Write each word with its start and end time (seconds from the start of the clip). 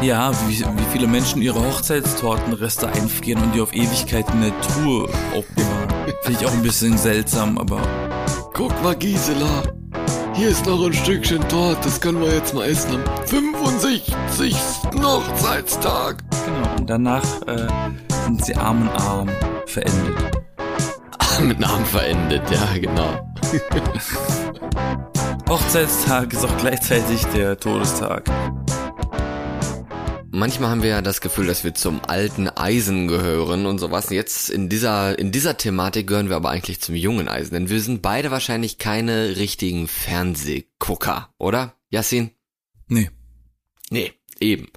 Ja, 0.00 0.30
wie, 0.46 0.60
wie 0.60 0.92
viele 0.92 1.08
Menschen 1.08 1.42
ihre 1.42 1.60
Hochzeitstortenreste 1.60 2.86
einfrieren 2.88 3.42
und 3.42 3.54
die 3.54 3.60
auf 3.60 3.74
Ewigkeit 3.74 4.26
in 4.32 4.42
der 4.42 4.60
Truhe 4.60 5.08
aufbewahren. 5.34 5.88
Finde 6.22 6.40
ich 6.40 6.46
auch 6.46 6.52
ein 6.52 6.62
bisschen 6.62 6.96
seltsam, 6.96 7.58
aber. 7.58 7.82
Guck 8.54 8.80
mal, 8.82 8.94
Gisela. 8.94 9.62
Hier 10.34 10.50
ist 10.50 10.66
noch 10.66 10.86
ein 10.86 10.92
Stückchen 10.92 11.46
Tort, 11.48 11.84
das 11.84 12.00
können 12.00 12.20
wir 12.20 12.32
jetzt 12.32 12.54
mal 12.54 12.68
essen 12.68 12.94
am 12.94 13.26
65. 13.26 14.54
Hochzeitstag. 15.02 16.22
Genau, 16.46 16.76
und 16.78 16.88
danach 16.88 17.24
äh, 17.48 17.66
sind 18.24 18.44
sie 18.44 18.54
arm 18.54 18.82
in 18.82 18.88
arm 18.88 19.28
verendet. 19.66 20.16
Arm 21.18 21.50
in 21.50 21.64
Arm 21.64 21.84
verendet, 21.84 22.42
ja, 22.52 22.68
genau. 22.80 23.18
Hochzeitstag 25.48 26.32
ist 26.32 26.44
auch 26.44 26.56
gleichzeitig 26.58 27.24
der 27.34 27.58
Todestag. 27.58 28.30
Manchmal 30.38 30.70
haben 30.70 30.84
wir 30.84 30.90
ja 30.90 31.02
das 31.02 31.20
Gefühl, 31.20 31.48
dass 31.48 31.64
wir 31.64 31.74
zum 31.74 32.00
alten 32.04 32.48
Eisen 32.48 33.08
gehören 33.08 33.66
und 33.66 33.80
sowas. 33.80 34.08
Jetzt 34.10 34.50
in 34.50 34.68
dieser, 34.68 35.18
in 35.18 35.32
dieser 35.32 35.56
Thematik 35.56 36.06
gehören 36.06 36.28
wir 36.28 36.36
aber 36.36 36.50
eigentlich 36.50 36.80
zum 36.80 36.94
jungen 36.94 37.26
Eisen, 37.26 37.54
denn 37.54 37.70
wir 37.70 37.80
sind 37.80 38.02
beide 38.02 38.30
wahrscheinlich 38.30 38.78
keine 38.78 39.36
richtigen 39.36 39.88
Fernsehgucker, 39.88 41.34
oder? 41.38 41.74
Yassin? 41.90 42.30
Nee. 42.86 43.10
Nee. 43.90 44.12
Eben. 44.40 44.68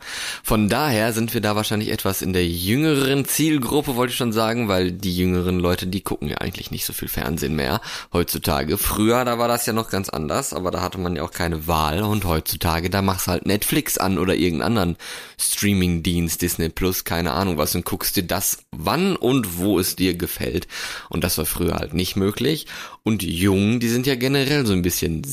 Von 0.43 0.69
daher 0.69 1.13
sind 1.13 1.35
wir 1.35 1.41
da 1.41 1.55
wahrscheinlich 1.55 1.91
etwas 1.91 2.23
in 2.23 2.33
der 2.33 2.47
jüngeren 2.47 3.25
Zielgruppe, 3.25 3.95
wollte 3.95 4.11
ich 4.11 4.17
schon 4.17 4.33
sagen, 4.33 4.67
weil 4.67 4.91
die 4.91 5.15
jüngeren 5.15 5.59
Leute, 5.59 5.85
die 5.85 6.01
gucken 6.01 6.27
ja 6.27 6.37
eigentlich 6.37 6.71
nicht 6.71 6.83
so 6.83 6.93
viel 6.93 7.07
Fernsehen 7.07 7.55
mehr 7.55 7.79
heutzutage. 8.11 8.79
Früher, 8.79 9.23
da 9.23 9.37
war 9.37 9.47
das 9.47 9.67
ja 9.67 9.73
noch 9.73 9.91
ganz 9.91 10.09
anders, 10.09 10.53
aber 10.53 10.71
da 10.71 10.81
hatte 10.81 10.97
man 10.97 11.15
ja 11.15 11.21
auch 11.21 11.31
keine 11.31 11.67
Wahl 11.67 12.01
und 12.01 12.25
heutzutage, 12.25 12.89
da 12.89 13.03
machst 13.03 13.27
halt 13.27 13.45
Netflix 13.45 13.99
an 13.99 14.17
oder 14.17 14.33
irgendeinen 14.33 14.77
anderen 14.77 14.97
Streaming-Dienst, 15.37 16.41
Disney 16.41 16.69
Plus, 16.69 17.03
keine 17.03 17.33
Ahnung 17.33 17.57
was 17.57 17.75
und 17.75 17.85
guckst 17.85 18.15
dir 18.15 18.23
das 18.23 18.63
wann 18.71 19.15
und 19.15 19.59
wo 19.59 19.77
es 19.77 19.95
dir 19.95 20.15
gefällt. 20.15 20.67
Und 21.09 21.23
das 21.23 21.37
war 21.37 21.45
früher 21.45 21.75
halt 21.75 21.93
nicht 21.93 22.15
möglich. 22.15 22.65
Und 23.03 23.23
Jungen, 23.23 23.79
die 23.79 23.89
sind 23.89 24.05
ja 24.05 24.15
generell 24.15 24.65
so 24.65 24.73
ein 24.73 24.83
bisschen, 24.83 25.23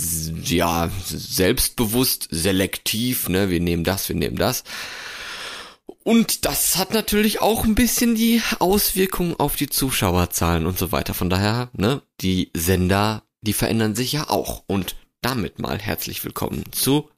ja, 0.44 0.90
selbstbewusst, 1.04 2.28
selektiv, 2.30 3.28
ne, 3.28 3.50
wir 3.50 3.60
nehmen 3.60 3.84
das, 3.84 4.08
wir 4.08 4.16
nehmen 4.16 4.36
das. 4.36 4.64
Und 6.02 6.46
das 6.46 6.78
hat 6.78 6.94
natürlich 6.94 7.42
auch 7.42 7.64
ein 7.64 7.74
bisschen 7.74 8.14
die 8.14 8.40
Auswirkungen 8.58 9.36
auf 9.38 9.56
die 9.56 9.68
Zuschauerzahlen 9.68 10.64
und 10.64 10.78
so 10.78 10.92
weiter. 10.92 11.12
Von 11.12 11.28
daher, 11.28 11.68
ne, 11.74 12.00
die 12.22 12.50
Sender, 12.54 13.22
die 13.42 13.52
verändern 13.52 13.94
sich 13.94 14.12
ja 14.12 14.30
auch. 14.30 14.64
Und 14.66 14.96
damit 15.20 15.58
mal 15.58 15.78
herzlich 15.78 16.24
willkommen 16.24 16.64
zu 16.70 17.10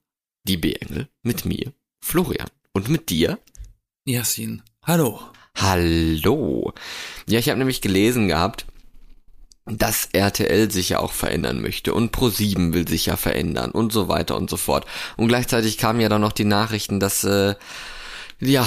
Die 0.49 0.57
B-Engel 0.57 1.09
mit 1.23 1.45
mir, 1.45 1.73
Florian. 2.01 2.49
Und 2.73 2.89
mit 2.89 3.11
dir? 3.11 3.39
Yasin. 4.05 4.63
Hallo. 4.83 5.21
Hallo. 5.55 6.73
Ja, 7.29 7.39
ich 7.39 7.49
habe 7.49 7.59
nämlich 7.59 7.81
gelesen 7.81 8.27
gehabt, 8.27 8.67
dass 9.79 10.09
RTL 10.13 10.71
sich 10.71 10.91
ja 10.91 10.99
auch 11.01 11.13
verändern 11.13 11.61
möchte 11.61 11.95
und 11.95 12.15
Pro7 12.15 12.73
will 12.73 12.89
sich 12.89 13.07
ja 13.07 13.17
verändern 13.17 13.71
und 13.71 13.93
so 13.93 14.09
weiter 14.09 14.37
und 14.37 14.51
so 14.51 14.57
fort. 14.57 14.87
Und 15.17 15.29
gleichzeitig 15.29 15.79
kamen 15.79 16.01
ja 16.01 16.09
dann 16.09 16.21
noch 16.21 16.33
die 16.33 16.45
Nachrichten, 16.45 17.01
dass 17.01 17.25
äh, 17.25 17.55
ja 18.41 18.67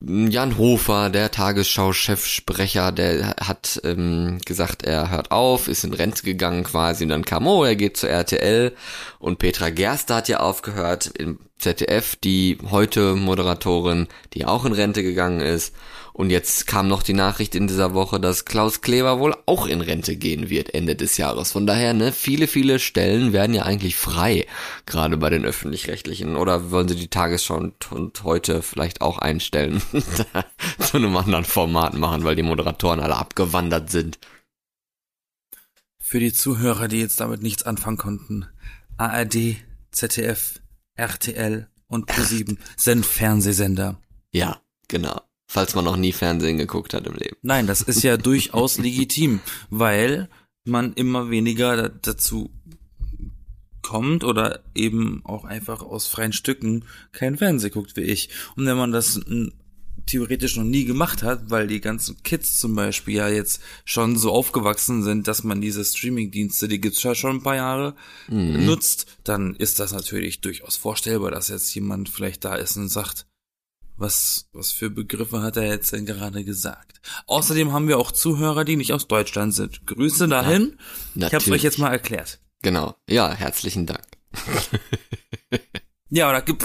Jan 0.00 0.56
Hofer, 0.58 1.10
der 1.10 1.32
Tagesschau-Chefsprecher, 1.32 2.92
der 2.92 3.34
hat 3.40 3.80
ähm, 3.82 4.38
gesagt, 4.44 4.84
er 4.84 5.10
hört 5.10 5.32
auf, 5.32 5.66
ist 5.66 5.82
in 5.82 5.92
Rente 5.92 6.22
gegangen 6.22 6.62
quasi. 6.62 7.02
Und 7.02 7.10
dann 7.10 7.24
kam, 7.24 7.48
oh, 7.48 7.64
er 7.64 7.74
geht 7.74 7.96
zur 7.96 8.08
RTL 8.08 8.76
und 9.18 9.40
Petra 9.40 9.70
Gerster 9.70 10.16
hat 10.16 10.28
ja 10.28 10.38
aufgehört 10.38 11.10
im 11.18 11.40
ZDF, 11.58 12.14
die 12.14 12.58
heute 12.70 13.16
Moderatorin, 13.16 14.06
die 14.34 14.46
auch 14.46 14.64
in 14.64 14.72
Rente 14.72 15.02
gegangen 15.02 15.40
ist 15.40 15.74
und 16.18 16.30
jetzt 16.30 16.66
kam 16.66 16.88
noch 16.88 17.04
die 17.04 17.12
Nachricht 17.12 17.54
in 17.54 17.68
dieser 17.68 17.94
Woche, 17.94 18.18
dass 18.18 18.44
Klaus 18.44 18.80
Kleber 18.80 19.20
wohl 19.20 19.36
auch 19.46 19.68
in 19.68 19.80
Rente 19.80 20.16
gehen 20.16 20.50
wird 20.50 20.74
Ende 20.74 20.96
des 20.96 21.16
Jahres. 21.16 21.52
Von 21.52 21.64
daher, 21.64 21.94
ne, 21.94 22.10
viele, 22.10 22.48
viele 22.48 22.80
Stellen 22.80 23.32
werden 23.32 23.54
ja 23.54 23.62
eigentlich 23.62 23.94
frei, 23.94 24.44
gerade 24.84 25.16
bei 25.16 25.30
den 25.30 25.44
öffentlich-rechtlichen. 25.44 26.34
Oder 26.34 26.72
wollen 26.72 26.88
sie 26.88 26.96
die 26.96 27.06
Tagesschau 27.06 27.58
und, 27.58 27.92
und 27.92 28.24
heute 28.24 28.62
vielleicht 28.62 29.00
auch 29.00 29.18
einstellen, 29.18 29.80
zu 30.80 30.96
einem 30.96 31.16
anderen 31.16 31.44
Format 31.44 31.94
machen, 31.94 32.24
weil 32.24 32.34
die 32.34 32.42
Moderatoren 32.42 32.98
alle 32.98 33.14
abgewandert 33.14 33.88
sind. 33.88 34.18
Für 36.00 36.18
die 36.18 36.32
Zuhörer, 36.32 36.88
die 36.88 36.98
jetzt 36.98 37.20
damit 37.20 37.42
nichts 37.42 37.62
anfangen 37.62 37.96
konnten, 37.96 38.46
ARD, 38.96 39.54
ZDF, 39.92 40.60
RTL 40.96 41.68
und 41.86 42.10
Pro7 42.10 42.56
sind 42.76 43.06
Fernsehsender. 43.06 44.00
Ja, 44.32 44.60
genau 44.88 45.27
falls 45.48 45.74
man 45.74 45.84
noch 45.84 45.96
nie 45.96 46.12
Fernsehen 46.12 46.58
geguckt 46.58 46.94
hat 46.94 47.06
im 47.06 47.14
Leben. 47.14 47.36
Nein, 47.42 47.66
das 47.66 47.80
ist 47.82 48.02
ja 48.02 48.16
durchaus 48.18 48.78
legitim, 48.78 49.40
weil 49.70 50.28
man 50.64 50.92
immer 50.92 51.30
weniger 51.30 51.88
dazu 51.88 52.50
kommt 53.82 54.22
oder 54.22 54.60
eben 54.74 55.22
auch 55.24 55.44
einfach 55.44 55.82
aus 55.82 56.06
freien 56.06 56.34
Stücken 56.34 56.84
kein 57.12 57.38
Fernsehen 57.38 57.72
guckt 57.72 57.96
wie 57.96 58.02
ich. 58.02 58.28
Und 58.54 58.66
wenn 58.66 58.76
man 58.76 58.92
das 58.92 59.20
theoretisch 60.04 60.56
noch 60.56 60.64
nie 60.64 60.84
gemacht 60.84 61.22
hat, 61.22 61.50
weil 61.50 61.66
die 61.66 61.80
ganzen 61.80 62.22
Kids 62.22 62.58
zum 62.58 62.74
Beispiel 62.74 63.14
ja 63.14 63.28
jetzt 63.28 63.62
schon 63.84 64.16
so 64.16 64.32
aufgewachsen 64.32 65.02
sind, 65.02 65.28
dass 65.28 65.44
man 65.44 65.60
diese 65.60 65.84
Streaming-Dienste, 65.84 66.68
die 66.68 66.80
gibt's 66.80 67.02
ja 67.02 67.14
schon 67.14 67.36
ein 67.36 67.42
paar 67.42 67.56
Jahre, 67.56 67.94
mhm. 68.28 68.64
nutzt, 68.66 69.06
dann 69.24 69.54
ist 69.56 69.78
das 69.80 69.92
natürlich 69.92 70.40
durchaus 70.40 70.76
vorstellbar, 70.76 71.30
dass 71.30 71.48
jetzt 71.48 71.74
jemand 71.74 72.08
vielleicht 72.08 72.44
da 72.44 72.56
ist 72.56 72.76
und 72.76 72.88
sagt, 72.88 73.26
was, 73.98 74.48
was 74.52 74.72
für 74.72 74.90
Begriffe 74.90 75.42
hat 75.42 75.56
er 75.56 75.66
jetzt 75.66 75.92
denn 75.92 76.06
gerade 76.06 76.44
gesagt? 76.44 77.00
Außerdem 77.26 77.72
haben 77.72 77.88
wir 77.88 77.98
auch 77.98 78.12
Zuhörer, 78.12 78.64
die 78.64 78.76
nicht 78.76 78.92
aus 78.92 79.08
Deutschland 79.08 79.54
sind. 79.54 79.86
Grüße 79.86 80.28
dahin. 80.28 80.78
Ja, 81.14 81.26
ich 81.26 81.34
habe 81.34 81.44
es 81.44 81.50
euch 81.50 81.62
jetzt 81.62 81.78
mal 81.78 81.90
erklärt. 81.90 82.40
Genau. 82.62 82.94
Ja, 83.08 83.32
herzlichen 83.32 83.86
Dank. 83.86 84.04
ja, 86.10 86.32
da 86.32 86.40
gibt 86.40 86.64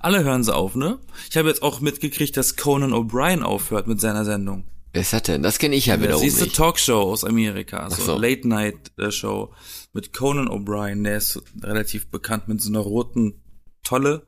alle 0.00 0.24
hören 0.24 0.44
sie 0.44 0.54
auf, 0.54 0.74
ne? 0.74 0.98
Ich 1.30 1.36
habe 1.36 1.48
jetzt 1.48 1.62
auch 1.62 1.80
mitgekriegt, 1.80 2.36
dass 2.36 2.56
Conan 2.56 2.92
O'Brien 2.92 3.42
aufhört 3.42 3.86
mit 3.86 4.00
seiner 4.00 4.24
Sendung. 4.24 4.64
Wer 4.92 5.02
ist 5.02 5.12
das 5.12 5.22
denn? 5.22 5.42
Das 5.42 5.58
kenne 5.58 5.74
ich 5.74 5.86
ja 5.86 6.00
wiederum 6.00 6.22
nicht. 6.22 6.36
Das 6.36 6.42
ist 6.42 6.48
eine 6.48 6.52
Talkshow 6.52 7.00
aus 7.00 7.24
Amerika, 7.24 7.90
so, 7.90 8.02
so. 8.02 8.18
Late 8.18 8.46
Night 8.46 8.92
äh, 8.96 9.10
Show 9.10 9.52
mit 9.92 10.12
Conan 10.12 10.48
O'Brien. 10.48 11.02
Der 11.02 11.16
ist 11.16 11.42
relativ 11.62 12.08
bekannt 12.08 12.46
mit 12.46 12.60
so 12.60 12.68
einer 12.70 12.78
roten 12.78 13.42
Tolle 13.82 14.26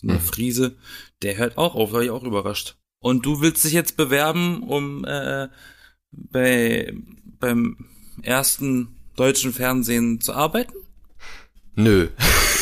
so 0.00 0.08
eine 0.08 0.18
mhm. 0.18 0.22
Friese, 0.22 0.76
der 1.22 1.36
hört 1.36 1.58
auch 1.58 1.74
auf, 1.74 1.92
war 1.92 2.02
ich 2.02 2.10
auch 2.10 2.24
überrascht. 2.24 2.76
Und 3.00 3.24
du 3.24 3.40
willst 3.40 3.64
dich 3.64 3.72
jetzt 3.72 3.96
bewerben, 3.96 4.62
um 4.62 5.04
äh, 5.04 5.48
bei 6.10 6.92
beim 7.40 7.76
ersten 8.22 8.96
deutschen 9.16 9.52
Fernsehen 9.52 10.20
zu 10.20 10.32
arbeiten? 10.32 10.74
Nö. 11.74 12.08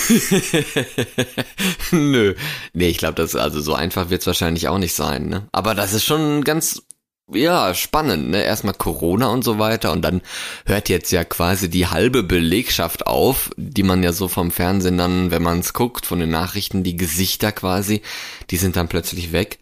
Nö. 1.90 2.34
Nee, 2.74 2.88
ich 2.88 2.98
glaube, 2.98 3.14
das 3.14 3.34
also 3.34 3.60
so 3.60 3.74
einfach 3.74 4.10
wird's 4.10 4.26
wahrscheinlich 4.26 4.68
auch 4.68 4.78
nicht 4.78 4.94
sein, 4.94 5.28
ne? 5.28 5.48
Aber 5.52 5.74
das 5.74 5.94
ist 5.94 6.04
schon 6.04 6.44
ganz 6.44 6.82
ja, 7.32 7.74
spannend, 7.74 8.30
ne? 8.30 8.42
Erstmal 8.42 8.74
Corona 8.74 9.28
und 9.28 9.42
so 9.42 9.58
weiter 9.58 9.92
und 9.92 10.02
dann 10.02 10.22
hört 10.64 10.88
jetzt 10.88 11.10
ja 11.10 11.24
quasi 11.24 11.68
die 11.68 11.88
halbe 11.88 12.22
Belegschaft 12.22 13.06
auf, 13.06 13.50
die 13.56 13.82
man 13.82 14.02
ja 14.02 14.12
so 14.12 14.28
vom 14.28 14.50
Fernsehen 14.50 14.96
dann, 14.96 15.30
wenn 15.30 15.42
man 15.42 15.60
es 15.60 15.72
guckt, 15.72 16.06
von 16.06 16.20
den 16.20 16.30
Nachrichten, 16.30 16.84
die 16.84 16.96
Gesichter 16.96 17.52
quasi, 17.52 18.02
die 18.50 18.56
sind 18.56 18.76
dann 18.76 18.88
plötzlich 18.88 19.32
weg. 19.32 19.58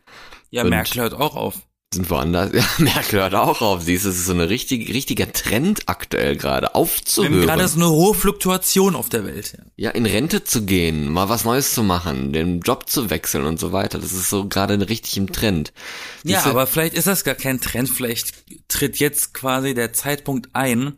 Ja, 0.50 0.62
und 0.62 0.70
Merkel 0.70 1.02
hört 1.02 1.14
auch 1.14 1.36
auf 1.36 1.54
woanders. 2.08 2.52
Ja, 2.54 2.64
Merkel 2.78 3.20
hört 3.20 3.34
auch 3.34 3.60
auf. 3.60 3.82
Siehst, 3.82 4.04
es 4.04 4.16
ist 4.16 4.26
so 4.26 4.32
ein 4.32 4.40
richtig, 4.40 4.92
richtiger 4.92 5.32
Trend 5.32 5.82
aktuell 5.86 6.36
gerade, 6.36 6.74
aufzuhören. 6.74 7.42
Gerade 7.42 7.68
so 7.68 7.78
eine 7.78 7.90
hohe 7.90 8.14
Fluktuation 8.14 8.94
auf 8.94 9.08
der 9.08 9.24
Welt. 9.24 9.56
Ja. 9.56 9.64
ja, 9.76 9.90
in 9.90 10.06
Rente 10.06 10.44
zu 10.44 10.64
gehen, 10.64 11.10
mal 11.10 11.28
was 11.28 11.44
Neues 11.44 11.74
zu 11.74 11.82
machen, 11.82 12.32
den 12.32 12.60
Job 12.60 12.88
zu 12.88 13.10
wechseln 13.10 13.44
und 13.44 13.58
so 13.58 13.72
weiter. 13.72 13.98
Das 13.98 14.12
ist 14.12 14.30
so 14.30 14.48
gerade 14.48 14.88
richtig 14.88 15.16
im 15.16 15.32
Trend. 15.32 15.72
Ja, 16.24 16.38
Diese, 16.38 16.50
aber 16.50 16.66
vielleicht 16.66 16.94
ist 16.94 17.06
das 17.06 17.24
gar 17.24 17.34
kein 17.34 17.60
Trend. 17.60 17.88
Vielleicht 17.88 18.34
tritt 18.68 18.98
jetzt 18.98 19.34
quasi 19.34 19.74
der 19.74 19.92
Zeitpunkt 19.92 20.50
ein, 20.52 20.94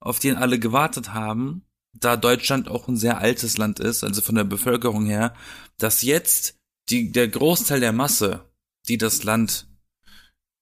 auf 0.00 0.18
den 0.18 0.36
alle 0.36 0.58
gewartet 0.58 1.12
haben, 1.12 1.62
da 1.92 2.16
Deutschland 2.16 2.68
auch 2.68 2.88
ein 2.88 2.96
sehr 2.96 3.18
altes 3.18 3.58
Land 3.58 3.80
ist, 3.80 4.04
also 4.04 4.22
von 4.22 4.34
der 4.34 4.44
Bevölkerung 4.44 5.06
her, 5.06 5.34
dass 5.78 6.02
jetzt 6.02 6.56
die, 6.88 7.12
der 7.12 7.28
Großteil 7.28 7.80
der 7.80 7.92
Masse 7.92 8.49
die 8.88 8.98
das 8.98 9.22
Land 9.24 9.66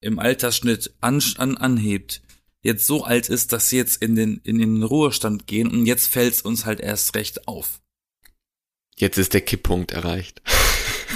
im 0.00 0.18
Altersschnitt 0.18 0.94
an, 1.00 1.22
an, 1.36 1.56
anhebt, 1.56 2.22
jetzt 2.62 2.86
so 2.86 3.04
alt 3.04 3.28
ist, 3.28 3.52
dass 3.52 3.68
sie 3.68 3.76
jetzt 3.76 4.02
in 4.02 4.14
den, 4.14 4.40
in 4.44 4.58
den 4.58 4.82
Ruhestand 4.82 5.46
gehen 5.46 5.68
und 5.68 5.86
jetzt 5.86 6.06
fällt's 6.06 6.42
uns 6.42 6.66
halt 6.66 6.80
erst 6.80 7.14
recht 7.14 7.48
auf. 7.48 7.80
Jetzt 8.96 9.18
ist 9.18 9.32
der 9.34 9.40
Kipppunkt 9.40 9.92
erreicht. 9.92 10.42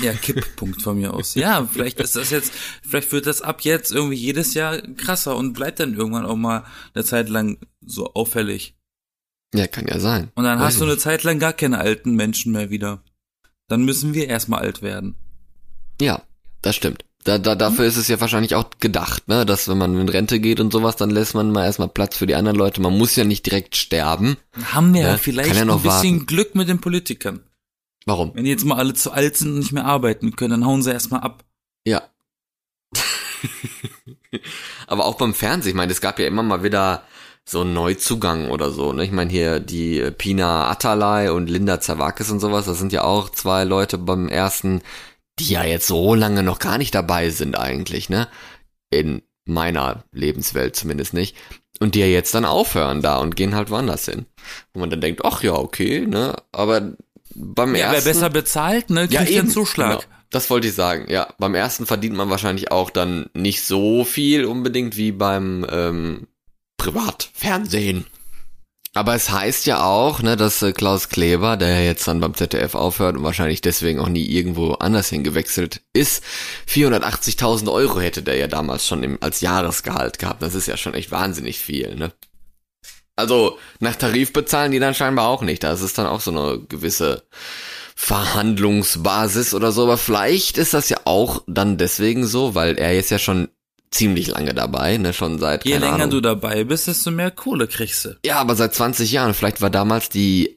Ja, 0.02 0.12
Kipppunkt 0.22 0.82
von 0.82 0.98
mir 0.98 1.12
aus. 1.14 1.34
Ja, 1.34 1.66
vielleicht 1.66 2.00
ist 2.00 2.16
das 2.16 2.30
jetzt, 2.30 2.52
vielleicht 2.82 3.12
wird 3.12 3.26
das 3.26 3.42
ab 3.42 3.62
jetzt 3.62 3.90
irgendwie 3.90 4.16
jedes 4.16 4.54
Jahr 4.54 4.80
krasser 4.80 5.36
und 5.36 5.52
bleibt 5.52 5.80
dann 5.80 5.94
irgendwann 5.94 6.26
auch 6.26 6.36
mal 6.36 6.64
eine 6.94 7.04
Zeit 7.04 7.28
lang 7.28 7.58
so 7.84 8.14
auffällig. 8.14 8.76
Ja, 9.54 9.66
kann 9.66 9.86
ja 9.86 10.00
sein. 10.00 10.30
Und 10.34 10.44
dann 10.44 10.58
Weiß 10.58 10.66
hast 10.74 10.80
du 10.80 10.84
eine 10.84 10.96
Zeit 10.96 11.24
lang 11.24 11.38
gar 11.38 11.52
keine 11.52 11.78
alten 11.78 12.14
Menschen 12.14 12.52
mehr 12.52 12.70
wieder. 12.70 13.02
dann 13.68 13.84
müssen 13.84 14.14
wir 14.14 14.28
erstmal 14.28 14.60
alt 14.60 14.80
werden. 14.82 15.14
Ja, 16.00 16.22
das 16.62 16.76
stimmt. 16.76 17.04
Da, 17.24 17.38
da, 17.38 17.54
dafür 17.54 17.84
ist 17.84 17.96
es 17.96 18.08
ja 18.08 18.20
wahrscheinlich 18.20 18.56
auch 18.56 18.68
gedacht, 18.80 19.28
ne, 19.28 19.46
dass 19.46 19.68
wenn 19.68 19.78
man 19.78 19.96
in 19.96 20.08
Rente 20.08 20.40
geht 20.40 20.58
und 20.58 20.72
sowas, 20.72 20.96
dann 20.96 21.10
lässt 21.10 21.34
man 21.34 21.52
mal 21.52 21.64
erstmal 21.64 21.88
Platz 21.88 22.16
für 22.16 22.26
die 22.26 22.34
anderen 22.34 22.58
Leute. 22.58 22.80
Man 22.80 22.98
muss 22.98 23.14
ja 23.14 23.24
nicht 23.24 23.46
direkt 23.46 23.76
sterben. 23.76 24.38
Haben 24.72 24.92
wir 24.92 25.02
Ja, 25.02 25.10
ja 25.10 25.16
vielleicht 25.18 25.50
kann 25.50 25.58
ja 25.58 25.64
noch 25.64 25.76
ein 25.76 25.82
bisschen 25.82 26.14
warten. 26.14 26.26
Glück 26.26 26.54
mit 26.56 26.68
den 26.68 26.80
Politikern. 26.80 27.40
Warum? 28.06 28.32
Wenn 28.34 28.44
die 28.44 28.50
jetzt 28.50 28.64
mal 28.64 28.78
alle 28.78 28.94
zu 28.94 29.12
alt 29.12 29.36
sind 29.36 29.52
und 29.52 29.58
nicht 29.60 29.72
mehr 29.72 29.84
arbeiten 29.84 30.34
können, 30.34 30.50
dann 30.50 30.66
hauen 30.66 30.82
sie 30.82 30.90
erstmal 30.90 31.20
ab. 31.20 31.44
Ja. 31.86 32.02
Aber 34.88 35.04
auch 35.04 35.14
beim 35.14 35.34
Fernsehen, 35.34 35.70
ich 35.70 35.76
meine, 35.76 35.92
es 35.92 36.00
gab 36.00 36.18
ja 36.18 36.26
immer 36.26 36.42
mal 36.42 36.64
wieder 36.64 37.04
so 37.44 37.60
einen 37.60 37.74
Neuzugang 37.74 38.50
oder 38.50 38.70
so, 38.70 38.92
ne? 38.92 39.04
Ich 39.04 39.12
meine 39.12 39.30
hier 39.30 39.60
die 39.60 40.00
äh, 40.00 40.12
Pina 40.12 40.70
Atalay 40.70 41.28
und 41.28 41.50
Linda 41.50 41.80
Zawakis 41.80 42.30
und 42.30 42.40
sowas, 42.40 42.66
das 42.66 42.78
sind 42.78 42.92
ja 42.92 43.02
auch 43.02 43.30
zwei 43.30 43.64
Leute 43.64 43.98
beim 43.98 44.28
ersten, 44.28 44.80
die 45.46 45.52
ja 45.52 45.64
jetzt 45.64 45.86
so 45.86 46.14
lange 46.14 46.42
noch 46.42 46.58
gar 46.58 46.78
nicht 46.78 46.94
dabei 46.94 47.30
sind 47.30 47.58
eigentlich, 47.58 48.08
ne? 48.08 48.28
In 48.90 49.22
meiner 49.44 50.04
Lebenswelt 50.12 50.76
zumindest 50.76 51.14
nicht. 51.14 51.36
Und 51.80 51.94
die 51.94 52.00
ja 52.00 52.06
jetzt 52.06 52.34
dann 52.34 52.44
aufhören 52.44 53.02
da 53.02 53.16
und 53.18 53.34
gehen 53.34 53.54
halt 53.54 53.70
woanders 53.70 54.04
hin. 54.04 54.26
Wo 54.72 54.80
man 54.80 54.90
dann 54.90 55.00
denkt, 55.00 55.24
ach 55.24 55.42
ja, 55.42 55.54
okay, 55.54 56.06
ne? 56.06 56.36
Aber 56.52 56.92
beim 57.34 57.74
Ja, 57.74 57.86
wer 57.88 57.94
ersten... 57.94 58.10
besser 58.10 58.30
bezahlt, 58.30 58.90
ne, 58.90 59.08
kriegt 59.08 59.30
eben, 59.30 59.46
den 59.46 59.50
Zuschlag. 59.50 60.00
Genau. 60.00 60.12
Das 60.30 60.48
wollte 60.48 60.68
ich 60.68 60.74
sagen, 60.74 61.10
ja. 61.10 61.28
Beim 61.38 61.54
ersten 61.54 61.86
verdient 61.86 62.16
man 62.16 62.30
wahrscheinlich 62.30 62.70
auch 62.70 62.90
dann 62.90 63.26
nicht 63.34 63.62
so 63.62 64.04
viel 64.04 64.44
unbedingt 64.44 64.96
wie 64.96 65.12
beim 65.12 65.66
ähm, 65.68 66.28
Privatfernsehen. 66.76 68.06
Aber 68.94 69.14
es 69.14 69.30
heißt 69.30 69.64
ja 69.64 69.84
auch, 69.84 70.20
ne, 70.20 70.36
dass 70.36 70.60
äh, 70.60 70.72
Klaus 70.72 71.08
Kleber, 71.08 71.56
der 71.56 71.82
jetzt 71.84 72.06
dann 72.06 72.20
beim 72.20 72.34
ZDF 72.34 72.74
aufhört 72.74 73.16
und 73.16 73.24
wahrscheinlich 73.24 73.62
deswegen 73.62 74.00
auch 74.00 74.08
nie 74.08 74.26
irgendwo 74.26 74.74
anders 74.74 75.08
hingewechselt 75.08 75.80
ist, 75.94 76.22
480.000 76.68 77.72
Euro 77.72 78.00
hätte 78.00 78.22
der 78.22 78.36
ja 78.36 78.48
damals 78.48 78.86
schon 78.86 79.02
im, 79.02 79.18
als 79.22 79.40
Jahresgehalt 79.40 80.18
gehabt. 80.18 80.42
Das 80.42 80.54
ist 80.54 80.66
ja 80.66 80.76
schon 80.76 80.92
echt 80.92 81.10
wahnsinnig 81.10 81.58
viel, 81.58 81.94
ne? 81.94 82.12
Also 83.16 83.58
nach 83.78 83.96
Tarif 83.96 84.32
bezahlen 84.32 84.72
die 84.72 84.78
dann 84.78 84.94
scheinbar 84.94 85.28
auch 85.28 85.42
nicht. 85.42 85.62
Das 85.62 85.82
ist 85.82 85.98
dann 85.98 86.06
auch 86.06 86.20
so 86.20 86.30
eine 86.30 86.60
gewisse 86.60 87.22
Verhandlungsbasis 87.94 89.54
oder 89.54 89.70
so. 89.70 89.84
Aber 89.84 89.98
vielleicht 89.98 90.58
ist 90.58 90.74
das 90.74 90.88
ja 90.88 90.98
auch 91.04 91.42
dann 91.46 91.76
deswegen 91.76 92.26
so, 92.26 92.54
weil 92.54 92.78
er 92.78 92.98
ist 92.98 93.10
ja 93.10 93.18
schon 93.18 93.48
ziemlich 93.92 94.26
lange 94.28 94.54
dabei, 94.54 94.96
ne, 94.96 95.12
schon 95.12 95.38
seit 95.38 95.64
Je 95.64 95.76
länger 95.76 95.94
Ahnung. 95.94 96.10
du 96.10 96.20
dabei 96.20 96.64
bist, 96.64 96.88
desto 96.88 97.10
mehr 97.10 97.30
Kohle 97.30 97.68
kriegst 97.68 98.04
du. 98.04 98.16
Ja, 98.24 98.36
aber 98.36 98.56
seit 98.56 98.74
20 98.74 99.12
Jahren. 99.12 99.34
Vielleicht 99.34 99.60
war 99.60 99.70
damals 99.70 100.08
die, 100.08 100.56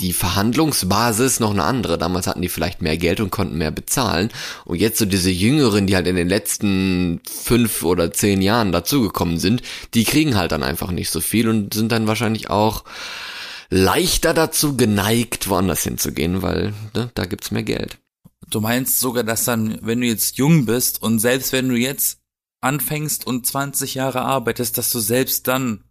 die 0.00 0.12
Verhandlungsbasis 0.12 1.40
noch 1.40 1.50
eine 1.50 1.64
andere. 1.64 1.98
Damals 1.98 2.26
hatten 2.26 2.42
die 2.42 2.48
vielleicht 2.48 2.82
mehr 2.82 2.96
Geld 2.96 3.20
und 3.20 3.30
konnten 3.30 3.58
mehr 3.58 3.70
bezahlen. 3.70 4.30
Und 4.64 4.78
jetzt 4.78 4.98
so 4.98 5.04
diese 5.04 5.30
Jüngeren, 5.30 5.86
die 5.86 5.96
halt 5.96 6.06
in 6.06 6.16
den 6.16 6.28
letzten 6.28 7.20
fünf 7.28 7.82
oder 7.82 8.12
zehn 8.12 8.42
Jahren 8.42 8.72
dazugekommen 8.72 9.38
sind, 9.38 9.62
die 9.94 10.04
kriegen 10.04 10.36
halt 10.36 10.52
dann 10.52 10.62
einfach 10.62 10.90
nicht 10.90 11.10
so 11.10 11.20
viel 11.20 11.48
und 11.48 11.74
sind 11.74 11.92
dann 11.92 12.06
wahrscheinlich 12.06 12.50
auch 12.50 12.84
leichter 13.70 14.34
dazu 14.34 14.76
geneigt, 14.76 15.48
woanders 15.48 15.82
hinzugehen, 15.82 16.42
weil 16.42 16.72
ne, 16.94 17.10
da 17.14 17.24
gibt's 17.24 17.50
mehr 17.50 17.62
Geld. 17.62 17.98
Du 18.50 18.60
meinst 18.60 18.98
sogar, 18.98 19.22
dass 19.22 19.44
dann, 19.44 19.78
wenn 19.82 20.00
du 20.00 20.06
jetzt 20.08 20.36
jung 20.38 20.66
bist 20.66 21.02
und 21.02 21.20
selbst 21.20 21.52
wenn 21.52 21.68
du 21.68 21.76
jetzt 21.76 22.19
anfängst 22.60 23.26
und 23.26 23.46
20 23.46 23.94
Jahre 23.94 24.22
arbeitest, 24.22 24.78
dass 24.78 24.90
du 24.90 25.00
selbst 25.00 25.48
dann 25.48 25.84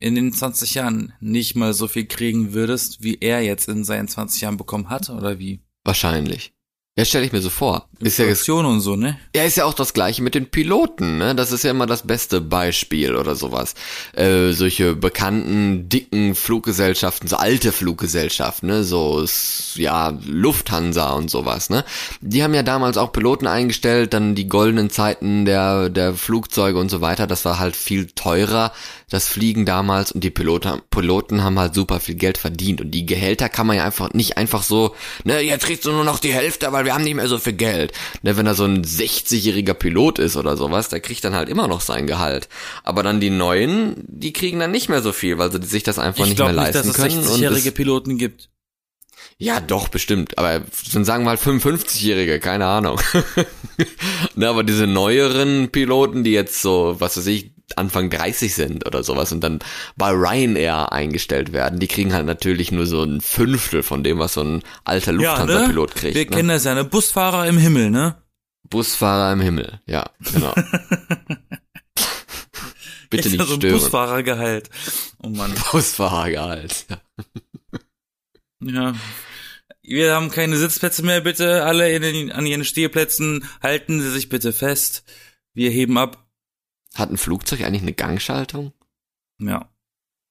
in 0.00 0.14
den 0.14 0.32
20 0.32 0.74
Jahren 0.74 1.12
nicht 1.20 1.54
mal 1.54 1.74
so 1.74 1.86
viel 1.86 2.06
kriegen 2.06 2.52
würdest, 2.52 3.02
wie 3.02 3.18
er 3.20 3.40
jetzt 3.40 3.68
in 3.68 3.84
seinen 3.84 4.08
20 4.08 4.40
Jahren 4.42 4.56
bekommen 4.56 4.90
hat, 4.90 5.10
oder 5.10 5.38
wie? 5.38 5.62
Wahrscheinlich. 5.84 6.54
Ja, 6.96 7.04
stelle 7.04 7.24
ich 7.24 7.32
mir 7.32 7.40
so 7.40 7.50
vor. 7.50 7.88
Ist 8.02 8.18
ja, 8.18 8.24
Inflation 8.24 8.66
und 8.66 8.80
so, 8.80 8.96
ne? 8.96 9.18
Ja, 9.34 9.44
ist 9.44 9.56
ja 9.56 9.64
auch 9.64 9.74
das 9.74 9.94
gleiche 9.94 10.22
mit 10.22 10.34
den 10.34 10.50
Piloten, 10.50 11.18
ne? 11.18 11.34
Das 11.34 11.52
ist 11.52 11.62
ja 11.62 11.70
immer 11.70 11.86
das 11.86 12.06
beste 12.06 12.40
Beispiel 12.40 13.14
oder 13.14 13.36
sowas. 13.36 13.74
Äh, 14.12 14.52
solche 14.52 14.96
bekannten, 14.96 15.88
dicken 15.88 16.34
Fluggesellschaften, 16.34 17.28
so 17.28 17.36
alte 17.36 17.70
Fluggesellschaften, 17.70 18.68
ne? 18.68 18.82
So, 18.82 19.24
ja, 19.74 20.18
Lufthansa 20.26 21.12
und 21.12 21.30
sowas, 21.30 21.70
ne? 21.70 21.84
Die 22.20 22.42
haben 22.42 22.54
ja 22.54 22.64
damals 22.64 22.96
auch 22.96 23.12
Piloten 23.12 23.46
eingestellt, 23.46 24.14
dann 24.14 24.34
die 24.34 24.48
goldenen 24.48 24.90
Zeiten 24.90 25.44
der, 25.44 25.88
der 25.88 26.14
Flugzeuge 26.14 26.78
und 26.78 26.90
so 26.90 27.00
weiter. 27.00 27.26
Das 27.28 27.44
war 27.44 27.60
halt 27.60 27.76
viel 27.76 28.06
teurer, 28.06 28.72
das 29.10 29.28
Fliegen 29.28 29.64
damals 29.64 30.10
und 30.10 30.24
die 30.24 30.30
Piloten, 30.30 30.80
Piloten 30.90 31.44
haben 31.44 31.58
halt 31.58 31.74
super 31.74 32.00
viel 32.00 32.16
Geld 32.16 32.38
verdient 32.38 32.80
und 32.80 32.90
die 32.90 33.06
Gehälter 33.06 33.48
kann 33.48 33.66
man 33.66 33.76
ja 33.76 33.84
einfach 33.84 34.12
nicht 34.12 34.38
einfach 34.38 34.62
so, 34.62 34.94
ne, 35.24 35.40
jetzt 35.40 35.66
kriegst 35.66 35.84
du 35.84 35.92
nur 35.92 36.04
noch 36.04 36.18
die 36.18 36.32
Hälfte, 36.32 36.72
weil 36.72 36.84
wir 36.84 36.94
haben 36.94 37.04
nicht 37.04 37.14
mehr 37.14 37.28
so 37.28 37.38
viel 37.38 37.52
Geld. 37.52 37.91
Ne, 38.22 38.36
wenn 38.36 38.46
da 38.46 38.54
so 38.54 38.64
ein 38.64 38.84
60-jähriger 38.84 39.74
Pilot 39.74 40.18
ist 40.18 40.36
oder 40.36 40.56
sowas, 40.56 40.88
der 40.88 41.00
kriegt 41.00 41.24
dann 41.24 41.34
halt 41.34 41.48
immer 41.48 41.68
noch 41.68 41.80
sein 41.80 42.06
Gehalt. 42.06 42.48
Aber 42.84 43.02
dann 43.02 43.20
die 43.20 43.30
neuen, 43.30 43.94
die 44.08 44.32
kriegen 44.32 44.58
dann 44.58 44.70
nicht 44.70 44.88
mehr 44.88 45.02
so 45.02 45.12
viel, 45.12 45.38
weil 45.38 45.50
sie 45.52 45.62
sich 45.66 45.82
das 45.82 45.98
einfach 45.98 46.24
Ich 46.24 46.30
nicht 46.30 46.38
mehr 46.38 46.48
glaube 46.52 46.64
nicht, 46.66 46.74
leisten 46.74 46.88
dass 46.88 46.98
es 46.98 47.02
können. 47.02 47.18
und 47.18 47.24
60-jährige 47.36 47.68
es- 47.68 47.74
Piloten 47.74 48.18
gibt. 48.18 48.48
ja, 49.38 49.60
doch, 49.60 49.88
bestimmt. 49.88 50.38
Aber 50.38 50.62
dann 50.92 51.04
sagen 51.04 51.24
wir 51.24 51.30
halt 51.30 51.40
55-Jährige, 51.40 52.38
keine 52.40 52.66
Ahnung. 52.66 53.00
ne, 54.34 54.48
aber 54.48 54.62
diese 54.64 54.86
neueren 54.86 55.70
Piloten, 55.70 56.24
die 56.24 56.32
jetzt 56.32 56.60
so, 56.62 56.96
was 56.98 57.16
weiß 57.16 57.26
ich, 57.26 57.51
Anfang 57.78 58.10
30 58.10 58.54
sind 58.54 58.86
oder 58.86 59.02
sowas 59.02 59.32
und 59.32 59.40
dann 59.40 59.58
bei 59.96 60.10
Ryanair 60.10 60.92
eingestellt 60.92 61.52
werden, 61.52 61.78
die 61.78 61.88
kriegen 61.88 62.12
halt 62.12 62.26
natürlich 62.26 62.72
nur 62.72 62.86
so 62.86 63.02
ein 63.02 63.20
Fünftel 63.20 63.82
von 63.82 64.02
dem, 64.04 64.18
was 64.18 64.34
so 64.34 64.42
ein 64.42 64.62
alter 64.84 65.12
Lufthansa-Pilot 65.12 65.94
kriegt. 65.94 66.14
Wir 66.14 66.24
ne? 66.24 66.30
kennen 66.30 66.48
das 66.48 66.64
ja, 66.64 66.74
ne? 66.74 66.84
Busfahrer 66.84 67.46
im 67.46 67.58
Himmel, 67.58 67.90
ne? 67.90 68.16
Busfahrer 68.68 69.32
im 69.32 69.40
Himmel, 69.40 69.80
ja, 69.86 70.06
genau. 70.32 70.54
Bitte 73.10 73.28
Echt 73.28 73.38
nicht 73.38 73.46
so 73.46 73.56
stören. 73.56 73.74
Busfahrergehalt. 73.74 74.70
Oh 75.22 75.28
Mann. 75.28 75.52
Busfahrergehalt. 75.70 76.86
Ja. 76.88 76.96
Ja. 78.62 78.94
Wir 79.82 80.14
haben 80.14 80.30
keine 80.30 80.56
Sitzplätze 80.56 81.02
mehr, 81.02 81.20
bitte. 81.20 81.64
Alle 81.64 81.92
in 81.92 82.02
den, 82.02 82.32
an 82.32 82.46
ihren 82.46 82.64
Stehplätzen 82.64 83.44
halten 83.62 84.00
Sie 84.00 84.10
sich 84.10 84.28
bitte 84.28 84.52
fest. 84.52 85.04
Wir 85.54 85.70
heben 85.70 85.98
ab. 85.98 86.21
Hat 86.94 87.10
ein 87.10 87.16
Flugzeug 87.16 87.62
eigentlich 87.62 87.82
eine 87.82 87.92
Gangschaltung? 87.94 88.72
Ja. 89.38 89.68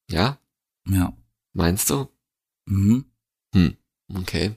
Ja, 0.10 0.40
Ja. 0.88 1.16
meinst 1.54 1.90
du? 1.90 2.08
Mhm. 2.66 3.06
Okay. 4.14 4.56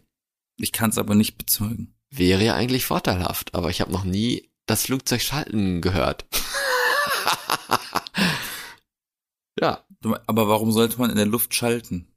Ich 0.57 0.73
kann 0.73 0.91
es 0.91 0.99
aber 0.99 1.15
nicht 1.15 1.39
bezeugen. 1.39 1.95
Wäre 2.11 2.45
ja 2.45 2.55
eigentlich 2.55 2.85
vorteilhaft, 2.87 3.55
aber 3.55 3.71
ich 3.71 3.81
habe 3.81 3.93
noch 3.93 4.05
nie 4.05 4.51
das 4.67 4.83
Flugzeug 4.85 5.21
schalten 5.23 5.81
gehört. 5.81 6.27
ja, 9.61 9.85
Aber 10.27 10.49
warum 10.49 10.73
sollte 10.73 10.99
man 10.99 11.11
in 11.11 11.17
der 11.17 11.27
Luft 11.27 11.55
schalten? 11.55 12.09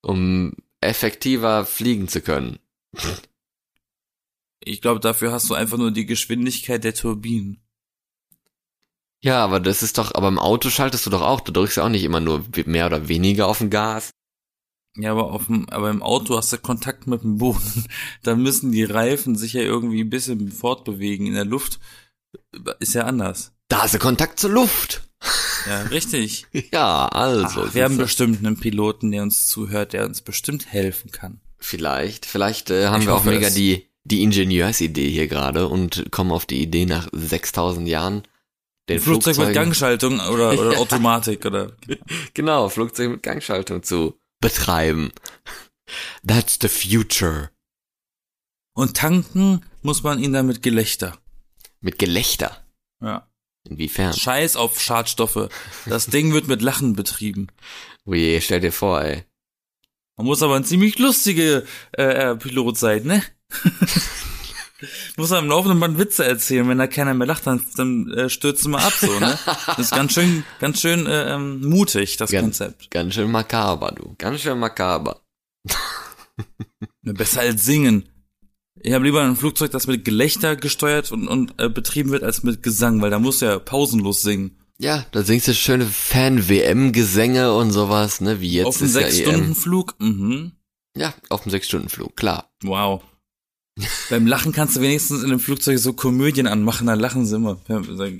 um 0.00 0.52
effektiver 0.80 1.66
fliegen 1.66 2.06
zu 2.06 2.20
können. 2.20 2.60
Ich 4.60 4.80
glaube, 4.80 5.00
dafür 5.00 5.32
hast 5.32 5.50
du 5.50 5.54
einfach 5.54 5.76
nur 5.76 5.90
die 5.90 6.06
Geschwindigkeit 6.06 6.84
der 6.84 6.94
Turbinen. 6.94 7.60
Ja, 9.20 9.42
aber 9.44 9.60
das 9.60 9.82
ist 9.82 9.98
doch, 9.98 10.14
aber 10.14 10.28
im 10.28 10.38
Auto 10.38 10.70
schaltest 10.70 11.06
du 11.06 11.10
doch 11.10 11.22
auch, 11.22 11.40
du 11.40 11.52
drückst 11.52 11.78
ja 11.78 11.84
auch 11.84 11.88
nicht 11.88 12.04
immer 12.04 12.20
nur 12.20 12.44
mehr 12.66 12.86
oder 12.86 13.08
weniger 13.08 13.48
auf 13.48 13.58
den 13.58 13.70
Gas. 13.70 14.10
Ja, 14.96 15.12
aber 15.12 15.32
auf 15.32 15.46
dem, 15.46 15.68
aber 15.68 15.90
im 15.90 16.02
Auto 16.02 16.36
hast 16.36 16.52
du 16.52 16.58
Kontakt 16.58 17.06
mit 17.06 17.22
dem 17.22 17.38
Boden. 17.38 17.84
Da 18.22 18.34
müssen 18.34 18.72
die 18.72 18.84
Reifen 18.84 19.36
sich 19.36 19.52
ja 19.52 19.62
irgendwie 19.62 20.02
ein 20.02 20.10
bisschen 20.10 20.50
fortbewegen. 20.50 21.26
In 21.26 21.34
der 21.34 21.44
Luft 21.44 21.78
ist 22.80 22.94
ja 22.94 23.04
anders. 23.04 23.52
Da 23.68 23.82
hast 23.82 23.94
du 23.94 23.98
Kontakt 23.98 24.40
zur 24.40 24.50
Luft. 24.50 25.02
Ja, 25.66 25.82
richtig. 25.82 26.46
Ja, 26.72 27.06
also. 27.06 27.64
Ach, 27.66 27.74
wir 27.74 27.84
haben 27.84 27.96
bestimmt 27.96 28.44
einen 28.44 28.58
Piloten, 28.58 29.10
der 29.10 29.22
uns 29.22 29.46
zuhört, 29.46 29.92
der 29.92 30.06
uns 30.06 30.22
bestimmt 30.22 30.66
helfen 30.66 31.10
kann. 31.10 31.40
Vielleicht, 31.58 32.26
vielleicht 32.26 32.70
äh, 32.70 32.86
haben 32.88 33.02
Ich 33.02 33.08
wir 33.08 33.14
auch 33.14 33.24
mega 33.24 33.50
die, 33.50 33.88
die 34.04 34.22
Ingenieursidee 34.22 35.10
hier 35.10 35.28
gerade 35.28 35.68
und 35.68 36.10
kommen 36.10 36.30
auf 36.32 36.46
die 36.46 36.62
Idee 36.62 36.86
nach 36.86 37.08
6000 37.12 37.88
Jahren 37.88 38.22
den 38.88 39.00
Flugzeug 39.00 39.36
mit 39.38 39.54
Gangschaltung 39.54 40.20
oder, 40.20 40.52
oder 40.58 40.78
Automatik 40.78 41.44
oder. 41.44 41.72
Genau, 42.34 42.68
Flugzeug 42.68 43.10
mit 43.10 43.22
Gangschaltung 43.22 43.82
zu 43.82 44.18
betreiben. 44.40 45.12
That's 46.26 46.58
the 46.60 46.68
future. 46.68 47.50
Und 48.74 48.96
tanken 48.96 49.64
muss 49.82 50.02
man 50.02 50.22
ihn 50.22 50.32
dann 50.32 50.46
mit 50.46 50.62
Gelächter. 50.62 51.18
Mit 51.80 51.98
Gelächter. 51.98 52.64
Ja. 53.02 53.28
Inwiefern? 53.68 54.14
Scheiß 54.14 54.56
auf 54.56 54.80
Schadstoffe. 54.80 55.48
Das 55.86 56.06
Ding 56.06 56.32
wird 56.32 56.48
mit 56.48 56.62
Lachen 56.62 56.94
betrieben. 56.94 57.48
Ui, 58.06 58.40
stell 58.40 58.60
dir 58.60 58.72
vor, 58.72 59.02
ey. 59.02 59.24
Man 60.16 60.26
muss 60.26 60.42
aber 60.42 60.56
ein 60.56 60.64
ziemlich 60.64 60.98
lustiger 60.98 61.62
äh, 61.96 62.30
äh, 62.30 62.36
Pilot 62.36 62.78
sein, 62.78 63.04
ne? 63.04 63.22
muss 65.16 65.30
er 65.30 65.38
am 65.38 65.48
laufenden 65.48 65.80
Band 65.80 65.98
Witze 65.98 66.24
erzählen, 66.24 66.68
wenn 66.68 66.78
da 66.78 66.86
keiner 66.86 67.14
mehr 67.14 67.26
lacht, 67.26 67.46
dann, 67.46 67.62
dann 67.76 68.10
äh, 68.12 68.28
stürzen 68.28 68.70
wir 68.72 68.78
ab, 68.78 68.92
so, 68.92 69.18
ne? 69.18 69.38
Das 69.66 69.78
ist 69.78 69.90
ganz 69.92 70.12
schön, 70.12 70.44
ganz 70.60 70.80
schön 70.80 71.06
äh, 71.06 71.34
ähm, 71.34 71.60
mutig, 71.68 72.16
das 72.16 72.30
Ganz- 72.30 72.42
Konzept. 72.44 72.90
Ganz 72.90 73.14
schön 73.14 73.30
makaber, 73.30 73.92
du. 73.92 74.14
Ganz 74.18 74.40
schön 74.40 74.58
makaber. 74.58 75.20
Besser 77.02 77.40
als 77.40 77.64
singen. 77.64 78.08
Ich 78.80 78.92
habe 78.92 79.04
lieber 79.04 79.22
ein 79.22 79.34
Flugzeug, 79.36 79.72
das 79.72 79.86
mit 79.88 80.04
Gelächter 80.04 80.54
gesteuert 80.54 81.10
und, 81.10 81.26
und 81.26 81.54
äh, 81.60 81.68
betrieben 81.68 82.10
wird, 82.10 82.22
als 82.22 82.44
mit 82.44 82.62
Gesang, 82.62 83.00
weil 83.02 83.10
da 83.10 83.18
musst 83.18 83.42
du 83.42 83.46
ja 83.46 83.58
pausenlos 83.58 84.22
singen. 84.22 84.56
Ja, 84.78 85.04
da 85.10 85.22
singst 85.24 85.48
du 85.48 85.54
schöne 85.54 85.86
Fan-WM-Gesänge 85.86 87.52
und 87.52 87.72
sowas, 87.72 88.20
ne, 88.20 88.40
wie 88.40 88.52
jetzt 88.52 88.66
Auf 88.66 88.76
einem 88.78 88.86
ist 88.86 88.94
ja 88.94 89.00
EM. 89.00 89.10
Sechs-Stunden-Flug? 89.10 89.94
Mhm. 89.98 90.52
Ja, 90.96 91.12
auf 91.28 91.42
dem 91.42 91.50
Sechs-Stunden-Flug, 91.50 92.14
klar. 92.16 92.52
Wow. 92.62 93.02
Beim 94.10 94.26
Lachen 94.26 94.52
kannst 94.52 94.76
du 94.76 94.80
wenigstens 94.80 95.22
in 95.22 95.30
dem 95.30 95.40
Flugzeug 95.40 95.78
so 95.78 95.92
Komödien 95.92 96.46
anmachen, 96.46 96.86
dann 96.86 96.98
lachen 96.98 97.26
sie 97.26 97.36
immer. 97.36 97.58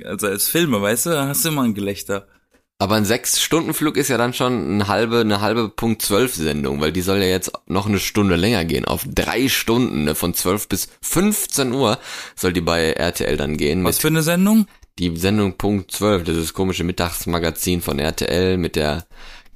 Also 0.05 0.27
als 0.27 0.49
Filme, 0.49 0.81
weißt 0.81 1.07
du, 1.07 1.11
da 1.11 1.29
hast 1.29 1.45
du 1.45 1.49
immer 1.49 1.63
ein 1.63 1.75
Gelächter. 1.75 2.27
Aber 2.81 2.95
ein 2.95 3.05
Sechs-Stunden-Flug 3.05 3.97
ist 3.97 4.07
ja 4.07 4.19
dann 4.19 4.35
schon 4.35 4.75
eine 4.75 4.87
halbe, 4.87 5.21
eine 5.21 5.41
halbe 5.41 5.69
Punkt 5.69 6.01
zwölf 6.03 6.35
Sendung, 6.35 6.81
weil 6.81 6.93
die 6.93 7.01
soll 7.01 7.19
ja 7.19 7.27
jetzt 7.27 7.51
noch 7.67 7.87
eine 7.87 7.99
Stunde 7.99 8.37
länger 8.37 8.65
gehen. 8.65 8.85
Auf 8.85 9.05
drei 9.05 9.49
Stunden, 9.49 10.05
ne, 10.05 10.15
von 10.15 10.33
zwölf 10.33 10.69
bis 10.69 10.89
15 11.03 11.73
Uhr 11.73 11.99
soll 12.37 12.53
die 12.53 12.61
bei 12.61 12.93
RTL 12.93 13.37
dann 13.37 13.57
gehen. 13.57 13.83
Was 13.83 13.99
für 13.99 14.07
eine 14.07 14.23
Sendung? 14.23 14.69
die 14.99 15.17
Sendung 15.17 15.57
Punkt 15.57 15.93
12, 15.93 16.25
das 16.25 16.37
ist 16.37 16.55
komische 16.55 16.85
Mittagsmagazin 16.85 17.81
von 17.81 17.99
RTL 17.99 18.57
mit 18.57 18.77
der 18.77 19.07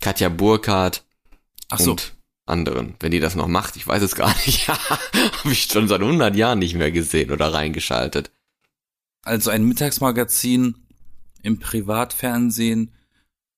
Katja 0.01 0.29
Burkhardt 0.29 1.05
Ach 1.69 1.79
so. 1.79 1.93
und 1.93 2.15
anderen. 2.47 2.95
Wenn 3.01 3.13
die 3.13 3.21
das 3.21 3.35
noch 3.35 3.49
macht, 3.49 3.77
ich 3.77 3.87
weiß 3.87 4.03
es 4.03 4.15
gar 4.15 4.35
nicht. 4.47 4.69
Habe 4.69 5.53
ich 5.53 5.65
schon 5.65 5.89
seit 5.89 6.01
100 6.01 6.35
Jahren 6.37 6.59
nicht 6.59 6.75
mehr 6.75 6.91
gesehen 6.91 7.31
oder 7.31 7.53
reingeschaltet. 7.53 8.31
Also 9.23 9.51
ein 9.51 9.65
Mittagsmagazin 9.65 10.75
im 11.43 11.59
Privatfernsehen, 11.59 12.93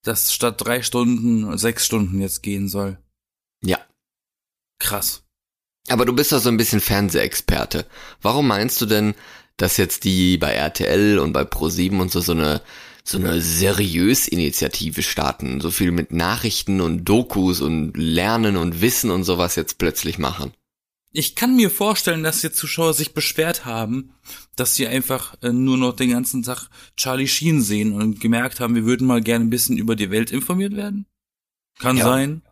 das 0.03 0.35
statt 0.35 0.57
drei 0.59 0.83
Stunden 0.83 1.57
sechs 1.57 1.87
Stunden 1.87 2.21
jetzt 2.21 2.43
gehen 2.43 2.69
soll. 2.69 2.99
Ja. 3.62 3.79
Krass. 4.79 5.23
Aber 5.88 6.05
du 6.05 6.14
bist 6.14 6.33
doch 6.33 6.41
so 6.41 6.49
ein 6.49 6.57
bisschen 6.57 6.81
Fernsehexperte. 6.81 7.87
Warum 8.21 8.47
meinst 8.47 8.81
du 8.81 8.87
denn, 8.87 9.14
dass 9.57 9.76
jetzt 9.76 10.05
die 10.05 10.38
bei 10.38 10.53
RTL 10.53 11.19
und 11.19 11.33
bei 11.33 11.43
Pro7 11.43 12.00
und 12.00 12.11
so 12.11 12.21
so 12.21 12.33
eine 12.33 12.61
so 13.06 13.18
eine 13.18 13.40
seriös 13.40 14.26
Initiative 14.26 15.02
starten, 15.02 15.61
so 15.61 15.70
viel 15.70 15.90
mit 15.90 16.12
Nachrichten 16.12 16.80
und 16.80 17.04
Dokus 17.04 17.61
und 17.61 17.96
Lernen 17.96 18.56
und 18.56 18.80
Wissen 18.80 19.11
und 19.11 19.25
sowas 19.25 19.56
jetzt 19.56 19.78
plötzlich 19.78 20.18
machen? 20.18 20.52
Ich 21.12 21.37
kann 21.37 21.54
mir 21.54 21.70
vorstellen, 21.70 22.25
dass 22.25 22.40
die 22.40 22.50
Zuschauer 22.50 22.92
sich 22.92 23.14
beschwert 23.14 23.64
haben, 23.64 24.14
dass 24.56 24.75
sie 24.75 24.88
einfach 24.88 25.37
äh, 25.42 25.52
nur 25.52 25.76
noch 25.76 25.94
den 25.94 26.11
ganzen 26.11 26.42
Tag 26.42 26.68
Charlie 26.96 27.28
Sheen 27.28 27.62
sehen 27.62 27.92
und 27.92 28.20
gemerkt 28.20 28.58
haben, 28.58 28.75
wir 28.75 28.84
würden 28.84 29.06
mal 29.06 29.20
gerne 29.20 29.44
ein 29.44 29.50
bisschen 29.50 29.76
über 29.78 29.94
die 29.94 30.11
Welt 30.11 30.32
informiert 30.32 30.75
werden. 30.75 31.06
Kann 31.78 31.99
Ja. 31.99 32.04
sein. 32.04 32.42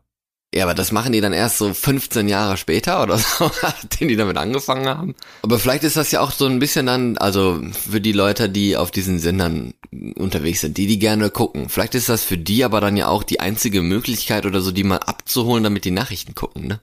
Ja, 0.55 0.65
aber 0.65 0.75
das 0.75 0.93
machen 0.93 1.13
die 1.13 1.23
dann 1.23 1.33
erst 1.33 1.57
so 1.57 1.73
15 1.73 2.29
Jahre 2.29 2.59
später 2.59 3.03
oder 3.03 3.17
so, 3.17 3.51
den 4.01 4.09
die 4.09 4.17
damit 4.17 4.37
angefangen 4.37 4.87
haben. 4.87 5.15
Aber 5.41 5.59
vielleicht 5.59 5.83
ist 5.83 5.97
das 5.97 6.11
ja 6.11 6.21
auch 6.21 6.31
so 6.31 6.45
ein 6.47 6.59
bisschen 6.59 6.85
dann, 6.85 7.17
also 7.17 7.63
für 7.73 8.03
die 8.03 8.13
Leute, 8.13 8.51
die 8.51 8.77
auf 8.77 8.91
diesen 8.91 9.19
Sendern 9.19 9.73
unterwegs 10.15 10.61
sind, 10.61 10.77
die 10.77 10.87
die 10.87 10.99
gerne 10.99 11.31
gucken. 11.31 11.71
Vielleicht 11.71 11.95
ist 11.95 12.11
das 12.11 12.23
für 12.23 12.37
die 12.37 12.65
aber 12.65 12.83
dann 12.83 12.99
ja 12.99 13.09
auch 13.09 13.23
die 13.23 13.41
einzige 13.41 13.81
Möglichkeit 13.81 14.45
oder 14.45 14.61
so, 14.61 14.73
die 14.73 14.85
mal 14.85 14.99
abzuholen, 14.99 15.65
damit 15.65 15.87
die 15.87 15.91
Nachrichten 15.91 16.35
gucken, 16.35 16.67
ne? 16.67 16.81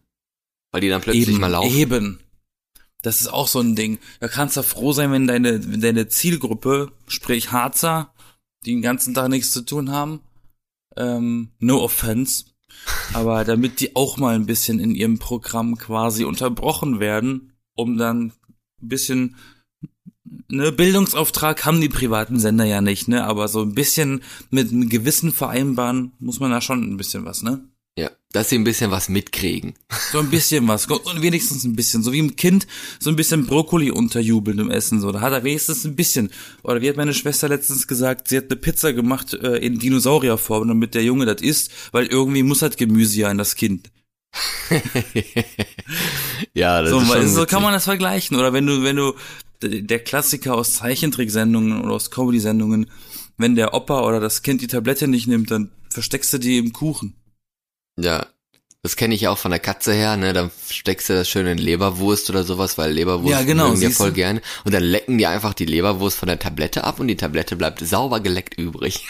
Weil 0.72 0.82
die 0.82 0.90
dann 0.90 1.02
plötzlich 1.02 1.30
eben, 1.30 1.40
mal 1.40 1.48
laufen. 1.48 1.76
Eben. 1.76 2.20
Das 3.02 3.22
ist 3.22 3.28
auch 3.28 3.48
so 3.48 3.60
ein 3.60 3.76
Ding. 3.76 4.00
Da 4.20 4.28
kannst 4.28 4.58
du 4.58 4.64
froh 4.64 4.94
sein, 4.94 5.12
wenn 5.12 5.28
deine, 5.28 5.72
wenn 5.72 5.82
deine 5.82 6.08
Zielgruppe, 6.08 6.92
sprich 7.08 7.52
Harzer, 7.52 8.14
die 8.66 8.72
den 8.72 8.82
ganzen 8.82 9.14
Tag 9.14 9.30
nichts 9.30 9.52
zu 9.52 9.62
tun 9.62 9.92
haben, 9.92 10.22
ähm, 10.98 11.52
no 11.60 11.82
offense, 11.82 12.46
aber 13.14 13.44
damit 13.44 13.80
die 13.80 13.96
auch 13.96 14.18
mal 14.18 14.36
ein 14.36 14.46
bisschen 14.46 14.80
in 14.80 14.96
ihrem 14.96 15.20
Programm 15.20 15.78
quasi 15.78 16.24
unterbrochen 16.24 17.00
werden, 17.00 17.54
um 17.76 17.98
dann 17.98 18.34
ein 18.82 18.88
bisschen 18.88 19.36
ne 20.48 20.72
Bildungsauftrag 20.72 21.66
haben 21.66 21.82
die 21.82 21.90
privaten 21.90 22.40
Sender 22.40 22.66
ja 22.66 22.82
nicht, 22.82 23.08
ne, 23.08 23.24
aber 23.26 23.48
so 23.48 23.62
ein 23.62 23.74
bisschen 23.74 24.22
mit 24.50 24.72
einem 24.72 24.90
gewissen 24.90 25.32
Vereinbaren 25.32 26.14
muss 26.20 26.40
man 26.40 26.52
da 26.52 26.62
schon 26.62 26.84
ein 26.84 26.98
bisschen 26.98 27.26
was, 27.26 27.44
ne? 27.44 27.68
Ja, 28.00 28.12
dass 28.32 28.48
sie 28.50 28.56
ein 28.56 28.64
bisschen 28.64 28.92
was 28.92 29.10
mitkriegen. 29.10 29.74
So 30.12 30.20
ein 30.20 30.30
bisschen 30.30 30.66
was, 30.70 30.86
und 30.86 31.22
wenigstens 31.22 31.66
ein 31.66 31.76
bisschen. 31.76 32.02
So 32.02 32.14
wie 32.14 32.22
ein 32.22 32.38
Kind 32.38 32.66
so 33.00 33.10
ein 33.10 33.18
bisschen 33.18 33.46
Brokkoli 33.46 33.92
unterjubeln 33.92 34.58
im 34.60 34.72
Essen. 34.72 35.02
So, 35.02 35.12
da 35.12 35.20
hat 35.20 35.34
er 35.34 35.44
wenigstens 35.44 35.84
ein 35.84 35.96
bisschen. 35.98 36.30
Oder 36.64 36.82
wie 36.82 36.88
hat 36.88 36.96
meine 36.96 37.14
Schwester 37.14 37.50
letztens 37.50 37.88
gesagt, 37.88 38.30
sie 38.30 38.38
hat 38.38 38.46
eine 38.46 38.56
Pizza 38.56 38.94
gemacht 38.94 39.34
äh, 39.34 39.58
in 39.58 39.80
Dinosaurierform, 39.80 40.68
damit 40.70 40.94
der 40.96 41.04
Junge 41.04 41.26
das 41.26 41.42
isst, 41.42 41.72
weil 41.92 42.06
irgendwie 42.06 42.44
muss 42.44 42.62
halt 42.62 42.78
Gemüse 42.78 43.20
ja 43.20 43.32
in 43.32 43.38
das 43.38 43.56
Kind. 43.56 43.90
ja, 46.54 46.82
das 46.82 46.92
So, 46.92 47.00
ist 47.02 47.08
schon 47.08 47.28
so 47.28 47.42
witzig. 47.42 47.48
kann 47.50 47.64
man 47.64 47.74
das 47.74 47.84
vergleichen. 47.86 48.38
Oder 48.38 48.54
wenn 48.54 48.66
du, 48.66 48.84
wenn 48.84 48.96
du, 48.96 49.14
der 49.62 50.00
Klassiker 50.00 50.56
aus 50.56 50.76
Zeichentricksendungen 50.76 51.82
oder 51.82 51.94
aus 51.96 52.12
Comedy-Sendungen, 52.12 52.90
wenn 53.38 53.56
der 53.56 53.74
Opa 53.74 54.02
oder 54.06 54.20
das 54.20 54.42
Kind 54.42 54.62
die 54.62 54.68
Tablette 54.68 55.08
nicht 55.08 55.28
nimmt, 55.28 55.52
dann 55.52 55.72
versteckst 55.90 56.32
du 56.34 56.38
die 56.38 56.58
im 56.60 56.72
Kuchen. 56.74 57.16
Ja, 58.02 58.26
das 58.82 58.96
kenne 58.96 59.14
ich 59.14 59.28
auch 59.28 59.38
von 59.38 59.52
der 59.52 59.60
Katze 59.60 59.94
her, 59.94 60.16
ne? 60.16 60.32
Dann 60.32 60.52
steckst 60.70 61.10
du 61.10 61.14
das 61.14 61.28
schön 61.28 61.46
in 61.46 61.58
Leberwurst 61.58 62.30
oder 62.30 62.46
sowas, 62.46 62.78
weil 62.78 62.92
Leberwurst 62.92 63.30
Ja, 63.30 63.44
genau, 63.44 63.68
mögen 63.68 63.82
die 63.82 63.88
ja 63.88 63.92
voll 63.92 64.14
gerne. 64.14 64.42
Und 64.64 64.74
dann 64.74 64.84
lecken 64.84 65.18
die 65.18 65.28
einfach 65.28 65.54
die 65.54 65.66
Leberwurst 65.66 66.18
von 66.18 66.28
der 66.28 66.40
Tablette 66.40 66.86
ab 66.86 67.02
und 67.02 67.10
die 67.10 67.18
Tablette 67.18 67.58
bleibt 67.58 67.86
sauber 67.86 68.22
geleckt 68.22 68.58
übrig. 68.58 69.06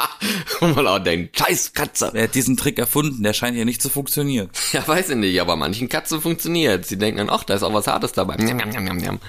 und 0.60 0.74
man 0.74 0.88
auch 0.88 0.98
denkt, 0.98 1.38
scheiß 1.38 1.74
Katze. 1.74 2.10
Wer 2.12 2.24
hat 2.24 2.34
diesen 2.34 2.56
Trick 2.56 2.76
erfunden? 2.80 3.22
Der 3.22 3.34
scheint 3.34 3.56
ja 3.56 3.64
nicht 3.64 3.82
zu 3.82 3.88
funktionieren. 3.88 4.50
Ja, 4.72 4.86
weiß 4.88 5.10
ich 5.10 5.16
nicht, 5.16 5.40
aber 5.40 5.54
manchen 5.54 5.88
Katzen 5.88 6.20
funktioniert. 6.20 6.84
Sie 6.84 6.98
denken 6.98 7.18
dann, 7.18 7.30
ach, 7.30 7.44
da 7.44 7.54
ist 7.54 7.62
auch 7.62 7.72
was 7.72 7.86
Hartes 7.86 8.10
dabei. 8.10 8.34
Njam, 8.36 8.56
njam, 8.56 8.82
njam, 8.82 8.96
njam. 8.96 9.20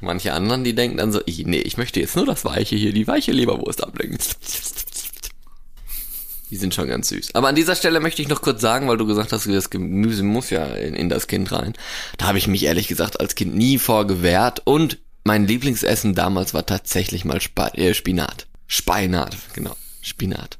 Manche 0.00 0.32
anderen, 0.32 0.62
die 0.62 0.74
denken 0.74 0.98
dann 0.98 1.10
so, 1.10 1.20
ich, 1.26 1.44
nee, 1.46 1.60
ich 1.60 1.76
möchte 1.76 1.98
jetzt 1.98 2.14
nur 2.14 2.26
das 2.26 2.44
Weiche 2.44 2.76
hier, 2.76 2.92
die 2.92 3.08
weiche 3.08 3.32
Leberwurst 3.32 3.82
ablecken. 3.82 4.18
Die 6.52 6.58
sind 6.58 6.74
schon 6.74 6.86
ganz 6.86 7.08
süß. 7.08 7.34
Aber 7.34 7.48
an 7.48 7.54
dieser 7.54 7.74
Stelle 7.74 7.98
möchte 7.98 8.20
ich 8.20 8.28
noch 8.28 8.42
kurz 8.42 8.60
sagen, 8.60 8.86
weil 8.86 8.98
du 8.98 9.06
gesagt 9.06 9.32
hast, 9.32 9.48
das 9.48 9.70
Gemüse 9.70 10.22
muss 10.22 10.50
ja 10.50 10.66
in, 10.66 10.92
in 10.92 11.08
das 11.08 11.26
Kind 11.26 11.50
rein. 11.50 11.72
Da 12.18 12.26
habe 12.26 12.36
ich 12.36 12.46
mich 12.46 12.62
ehrlich 12.64 12.88
gesagt 12.88 13.20
als 13.20 13.34
Kind 13.34 13.54
nie 13.54 13.78
vor 13.78 14.06
gewehrt 14.06 14.60
und 14.66 14.98
mein 15.24 15.46
Lieblingsessen 15.46 16.14
damals 16.14 16.52
war 16.52 16.66
tatsächlich 16.66 17.24
mal 17.24 17.40
Spa 17.40 17.68
äh, 17.68 17.94
Spinat. 17.94 18.48
Spinat, 18.66 19.34
genau. 19.54 19.74
Spinat. 20.02 20.58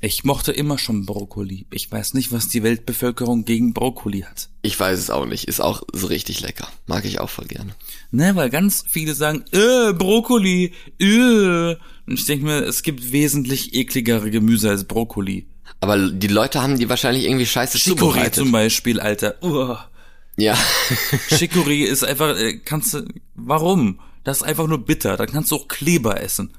Ich 0.00 0.24
mochte 0.24 0.52
immer 0.52 0.78
schon 0.78 1.04
Brokkoli. 1.04 1.66
Ich 1.70 1.92
weiß 1.92 2.14
nicht, 2.14 2.32
was 2.32 2.48
die 2.48 2.62
Weltbevölkerung 2.62 3.44
gegen 3.44 3.74
Brokkoli 3.74 4.22
hat. 4.22 4.48
Ich 4.62 4.80
weiß 4.80 4.98
es 4.98 5.10
auch 5.10 5.26
nicht. 5.26 5.48
Ist 5.48 5.60
auch 5.60 5.82
so 5.92 6.06
richtig 6.06 6.40
lecker. 6.40 6.66
Mag 6.86 7.04
ich 7.04 7.20
auch 7.20 7.28
voll 7.28 7.44
gerne. 7.44 7.74
Ne, 8.10 8.34
weil 8.36 8.48
ganz 8.48 8.84
viele 8.88 9.14
sagen, 9.14 9.44
äh, 9.52 9.92
Brokkoli, 9.92 10.72
äh. 10.98 11.76
Und 12.06 12.14
ich 12.18 12.26
denke 12.26 12.44
mir, 12.44 12.62
es 12.64 12.82
gibt 12.82 13.12
wesentlich 13.12 13.74
ekligere 13.74 14.30
Gemüse 14.30 14.70
als 14.70 14.84
Brokkoli. 14.84 15.46
Aber 15.80 15.96
die 16.10 16.26
Leute 16.28 16.60
haben 16.62 16.78
die 16.78 16.88
wahrscheinlich 16.88 17.24
irgendwie 17.24 17.46
scheiße 17.46 17.78
Chicorée 17.78 17.96
zubereitet. 17.98 18.34
zum 18.34 18.52
Beispiel, 18.52 19.00
Alter. 19.00 19.36
Uah. 19.42 19.88
Ja. 20.36 20.54
Chicorée 21.30 21.84
ist 21.84 22.04
einfach, 22.04 22.36
äh, 22.36 22.58
kannst 22.58 22.94
du, 22.94 23.04
warum? 23.34 24.00
Das 24.24 24.38
ist 24.38 24.42
einfach 24.42 24.66
nur 24.66 24.84
bitter. 24.84 25.16
Dann 25.16 25.28
kannst 25.28 25.50
du 25.50 25.56
auch 25.56 25.68
Kleber 25.68 26.20
essen. 26.20 26.52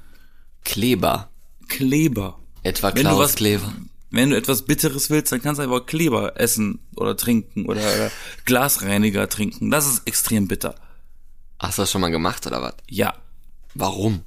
Kleber. 0.64 1.30
Kleber. 1.68 2.38
Etwa 2.62 2.88
Wenn 2.88 3.02
du 3.04 3.08
Klaus 3.10 3.18
was- 3.18 3.34
Kleber. 3.36 3.72
Wenn 4.10 4.30
du 4.30 4.36
etwas 4.36 4.62
Bitteres 4.62 5.10
willst, 5.10 5.32
dann 5.32 5.42
kannst 5.42 5.58
du 5.58 5.64
einfach 5.64 5.86
Kleber 5.86 6.38
essen 6.40 6.78
oder 6.94 7.16
trinken 7.16 7.66
oder, 7.66 7.80
oder 7.80 8.12
Glasreiniger 8.44 9.28
trinken. 9.28 9.70
Das 9.72 9.88
ist 9.88 10.02
extrem 10.06 10.46
bitter. 10.46 10.76
Hast 11.58 11.78
du 11.78 11.82
das 11.82 11.90
schon 11.90 12.00
mal 12.00 12.10
gemacht 12.12 12.46
oder 12.46 12.62
was? 12.62 12.74
Ja. 12.88 13.14
Warum? 13.74 14.20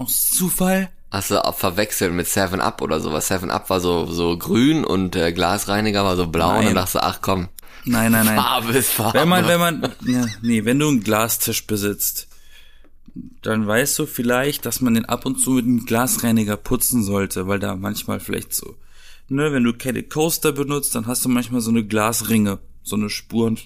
Aus 0.00 0.30
Zufall? 0.30 0.90
Hast 1.10 1.30
du 1.30 1.40
verwechselt 1.52 2.14
mit 2.14 2.26
Seven 2.26 2.60
Up 2.60 2.80
oder 2.80 3.00
sowas? 3.00 3.28
Seven 3.28 3.50
Up 3.50 3.68
war 3.68 3.80
so, 3.80 4.06
so 4.06 4.38
grün 4.38 4.84
und 4.84 5.14
der 5.14 5.30
Glasreiniger 5.32 6.04
war 6.04 6.16
so 6.16 6.26
blau 6.26 6.48
und 6.50 6.54
Nein. 6.54 6.64
dann 6.66 6.74
dachtest 6.76 6.94
du, 6.94 7.02
ach 7.02 7.18
komm, 7.20 7.48
Nein, 7.84 8.12
nein, 8.12 8.26
nein. 8.26 8.36
Farbe 8.36 8.72
ist 8.72 8.90
Farbe. 8.90 9.18
Wenn 9.18 9.28
man, 9.28 9.46
wenn 9.46 9.60
man, 9.60 9.94
ja, 10.06 10.26
nee, 10.42 10.64
wenn 10.64 10.78
du 10.78 10.88
einen 10.88 11.02
Glastisch 11.02 11.66
besitzt, 11.66 12.28
dann 13.42 13.66
weißt 13.66 13.98
du 13.98 14.06
vielleicht, 14.06 14.64
dass 14.66 14.80
man 14.80 14.94
den 14.94 15.04
ab 15.04 15.26
und 15.26 15.36
zu 15.40 15.50
mit 15.52 15.64
einem 15.64 15.84
Glasreiniger 15.84 16.56
putzen 16.56 17.02
sollte, 17.02 17.46
weil 17.46 17.58
da 17.58 17.76
manchmal 17.76 18.20
vielleicht 18.20 18.54
so, 18.54 18.76
ne, 19.28 19.52
wenn 19.52 19.64
du 19.64 19.74
keine 19.74 20.02
Coaster 20.02 20.52
benutzt, 20.52 20.94
dann 20.94 21.06
hast 21.06 21.24
du 21.24 21.28
manchmal 21.28 21.60
so 21.60 21.70
eine 21.70 21.84
Glasringe, 21.84 22.58
so 22.82 22.96
eine 22.96 23.10
Spuren 23.10 23.58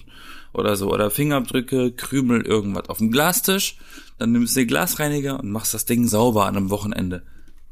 oder 0.55 0.75
so, 0.75 0.91
oder 0.91 1.11
Fingerabdrücke, 1.11 1.91
Krümel, 1.91 2.41
irgendwas 2.45 2.89
auf 2.89 2.97
dem 2.99 3.11
Glastisch, 3.11 3.77
dann 4.17 4.31
nimmst 4.31 4.55
du 4.55 4.61
den 4.61 4.67
Glasreiniger 4.67 5.39
und 5.39 5.51
machst 5.51 5.73
das 5.73 5.85
Ding 5.85 6.07
sauber 6.07 6.45
an 6.45 6.57
einem 6.57 6.69
Wochenende. 6.69 7.23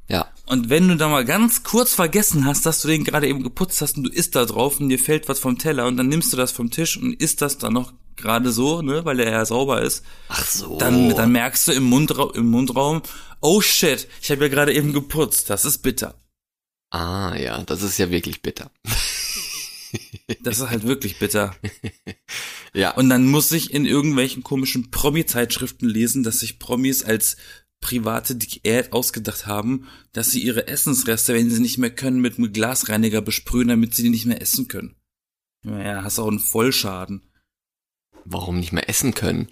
ja. 0.08 0.28
Und 0.46 0.70
wenn 0.70 0.90
du 0.90 0.98
da 0.98 1.08
mal 1.08 1.24
ganz 1.24 1.64
kurz 1.64 1.94
vergessen 1.94 2.46
hast, 2.46 2.66
dass 2.66 2.82
du 2.82 2.90
den 2.90 3.06
gerade 3.06 3.28
eben 3.30 3.44
geputzt 3.44 3.82
hast 3.82 3.96
und 3.96 4.04
du 4.04 4.10
isst 4.10 4.36
da 4.36 4.44
drauf 4.44 4.80
und 4.82 4.90
dir 4.90 5.00
fällt 5.00 5.30
was 5.30 5.40
vom 5.40 5.58
Teller 5.58 5.88
und 5.88 5.96
dann 5.96 6.10
nimmst 6.10 6.34
du 6.34 6.38
das 6.38 6.52
vom 6.52 6.70
Tisch 6.70 6.98
und 6.98 7.14
isst 7.14 7.42
das 7.42 7.58
dann 7.58 7.74
noch 7.74 7.94
gerade 8.18 8.52
so, 8.52 8.82
ne, 8.82 9.06
weil 9.06 9.18
der 9.18 9.32
ja 9.32 9.46
sauber 9.46 9.82
ist, 9.82 10.04
Ach 10.28 10.46
so. 10.46 10.78
dann, 10.78 11.16
dann 11.16 11.32
merkst 11.32 11.68
du 11.68 11.72
im, 11.72 11.84
Mundraum, 11.84 12.32
im 12.34 12.50
Mundraum, 12.50 13.02
oh 13.42 13.62
shit, 13.62 14.08
ich 14.22 14.32
habe 14.32 14.44
ja 14.44 14.48
gerade 14.50 14.74
eben 14.74 14.94
geputzt, 14.94 15.50
das 15.50 15.66
ist 15.66 15.80
bitter. 15.80 16.16
Ah, 16.90 17.36
ja, 17.36 17.64
das 17.64 17.82
ist 17.82 17.98
ja 17.98 18.10
wirklich 18.10 18.42
bitter. 18.42 18.70
Das 20.42 20.60
ist 20.60 20.70
halt 20.70 20.84
wirklich 20.84 21.20
bitter. 21.20 21.56
Ja. 22.76 22.96
Und 22.96 23.10
dann 23.10 23.28
muss 23.28 23.52
ich 23.52 23.72
in 23.72 23.86
irgendwelchen 23.86 24.42
komischen 24.42 24.90
Promi-Zeitschriften 24.90 25.88
lesen, 25.88 26.24
dass 26.24 26.40
sich 26.40 26.58
Promis 26.58 27.04
als 27.04 27.38
private 27.82 28.36
Diät 28.36 28.94
ausgedacht 28.94 29.46
haben, 29.46 29.88
dass 30.12 30.32
sie 30.32 30.42
ihre 30.42 30.68
Essensreste, 30.68 31.34
wenn 31.34 31.52
sie 31.52 31.62
nicht 31.62 31.78
mehr 31.78 31.94
können, 31.94 32.20
mit 32.20 32.38
einem 32.38 32.52
Glasreiniger 32.52 33.22
besprühen, 33.22 33.68
damit 33.68 33.94
sie 33.94 34.04
die 34.04 34.10
nicht 34.10 34.26
mehr 34.26 34.42
essen 34.42 34.68
können. 34.68 34.96
Naja, 35.64 36.04
hast 36.04 36.18
auch 36.18 36.28
einen 36.28 36.40
Vollschaden. 36.40 37.22
Warum 38.26 38.60
nicht 38.60 38.72
mehr 38.72 38.90
essen 38.90 39.14
können? 39.14 39.50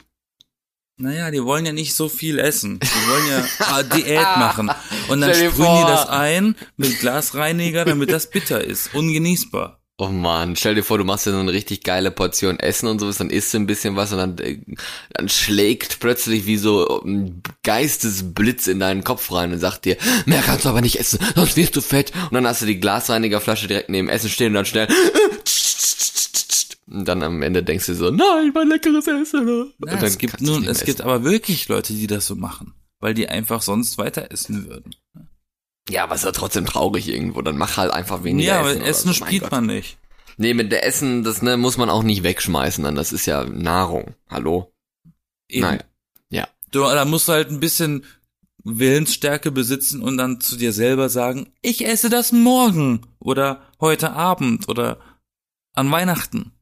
Naja, 0.97 1.31
die 1.31 1.43
wollen 1.43 1.65
ja 1.65 1.73
nicht 1.73 1.93
so 1.93 2.09
viel 2.09 2.37
essen. 2.39 2.79
Die 2.79 2.87
wollen 2.87 3.27
ja 3.27 3.47
ah, 3.59 3.83
Diät 3.83 4.37
machen. 4.37 4.71
Und 5.09 5.21
dann 5.21 5.33
sprühen 5.33 5.77
die 5.77 5.87
das 5.87 6.07
ein 6.07 6.55
mit 6.77 6.99
Glasreiniger, 6.99 7.85
damit 7.85 8.11
das 8.11 8.29
bitter 8.29 8.63
ist. 8.63 8.93
Ungenießbar. 8.93 9.80
Oh 10.03 10.07
man, 10.07 10.55
stell 10.55 10.73
dir 10.73 10.81
vor, 10.81 10.97
du 10.97 11.03
machst 11.03 11.27
dir 11.27 11.31
so 11.31 11.37
eine 11.37 11.53
richtig 11.53 11.83
geile 11.83 12.09
Portion 12.09 12.57
Essen 12.57 12.87
und 12.87 12.97
sowas, 12.97 13.19
dann 13.19 13.29
isst 13.29 13.53
du 13.53 13.59
ein 13.59 13.67
bisschen 13.67 13.95
was 13.95 14.11
und 14.11 14.17
dann, 14.17 14.35
äh, 14.39 14.57
dann 15.13 15.29
schlägt 15.29 15.99
plötzlich 15.99 16.47
wie 16.47 16.57
so 16.57 17.03
ein 17.03 17.43
Geistesblitz 17.61 18.65
in 18.65 18.79
deinen 18.79 19.03
Kopf 19.03 19.31
rein 19.31 19.53
und 19.53 19.59
sagt 19.59 19.85
dir, 19.85 19.97
mehr 20.25 20.41
kannst 20.41 20.65
du 20.65 20.69
aber 20.69 20.81
nicht 20.81 20.99
essen, 20.99 21.19
sonst 21.35 21.55
wirst 21.55 21.75
du 21.75 21.81
fett. 21.81 22.13
Und 22.15 22.33
dann 22.33 22.47
hast 22.47 22.63
du 22.63 22.65
die 22.65 22.79
Glasreinigerflasche 22.79 23.67
direkt 23.67 23.89
neben 23.89 24.09
Essen 24.09 24.31
stehen 24.31 24.47
und 24.47 24.53
dann 24.55 24.65
schnell 24.65 24.87
und 26.87 27.07
dann 27.07 27.21
am 27.21 27.43
Ende 27.43 27.61
denkst 27.61 27.85
du 27.85 27.93
so, 27.93 28.09
nein, 28.09 28.49
mein 28.55 28.69
leckeres 28.69 29.05
Essen. 29.05 29.71
Dann 29.77 30.03
es 30.03 30.17
gibt 30.17 30.41
nun, 30.41 30.63
es 30.63 30.79
mehr 30.79 30.85
gibt 30.87 30.99
essen. 31.01 31.01
aber 31.03 31.23
wirklich 31.23 31.67
Leute, 31.67 31.93
die 31.93 32.07
das 32.07 32.25
so 32.25 32.35
machen, 32.35 32.73
weil 33.01 33.13
die 33.13 33.29
einfach 33.29 33.61
sonst 33.61 33.99
weiter 33.99 34.31
essen 34.31 34.67
würden. 34.67 34.95
Ja, 35.91 36.03
aber 36.03 36.15
ist 36.15 36.23
ja 36.23 36.31
trotzdem 36.31 36.65
traurig 36.65 37.07
irgendwo, 37.09 37.41
dann 37.41 37.57
mach 37.57 37.77
halt 37.77 37.91
einfach 37.91 38.23
weniger 38.23 38.53
ja, 38.53 38.59
aber 38.59 38.71
Essen. 38.71 38.81
Essen 38.81 39.07
so, 39.09 39.25
spielt 39.25 39.51
man 39.51 39.65
nicht. 39.65 39.97
Nee, 40.37 40.53
mit 40.53 40.71
der 40.71 40.85
Essen, 40.85 41.23
das 41.23 41.41
ne, 41.41 41.57
muss 41.57 41.77
man 41.77 41.89
auch 41.89 42.03
nicht 42.03 42.23
wegschmeißen, 42.23 42.83
dann 42.83 42.95
das 42.95 43.11
ist 43.11 43.25
ja 43.25 43.43
Nahrung. 43.43 44.15
Hallo? 44.29 44.71
Eben. 45.49 45.61
Nein. 45.61 45.83
Ja. 46.29 46.47
Du, 46.71 46.79
da 46.79 47.03
musst 47.05 47.27
du 47.27 47.33
halt 47.33 47.49
ein 47.49 47.59
bisschen 47.59 48.05
Willensstärke 48.63 49.51
besitzen 49.51 50.01
und 50.01 50.17
dann 50.17 50.39
zu 50.39 50.55
dir 50.55 50.71
selber 50.71 51.09
sagen, 51.09 51.51
ich 51.61 51.85
esse 51.85 52.09
das 52.09 52.31
morgen 52.31 53.01
oder 53.19 53.61
heute 53.79 54.13
Abend 54.13 54.69
oder 54.69 54.99
an 55.73 55.91
Weihnachten. 55.91 56.53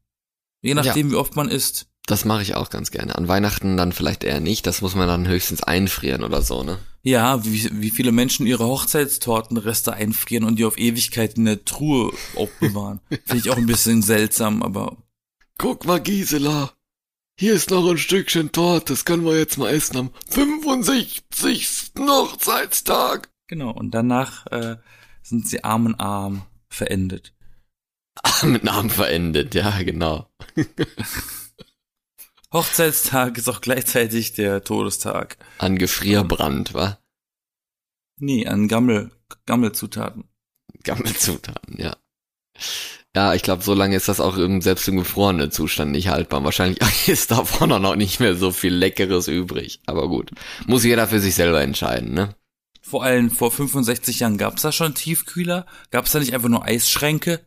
Je 0.62 0.74
nachdem, 0.74 1.10
wie 1.10 1.16
oft 1.16 1.36
man 1.36 1.48
isst. 1.48 1.86
Das 2.06 2.24
mache 2.24 2.42
ich 2.42 2.54
auch 2.54 2.70
ganz 2.70 2.90
gerne. 2.90 3.16
An 3.16 3.28
Weihnachten 3.28 3.76
dann 3.76 3.92
vielleicht 3.92 4.24
eher 4.24 4.40
nicht, 4.40 4.66
das 4.66 4.82
muss 4.82 4.94
man 4.94 5.06
dann 5.06 5.28
höchstens 5.28 5.62
einfrieren 5.62 6.24
oder 6.24 6.42
so, 6.42 6.62
ne? 6.64 6.78
Ja, 7.02 7.44
wie, 7.44 7.68
wie 7.80 7.90
viele 7.90 8.12
Menschen 8.12 8.46
ihre 8.46 8.66
Hochzeitstortenreste 8.66 9.94
einfrieren 9.94 10.44
und 10.44 10.58
die 10.58 10.64
auf 10.64 10.78
Ewigkeit 10.78 11.38
in 11.38 11.46
der 11.46 11.64
Truhe 11.64 12.12
aufbewahren. 12.36 13.00
Finde 13.08 13.36
ich 13.36 13.50
auch 13.50 13.56
ein 13.56 13.66
bisschen 13.66 14.02
seltsam, 14.02 14.62
aber 14.62 14.98
Guck 15.58 15.84
mal, 15.84 16.00
Gisela. 16.00 16.72
Hier 17.38 17.52
ist 17.54 17.70
noch 17.70 17.86
ein 17.90 17.98
Stückchen 17.98 18.50
Torte, 18.50 18.94
das 18.94 19.04
können 19.04 19.24
wir 19.24 19.36
jetzt 19.36 19.58
mal 19.58 19.68
essen 19.68 19.96
am 19.96 20.10
65. 20.28 21.92
Hochzeitstag. 21.98 23.30
genau. 23.46 23.70
Und 23.70 23.90
danach 23.90 24.46
äh, 24.46 24.76
sind 25.22 25.48
sie 25.48 25.62
arm 25.64 25.86
in 25.86 25.94
arm 25.96 26.42
verendet. 26.68 27.34
Mit 28.42 28.64
Namen 28.64 28.90
verendet, 28.90 29.54
ja, 29.54 29.82
genau. 29.82 30.30
Hochzeitstag 32.52 33.38
ist 33.38 33.48
auch 33.48 33.60
gleichzeitig 33.60 34.32
der 34.32 34.64
Todestag. 34.64 35.36
An 35.58 35.78
Gefrierbrand, 35.78 36.74
wa? 36.74 36.98
Nee, 38.18 38.46
an 38.46 38.68
Gammel, 38.68 39.12
Gammelzutaten. 39.46 40.24
Gammelzutaten, 40.82 41.76
ja. 41.78 41.96
Ja, 43.14 43.34
ich 43.34 43.42
glaube, 43.42 43.62
so 43.62 43.74
lange 43.74 43.96
ist 43.96 44.08
das 44.08 44.20
auch 44.20 44.36
im, 44.36 44.60
selbst 44.60 44.86
im 44.86 44.96
gefrorenen 44.96 45.50
Zustand 45.50 45.90
nicht 45.90 46.08
haltbar. 46.08 46.44
Wahrscheinlich 46.44 46.78
ist 47.08 47.30
davon 47.30 47.72
auch 47.72 47.80
noch 47.80 47.96
nicht 47.96 48.20
mehr 48.20 48.36
so 48.36 48.52
viel 48.52 48.74
Leckeres 48.74 49.26
übrig. 49.28 49.80
Aber 49.86 50.08
gut. 50.08 50.30
Muss 50.66 50.84
jeder 50.84 51.08
für 51.08 51.20
sich 51.20 51.34
selber 51.34 51.60
entscheiden, 51.60 52.14
ne? 52.14 52.34
Vor 52.82 53.04
allem 53.04 53.30
vor 53.30 53.50
65 53.50 54.20
Jahren 54.20 54.38
gab's 54.38 54.62
da 54.62 54.72
schon 54.72 54.94
Tiefkühler? 54.94 55.66
Gab's 55.90 56.12
da 56.12 56.18
nicht 56.18 56.34
einfach 56.34 56.48
nur 56.48 56.64
Eisschränke? 56.64 57.40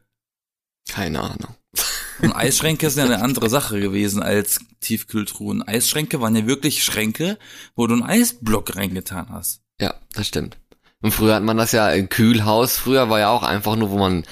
Keine 0.89 1.21
Ahnung. 1.21 1.55
Und 2.21 2.31
Eisschränke 2.33 2.89
sind 2.89 3.07
ja 3.07 3.13
eine 3.13 3.23
andere 3.23 3.49
Sache 3.49 3.79
gewesen 3.79 4.21
als 4.21 4.59
Tiefkühltruhen. 4.81 5.61
Eisschränke 5.61 6.21
waren 6.21 6.35
ja 6.35 6.47
wirklich 6.47 6.83
Schränke, 6.83 7.37
wo 7.75 7.87
du 7.87 7.93
einen 7.93 8.03
Eisblock 8.03 8.75
reingetan 8.75 9.29
hast. 9.29 9.61
Ja, 9.79 9.95
das 10.13 10.27
stimmt. 10.27 10.57
Und 11.01 11.11
früher 11.11 11.35
hat 11.35 11.43
man 11.43 11.57
das 11.57 11.73
ja 11.73 11.89
im 11.89 12.07
Kühlhaus, 12.07 12.77
früher 12.77 13.09
war 13.09 13.19
ja 13.19 13.29
auch 13.29 13.43
einfach 13.43 13.75
nur, 13.75 13.89
wo 13.89 13.97
man 13.97 14.23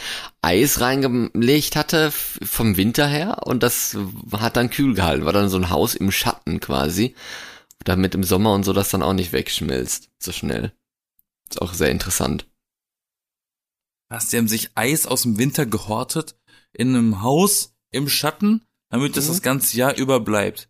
Eis 0.41 0.79
reingelegt 0.79 1.75
hatte 1.75 2.11
vom 2.11 2.77
Winter 2.77 3.07
her 3.07 3.45
und 3.45 3.61
das 3.61 3.97
hat 4.31 4.55
dann 4.55 4.69
kühl 4.69 4.93
gehalten, 4.93 5.25
war 5.25 5.33
dann 5.33 5.49
so 5.49 5.57
ein 5.57 5.69
Haus 5.69 5.95
im 5.95 6.11
Schatten 6.11 6.61
quasi, 6.61 7.13
damit 7.83 8.15
im 8.15 8.23
Sommer 8.23 8.53
und 8.53 8.63
so 8.63 8.71
das 8.71 8.87
dann 8.87 9.03
auch 9.03 9.11
nicht 9.11 9.33
wegschmilzt, 9.33 10.11
so 10.17 10.31
schnell. 10.31 10.71
Ist 11.49 11.61
auch 11.61 11.73
sehr 11.73 11.91
interessant. 11.91 12.47
Was, 14.07 14.27
die 14.27 14.37
haben 14.37 14.47
sich 14.47 14.69
Eis 14.75 15.05
aus 15.05 15.23
dem 15.23 15.37
Winter 15.37 15.65
gehortet 15.65 16.37
in 16.73 16.95
einem 16.95 17.21
Haus 17.21 17.73
im 17.91 18.07
Schatten, 18.09 18.65
damit 18.89 19.17
das 19.17 19.25
Mhm. 19.25 19.29
das 19.29 19.41
ganze 19.41 19.77
Jahr 19.77 19.95
über 19.97 20.19
bleibt. 20.19 20.69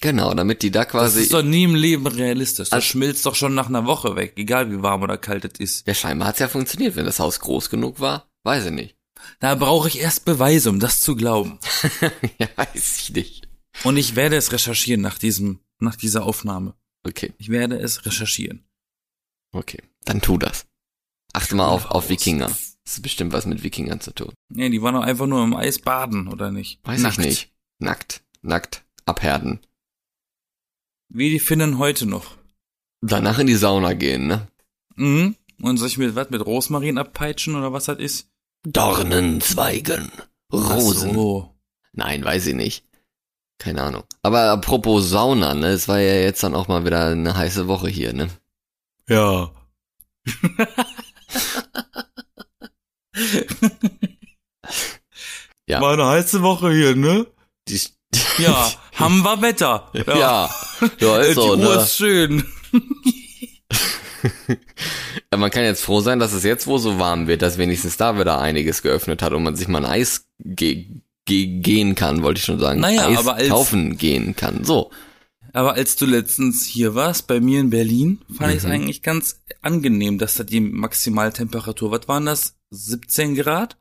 Genau, 0.00 0.34
damit 0.34 0.62
die 0.62 0.70
da 0.70 0.80
Das 0.84 0.90
quasi, 0.90 1.22
ist 1.22 1.32
doch 1.32 1.42
nie 1.42 1.64
im 1.64 1.74
Leben 1.74 2.06
realistisch. 2.06 2.70
Das 2.70 2.72
Also- 2.72 2.86
schmilzt 2.88 3.24
doch 3.26 3.34
schon 3.34 3.54
nach 3.54 3.68
einer 3.68 3.86
Woche 3.86 4.16
weg, 4.16 4.32
egal 4.36 4.70
wie 4.70 4.82
warm 4.82 5.02
oder 5.02 5.18
kalt 5.18 5.44
es 5.44 5.60
ist. 5.60 5.86
ja 5.86 5.94
scheinbar 5.94 6.28
hat's 6.28 6.38
ja 6.40 6.48
funktioniert, 6.48 6.96
wenn 6.96 7.04
das 7.04 7.20
Haus 7.20 7.40
groß 7.40 7.70
genug 7.70 8.00
war, 8.00 8.28
weiß 8.42 8.66
ich 8.66 8.72
nicht. 8.72 8.96
Da 9.38 9.54
brauche 9.54 9.86
ich 9.88 10.00
erst 10.00 10.24
Beweise, 10.24 10.70
um 10.70 10.80
das 10.80 11.00
zu 11.00 11.14
glauben. 11.14 11.58
ja, 12.38 12.48
weiß 12.56 12.98
ich 12.98 13.10
nicht. 13.12 13.48
Und 13.84 13.96
ich 13.96 14.16
werde 14.16 14.36
es 14.36 14.50
recherchieren 14.50 15.00
nach 15.02 15.18
diesem, 15.18 15.60
nach 15.78 15.94
dieser 15.96 16.24
Aufnahme. 16.24 16.74
Okay, 17.06 17.32
Ich 17.38 17.48
werde 17.50 17.78
es 17.78 18.04
recherchieren. 18.06 18.64
okay, 19.52 19.82
dann 20.04 20.20
tu 20.22 20.38
das. 20.38 20.66
Achte 21.32 21.54
mal 21.54 21.68
auf, 21.68 21.86
auf. 21.86 22.08
Wikinger. 22.08 22.50
Das 22.84 22.94
ist 22.94 23.02
bestimmt 23.02 23.32
was 23.32 23.46
mit 23.46 23.62
Wikingern 23.62 24.00
zu 24.00 24.12
tun. 24.12 24.32
Nee, 24.48 24.68
die 24.68 24.82
waren 24.82 24.94
doch 24.94 25.02
einfach 25.02 25.26
nur 25.26 25.42
im 25.44 25.54
Eis 25.54 25.78
baden, 25.78 26.28
oder 26.28 26.50
nicht? 26.50 26.80
Weiß 26.84 27.00
Nackt. 27.00 27.18
ich 27.18 27.24
nicht. 27.24 27.52
Nackt, 27.78 28.22
nackt, 28.42 28.84
abhärten. 29.06 29.60
Wie 31.08 31.30
die 31.30 31.40
Finnen 31.40 31.78
heute 31.78 32.06
noch. 32.06 32.36
Danach 33.00 33.38
in 33.38 33.46
die 33.46 33.54
Sauna 33.54 33.94
gehen, 33.94 34.26
ne? 34.26 34.48
Mhm. 34.96 35.36
Und 35.60 35.76
sich 35.76 35.98
mit, 35.98 36.14
was, 36.16 36.30
mit 36.30 36.44
Rosmarin 36.44 36.98
abpeitschen, 36.98 37.54
oder 37.54 37.72
was 37.72 37.84
das 37.84 37.98
ist? 37.98 38.28
Dornenzweigen, 38.64 40.10
Rosen. 40.52 41.14
So. 41.14 41.54
Nein, 41.92 42.24
weiß 42.24 42.46
ich 42.46 42.54
nicht. 42.54 42.84
Keine 43.58 43.82
Ahnung. 43.82 44.02
Aber 44.22 44.50
apropos 44.50 45.08
Sauna, 45.08 45.54
ne? 45.54 45.68
Es 45.68 45.86
war 45.86 46.00
ja 46.00 46.14
jetzt 46.14 46.42
dann 46.42 46.54
auch 46.54 46.68
mal 46.68 46.84
wieder 46.84 47.08
eine 47.08 47.36
heiße 47.36 47.68
Woche 47.68 47.88
hier, 47.88 48.12
ne? 48.12 48.28
Ja. 49.08 49.52
Ja. 55.68 55.80
War 55.80 55.92
eine 55.92 56.06
heiße 56.06 56.42
Woche 56.42 56.72
hier, 56.72 56.96
ne? 56.96 57.26
Die, 57.68 57.80
Ja, 58.38 58.70
haben 58.94 59.22
wir 59.22 59.40
Wetter. 59.42 59.90
ja. 59.94 60.50
ja, 60.98 61.20
Äh, 61.20 61.26
ist 61.30 61.34
so, 61.36 61.54
die 61.56 61.62
Uhr 61.62 61.74
ne? 61.76 61.82
ist 61.82 61.96
schön. 61.96 62.44
Ja, 65.32 65.38
man 65.38 65.50
kann 65.50 65.64
jetzt 65.64 65.82
froh 65.82 66.00
sein, 66.00 66.18
dass 66.18 66.32
es 66.32 66.44
jetzt, 66.44 66.66
wo 66.66 66.78
so 66.78 66.98
warm 66.98 67.26
wird, 67.26 67.42
dass 67.42 67.58
wenigstens 67.58 67.96
da 67.96 68.18
wieder 68.18 68.40
einiges 68.40 68.82
geöffnet 68.82 69.22
hat 69.22 69.32
und 69.32 69.42
man 69.44 69.56
sich 69.56 69.68
mal 69.68 69.84
ein 69.84 69.90
Eis 69.90 70.26
ge 70.40 70.86
ge 71.24 71.60
gehen 71.60 71.94
kann, 71.94 72.22
wollte 72.22 72.38
ich 72.38 72.44
schon 72.44 72.58
sagen. 72.58 72.80
Naja, 72.80 73.06
Eis 73.06 73.18
aber 73.18 73.34
als- 73.34 73.48
kaufen 73.48 73.96
gehen 73.96 74.34
kann. 74.36 74.64
So. 74.64 74.90
Aber 75.52 75.74
als 75.74 75.96
du 75.96 76.06
letztens 76.06 76.64
hier 76.66 76.94
warst, 76.94 77.26
bei 77.28 77.40
mir 77.40 77.60
in 77.60 77.70
Berlin, 77.70 78.20
fand 78.36 78.50
ich 78.52 78.58
es 78.58 78.64
Mhm. 78.64 78.72
eigentlich 78.72 79.02
ganz 79.02 79.40
angenehm, 79.60 80.18
dass 80.18 80.34
da 80.34 80.44
die 80.44 80.60
Maximaltemperatur, 80.60 81.90
was 81.90 82.08
waren 82.08 82.26
das? 82.26 82.54
17 82.72 83.34
Grad? 83.34 83.78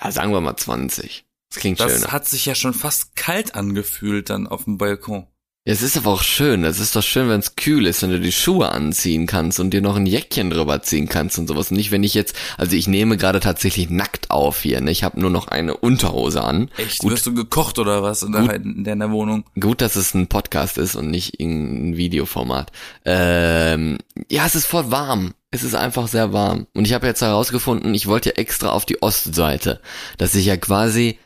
Ja, 0.00 0.10
sagen 0.12 0.32
wir 0.32 0.40
mal 0.40 0.56
20. 0.56 1.24
Das 1.50 1.58
klingt 1.60 1.80
Das 1.80 1.92
schöner. 1.92 2.12
hat 2.12 2.26
sich 2.28 2.46
ja 2.46 2.54
schon 2.54 2.74
fast 2.74 3.16
kalt 3.16 3.54
angefühlt 3.54 4.30
dann 4.30 4.46
auf 4.46 4.64
dem 4.64 4.78
Balkon. 4.78 5.26
Ja, 5.64 5.72
es 5.74 5.82
ist 5.82 5.96
aber 5.96 6.10
auch 6.10 6.22
schön. 6.22 6.64
Es 6.64 6.80
ist 6.80 6.96
doch 6.96 7.04
schön, 7.04 7.28
wenn 7.28 7.38
es 7.38 7.54
kühl 7.54 7.86
ist, 7.86 8.02
wenn 8.02 8.10
du 8.10 8.18
die 8.18 8.32
Schuhe 8.32 8.72
anziehen 8.72 9.28
kannst 9.28 9.60
und 9.60 9.70
dir 9.70 9.80
noch 9.80 9.94
ein 9.94 10.06
Jäckchen 10.06 10.50
drüber 10.50 10.82
ziehen 10.82 11.08
kannst 11.08 11.38
und 11.38 11.46
sowas. 11.46 11.70
Und 11.70 11.76
nicht, 11.76 11.92
wenn 11.92 12.02
ich 12.02 12.14
jetzt, 12.14 12.34
also 12.58 12.74
ich 12.74 12.88
nehme 12.88 13.16
gerade 13.16 13.38
tatsächlich 13.38 13.88
nackt 13.88 14.32
auf 14.32 14.62
hier. 14.62 14.80
Ne? 14.80 14.90
Ich 14.90 15.04
habe 15.04 15.20
nur 15.20 15.30
noch 15.30 15.46
eine 15.46 15.76
Unterhose 15.76 16.42
an. 16.42 16.68
Echt? 16.78 16.98
Gut. 16.98 17.12
Wirst 17.12 17.26
du 17.26 17.34
gekocht 17.34 17.78
oder 17.78 18.02
was 18.02 18.24
in, 18.24 18.32
der, 18.32 18.56
in 18.56 18.82
deiner 18.82 19.12
Wohnung? 19.12 19.44
Gut, 19.58 19.80
dass 19.82 19.94
es 19.94 20.14
ein 20.14 20.26
Podcast 20.26 20.78
ist 20.78 20.96
und 20.96 21.12
nicht 21.12 21.38
irgendein 21.38 21.96
Videoformat. 21.96 22.72
Ähm, 23.04 23.98
ja, 24.28 24.44
es 24.46 24.56
ist 24.56 24.66
voll 24.66 24.90
warm. 24.90 25.32
Es 25.52 25.62
ist 25.62 25.76
einfach 25.76 26.08
sehr 26.08 26.32
warm. 26.32 26.66
Und 26.74 26.88
ich 26.88 26.92
habe 26.92 27.06
jetzt 27.06 27.22
herausgefunden, 27.22 27.94
ich 27.94 28.08
wollte 28.08 28.30
ja 28.30 28.34
extra 28.34 28.70
auf 28.70 28.84
die 28.84 29.00
Ostseite, 29.00 29.80
dass 30.18 30.34
ich 30.34 30.46
ja 30.46 30.56
quasi 30.56 31.18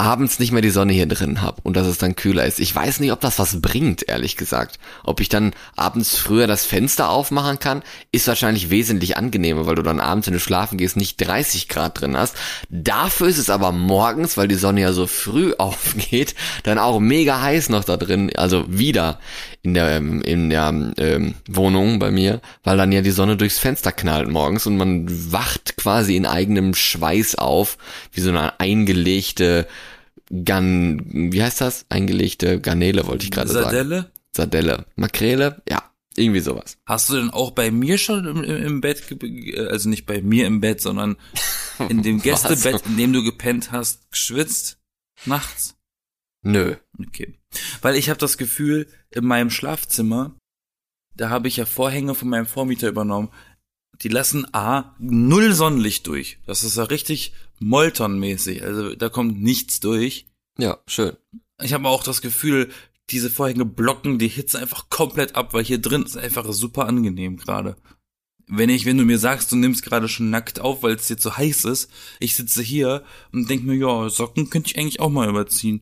abends 0.00 0.38
nicht 0.38 0.50
mehr 0.50 0.62
die 0.62 0.70
Sonne 0.70 0.94
hier 0.94 1.06
drin 1.06 1.42
habe 1.42 1.60
und 1.62 1.76
dass 1.76 1.86
es 1.86 1.98
dann 1.98 2.16
kühler 2.16 2.46
ist. 2.46 2.58
Ich 2.58 2.74
weiß 2.74 3.00
nicht, 3.00 3.12
ob 3.12 3.20
das 3.20 3.38
was 3.38 3.60
bringt, 3.60 4.08
ehrlich 4.08 4.36
gesagt. 4.36 4.78
Ob 5.04 5.20
ich 5.20 5.28
dann 5.28 5.52
abends 5.76 6.16
früher 6.16 6.46
das 6.46 6.64
Fenster 6.64 7.10
aufmachen 7.10 7.58
kann, 7.58 7.82
ist 8.10 8.26
wahrscheinlich 8.26 8.70
wesentlich 8.70 9.18
angenehmer, 9.18 9.66
weil 9.66 9.74
du 9.74 9.82
dann 9.82 10.00
abends, 10.00 10.26
wenn 10.26 10.34
du 10.34 10.40
schlafen 10.40 10.78
gehst, 10.78 10.96
nicht 10.96 11.20
30 11.20 11.68
Grad 11.68 12.00
drin 12.00 12.16
hast. 12.16 12.34
Dafür 12.70 13.28
ist 13.28 13.36
es 13.36 13.50
aber 13.50 13.72
morgens, 13.72 14.38
weil 14.38 14.48
die 14.48 14.54
Sonne 14.54 14.80
ja 14.80 14.94
so 14.94 15.06
früh 15.06 15.52
aufgeht, 15.58 16.34
dann 16.62 16.78
auch 16.78 16.98
mega 16.98 17.42
heiß 17.42 17.68
noch 17.68 17.84
da 17.84 17.98
drin, 17.98 18.34
also 18.34 18.64
wieder 18.68 19.20
in 19.62 19.74
der, 19.74 19.96
in 19.98 20.48
der 20.50 20.92
ähm, 20.96 21.34
Wohnung 21.48 21.98
bei 21.98 22.10
mir, 22.10 22.40
weil 22.64 22.76
dann 22.78 22.92
ja 22.92 23.02
die 23.02 23.10
Sonne 23.10 23.36
durchs 23.36 23.58
Fenster 23.58 23.92
knallt 23.92 24.28
morgens 24.30 24.66
und 24.66 24.76
man 24.76 25.06
wacht 25.32 25.76
quasi 25.76 26.16
in 26.16 26.24
eigenem 26.26 26.74
Schweiß 26.74 27.34
auf, 27.34 27.76
wie 28.12 28.20
so 28.22 28.30
eine 28.30 28.58
eingelegte 28.60 29.66
Gan, 30.44 31.02
wie 31.32 31.42
heißt 31.42 31.60
das? 31.60 31.86
Eingelegte 31.88 32.60
Garnele, 32.60 33.06
wollte 33.06 33.24
ich 33.24 33.30
gerade 33.32 33.48
sagen. 33.50 33.64
Sardelle? 33.64 34.10
Sardelle. 34.34 34.86
Makrele? 34.94 35.60
Ja, 35.68 35.82
irgendwie 36.16 36.38
sowas. 36.40 36.78
Hast 36.86 37.10
du 37.10 37.16
denn 37.16 37.30
auch 37.30 37.50
bei 37.50 37.70
mir 37.72 37.98
schon 37.98 38.26
im, 38.26 38.44
im, 38.44 38.80
Bett, 38.80 39.02
ge- 39.08 39.66
also 39.66 39.88
nicht 39.88 40.06
bei 40.06 40.22
mir 40.22 40.46
im 40.46 40.60
Bett, 40.60 40.80
sondern 40.80 41.16
in 41.88 42.02
dem? 42.02 42.22
Gästebett, 42.22 42.82
in 42.86 42.96
dem 42.96 43.12
du 43.12 43.24
gepennt 43.24 43.72
hast, 43.72 44.08
geschwitzt? 44.12 44.78
Nachts? 45.26 45.74
Nö. 46.42 46.76
Okay. 46.98 47.38
Weil 47.82 47.96
ich 47.96 48.08
habe 48.08 48.18
das 48.18 48.38
Gefühl, 48.38 48.88
in 49.10 49.24
meinem 49.24 49.50
Schlafzimmer, 49.50 50.34
da 51.14 51.28
habe 51.28 51.48
ich 51.48 51.56
ja 51.56 51.66
Vorhänge 51.66 52.14
von 52.14 52.28
meinem 52.28 52.46
Vormieter 52.46 52.88
übernommen, 52.88 53.30
die 54.02 54.08
lassen 54.08 54.46
A, 54.54 54.94
null 54.98 55.52
Sonnenlicht 55.52 56.06
durch. 56.06 56.38
Das 56.46 56.64
ist 56.64 56.76
ja 56.76 56.84
richtig 56.84 57.34
Molton-mäßig. 57.58 58.62
Also 58.62 58.94
da 58.94 59.08
kommt 59.08 59.42
nichts 59.42 59.80
durch. 59.80 60.26
Ja, 60.58 60.78
schön. 60.86 61.16
Ich 61.62 61.74
habe 61.74 61.88
auch 61.88 62.02
das 62.02 62.22
Gefühl, 62.22 62.70
diese 63.10 63.30
Vorhänge 63.30 63.64
blocken 63.64 64.18
die 64.18 64.28
Hitze 64.28 64.58
einfach 64.58 64.88
komplett 64.88 65.34
ab, 65.34 65.52
weil 65.52 65.64
hier 65.64 65.78
drin 65.78 66.04
ist 66.04 66.16
einfach 66.16 66.50
super 66.52 66.86
angenehm 66.86 67.36
gerade. 67.36 67.76
Wenn 68.46 68.70
ich, 68.70 68.84
wenn 68.84 68.98
du 68.98 69.04
mir 69.04 69.18
sagst, 69.18 69.52
du 69.52 69.56
nimmst 69.56 69.82
gerade 69.82 70.08
schon 70.08 70.30
nackt 70.30 70.60
auf, 70.60 70.82
weil 70.82 70.94
es 70.94 71.06
dir 71.06 71.18
zu 71.18 71.36
heiß 71.36 71.66
ist, 71.66 71.90
ich 72.18 72.34
sitze 72.34 72.62
hier 72.62 73.04
und 73.32 73.48
denk 73.50 73.64
mir, 73.64 73.76
ja, 73.76 74.08
Socken 74.08 74.50
könnte 74.50 74.70
ich 74.70 74.78
eigentlich 74.78 75.00
auch 75.00 75.10
mal 75.10 75.28
überziehen. 75.28 75.80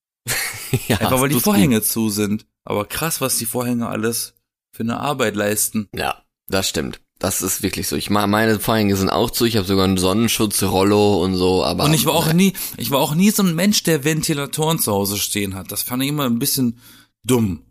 ja, 0.88 0.98
Einfach 0.98 1.20
weil 1.20 1.28
die 1.28 1.40
Vorhänge 1.40 1.82
zu 1.82 2.10
sind. 2.10 2.46
Aber 2.64 2.84
krass, 2.84 3.20
was 3.20 3.38
die 3.38 3.46
Vorhänge 3.46 3.88
alles 3.88 4.34
für 4.72 4.82
eine 4.82 5.00
Arbeit 5.00 5.36
leisten. 5.36 5.88
gut. 5.90 6.00
Ja, 6.00 6.22
das 6.48 6.68
stimmt. 6.68 7.00
Das 7.18 7.42
ist 7.42 7.62
wirklich 7.62 7.88
so. 7.88 7.96
Ich 7.96 8.10
meine 8.10 8.60
Vorhänge 8.60 8.94
sind 8.94 9.10
auch 9.10 9.30
zu. 9.30 9.44
Ich 9.44 9.56
habe 9.56 9.66
sogar 9.66 9.84
einen 9.84 9.96
Sonnenschutzrollo 9.96 11.22
und 11.24 11.34
so, 11.34 11.64
aber. 11.64 11.84
Und 11.84 11.94
ich 11.94 12.06
war 12.06 12.14
auch 12.14 12.32
nie, 12.32 12.52
ich 12.76 12.90
war 12.90 13.00
auch 13.00 13.14
nie 13.14 13.30
so 13.30 13.42
ein 13.42 13.56
Mensch, 13.56 13.82
der 13.82 14.04
Ventilatoren 14.04 14.78
zu 14.78 14.92
Hause 14.92 15.18
stehen 15.18 15.56
hat. 15.56 15.72
Das 15.72 15.82
fand 15.82 16.02
ich 16.02 16.08
immer 16.08 16.26
ein 16.26 16.38
bisschen 16.38 16.78
dumm. 17.24 17.64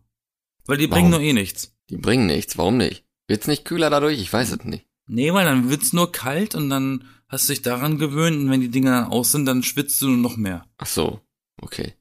Weil 0.65 0.77
die 0.77 0.87
bringen 0.87 1.11
Warum? 1.11 1.21
nur 1.21 1.29
eh 1.29 1.33
nichts. 1.33 1.73
Die 1.89 1.95
bringen 1.95 2.25
nichts. 2.25 2.57
Warum 2.57 2.75
nicht? 2.75 3.05
Wird's 3.27 3.47
nicht 3.47 3.63
kühler 3.63 3.89
dadurch? 3.89 4.19
Ich 4.19 4.31
weiß 4.31 4.51
es 4.51 4.65
nicht. 4.65 4.85
Nee, 5.07 5.33
weil 5.33 5.45
dann 5.45 5.69
wird's 5.69 5.93
nur 5.93 6.11
kalt 6.11 6.53
und 6.53 6.69
dann 6.69 7.05
hast 7.29 7.47
du 7.47 7.53
dich 7.53 7.61
daran 7.61 7.97
gewöhnt 7.97 8.37
und 8.37 8.49
wenn 8.49 8.61
die 8.61 8.69
Dinger 8.69 8.91
dann 9.01 9.11
aus 9.11 9.31
sind, 9.31 9.45
dann 9.45 9.63
schwitzt 9.63 10.01
du 10.01 10.07
nur 10.07 10.17
noch 10.17 10.35
mehr. 10.35 10.65
Ach 10.77 10.87
so. 10.87 11.21
Okay. 11.61 11.93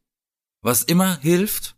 Was 0.66 0.82
immer 0.82 1.20
hilft, 1.20 1.76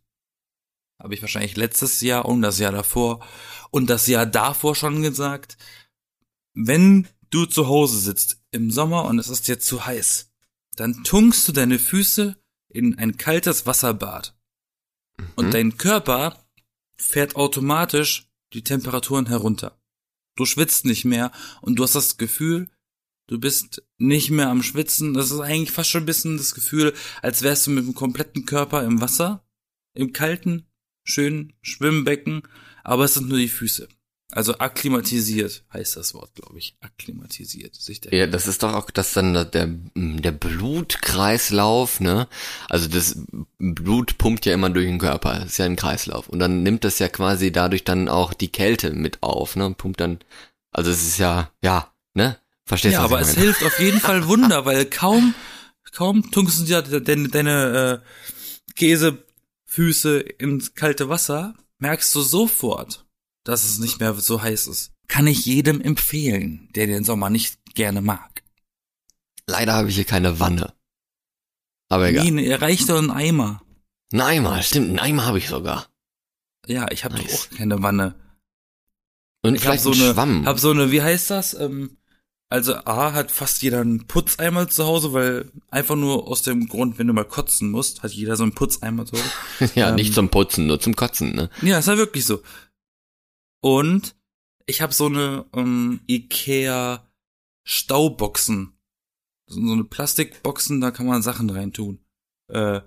habe 0.98 1.12
ich 1.12 1.20
wahrscheinlich 1.20 1.58
letztes 1.58 2.00
Jahr 2.00 2.24
und 2.24 2.40
das 2.40 2.58
Jahr 2.58 2.72
davor 2.72 3.22
und 3.70 3.90
das 3.90 4.06
Jahr 4.06 4.24
davor 4.24 4.74
schon 4.74 5.02
gesagt, 5.02 5.58
wenn 6.54 7.06
du 7.28 7.44
zu 7.44 7.66
Hause 7.68 7.98
sitzt 7.98 8.40
im 8.50 8.70
Sommer 8.70 9.04
und 9.04 9.18
es 9.18 9.28
ist 9.28 9.46
dir 9.46 9.60
zu 9.60 9.84
heiß, 9.84 10.32
dann 10.76 11.04
tunkst 11.04 11.46
du 11.46 11.52
deine 11.52 11.78
Füße 11.78 12.42
in 12.70 12.96
ein 12.98 13.18
kaltes 13.18 13.66
Wasserbad. 13.66 14.34
Und 15.36 15.48
Mhm. 15.48 15.50
dein 15.50 15.76
Körper 15.76 16.42
fährt 16.96 17.36
automatisch 17.36 18.30
die 18.54 18.64
Temperaturen 18.64 19.26
herunter. 19.26 19.78
Du 20.34 20.46
schwitzt 20.46 20.86
nicht 20.86 21.04
mehr 21.04 21.30
und 21.60 21.76
du 21.76 21.82
hast 21.82 21.94
das 21.94 22.16
Gefühl, 22.16 22.70
du 23.28 23.38
bist 23.38 23.82
nicht 23.98 24.30
mehr 24.30 24.48
am 24.48 24.64
Schwitzen. 24.64 25.14
Das 25.14 25.30
ist 25.30 25.38
eigentlich 25.38 25.70
fast 25.70 25.90
schon 25.90 26.02
ein 26.02 26.06
bisschen 26.06 26.36
das 26.36 26.54
Gefühl, 26.54 26.92
als 27.22 27.42
wärst 27.42 27.66
du 27.66 27.70
mit 27.70 27.86
dem 27.86 27.94
kompletten 27.94 28.44
Körper 28.44 28.82
im 28.82 29.00
Wasser, 29.00 29.46
im 29.94 30.12
kalten, 30.12 30.66
schönen 31.04 31.52
Schwimmbecken, 31.62 32.42
aber 32.82 33.04
es 33.04 33.14
sind 33.14 33.28
nur 33.28 33.38
die 33.38 33.48
Füße. 33.48 33.88
Also 34.30 34.58
akklimatisiert 34.58 35.64
heißt 35.72 35.96
das 35.96 36.12
Wort, 36.12 36.34
glaube 36.34 36.58
ich. 36.58 36.76
Akklimatisiert. 36.80 37.74
Sich 37.74 38.02
der 38.02 38.12
Ja, 38.12 38.26
das 38.26 38.46
ist 38.46 38.62
doch 38.62 38.74
auch 38.74 38.90
das 38.90 39.14
dann 39.14 39.32
der, 39.32 39.68
der 39.94 40.32
Blutkreislauf, 40.32 42.00
ne? 42.00 42.28
Also 42.68 42.88
das 42.88 43.22
Blut 43.58 44.18
pumpt 44.18 44.44
ja 44.44 44.52
immer 44.52 44.68
durch 44.68 44.84
den 44.84 44.98
Körper, 44.98 45.34
das 45.34 45.46
ist 45.52 45.58
ja 45.58 45.64
ein 45.64 45.76
Kreislauf. 45.76 46.28
Und 46.28 46.40
dann 46.40 46.62
nimmt 46.62 46.84
das 46.84 46.98
ja 46.98 47.08
quasi 47.08 47.52
dadurch 47.52 47.84
dann 47.84 48.10
auch 48.10 48.34
die 48.34 48.52
Kälte 48.52 48.90
mit 48.90 49.22
auf, 49.22 49.56
ne? 49.56 49.64
Und 49.64 49.78
pumpt 49.78 50.00
dann, 50.00 50.18
also 50.72 50.90
es 50.90 51.02
ist 51.02 51.18
ja, 51.18 51.50
ja, 51.62 51.90
ne? 52.12 52.38
Verstehst 52.68 52.96
du, 52.96 53.00
ja, 53.00 53.04
was 53.04 53.10
aber 53.12 53.20
es 53.22 53.34
hilft 53.34 53.64
auf 53.64 53.80
jeden 53.80 53.98
Fall 54.00 54.26
Wunder, 54.28 54.64
weil 54.66 54.84
kaum, 54.84 55.34
kaum 55.92 56.30
tunkst 56.30 56.60
du 56.60 56.64
ja 56.64 56.82
deine, 56.82 57.28
deine 57.28 58.02
äh, 58.04 58.74
Käsefüße 58.74 60.18
ins 60.20 60.74
kalte 60.74 61.08
Wasser, 61.08 61.54
merkst 61.78 62.14
du 62.14 62.20
sofort, 62.20 63.06
dass 63.44 63.64
es 63.64 63.78
nicht 63.78 64.00
mehr 64.00 64.12
so 64.14 64.42
heiß 64.42 64.66
ist. 64.66 64.92
Kann 65.08 65.26
ich 65.26 65.46
jedem 65.46 65.80
empfehlen, 65.80 66.68
der 66.74 66.86
den 66.86 67.04
Sommer 67.04 67.30
nicht 67.30 67.58
gerne 67.74 68.02
mag. 68.02 68.42
Leider 69.46 69.72
habe 69.72 69.88
ich 69.88 69.94
hier 69.94 70.04
keine 70.04 70.38
Wanne. 70.38 70.74
Aber 71.88 72.08
egal. 72.08 72.30
Nee, 72.30 72.52
reicht 72.52 72.90
doch 72.90 72.98
ein 72.98 73.10
Eimer. 73.10 73.62
Ein 74.12 74.20
Eimer, 74.20 74.62
stimmt, 74.62 74.88
einen 74.90 74.98
Eimer 74.98 75.24
habe 75.24 75.38
ich 75.38 75.48
sogar. 75.48 75.86
Ja, 76.66 76.90
ich 76.90 77.04
habe 77.04 77.14
Nice. 77.14 77.24
doch 77.48 77.52
auch 77.52 77.56
keine 77.56 77.82
Wanne. 77.82 78.14
Und 79.42 79.54
Ich 79.54 79.62
hab 79.62 79.68
vielleicht 79.80 79.84
so 79.84 79.92
einen 79.92 80.02
eine, 80.02 80.12
Schwamm. 80.12 80.46
hab 80.46 80.58
so 80.58 80.70
eine, 80.70 80.90
wie 80.92 81.00
heißt 81.00 81.30
das? 81.30 81.54
Ähm, 81.54 81.96
also 82.50 82.74
A 82.74 83.12
hat 83.12 83.30
fast 83.30 83.62
jeder 83.62 83.80
einen 83.80 84.06
Putzeimer 84.06 84.68
zu 84.68 84.84
Hause, 84.86 85.12
weil 85.12 85.52
einfach 85.70 85.96
nur 85.96 86.26
aus 86.28 86.42
dem 86.42 86.66
Grund, 86.68 86.98
wenn 86.98 87.06
du 87.06 87.12
mal 87.12 87.24
kotzen 87.24 87.70
musst, 87.70 88.02
hat 88.02 88.12
jeder 88.12 88.36
so 88.36 88.42
einen 88.42 88.54
Putzeimer 88.54 89.04
zu 89.04 89.16
Hause. 89.16 89.72
ja, 89.74 89.90
ähm, 89.90 89.96
nicht 89.96 90.14
zum 90.14 90.30
Putzen, 90.30 90.66
nur 90.66 90.80
zum 90.80 90.96
Kotzen, 90.96 91.34
ne? 91.34 91.50
Ja, 91.60 91.78
ist 91.78 91.88
ja 91.88 91.98
wirklich 91.98 92.24
so. 92.24 92.42
Und 93.60 94.16
ich 94.66 94.80
habe 94.80 94.94
so 94.94 95.06
eine 95.06 95.44
ähm, 95.54 96.00
Ikea 96.06 97.06
Stauboxen. 97.64 98.72
So 99.46 99.66
so 99.66 99.72
eine 99.72 99.84
Plastikboxen, 99.84 100.80
da 100.80 100.90
kann 100.90 101.06
man 101.06 101.22
Sachen 101.22 101.50
reintun. 101.50 102.00
Äh, 102.48 102.80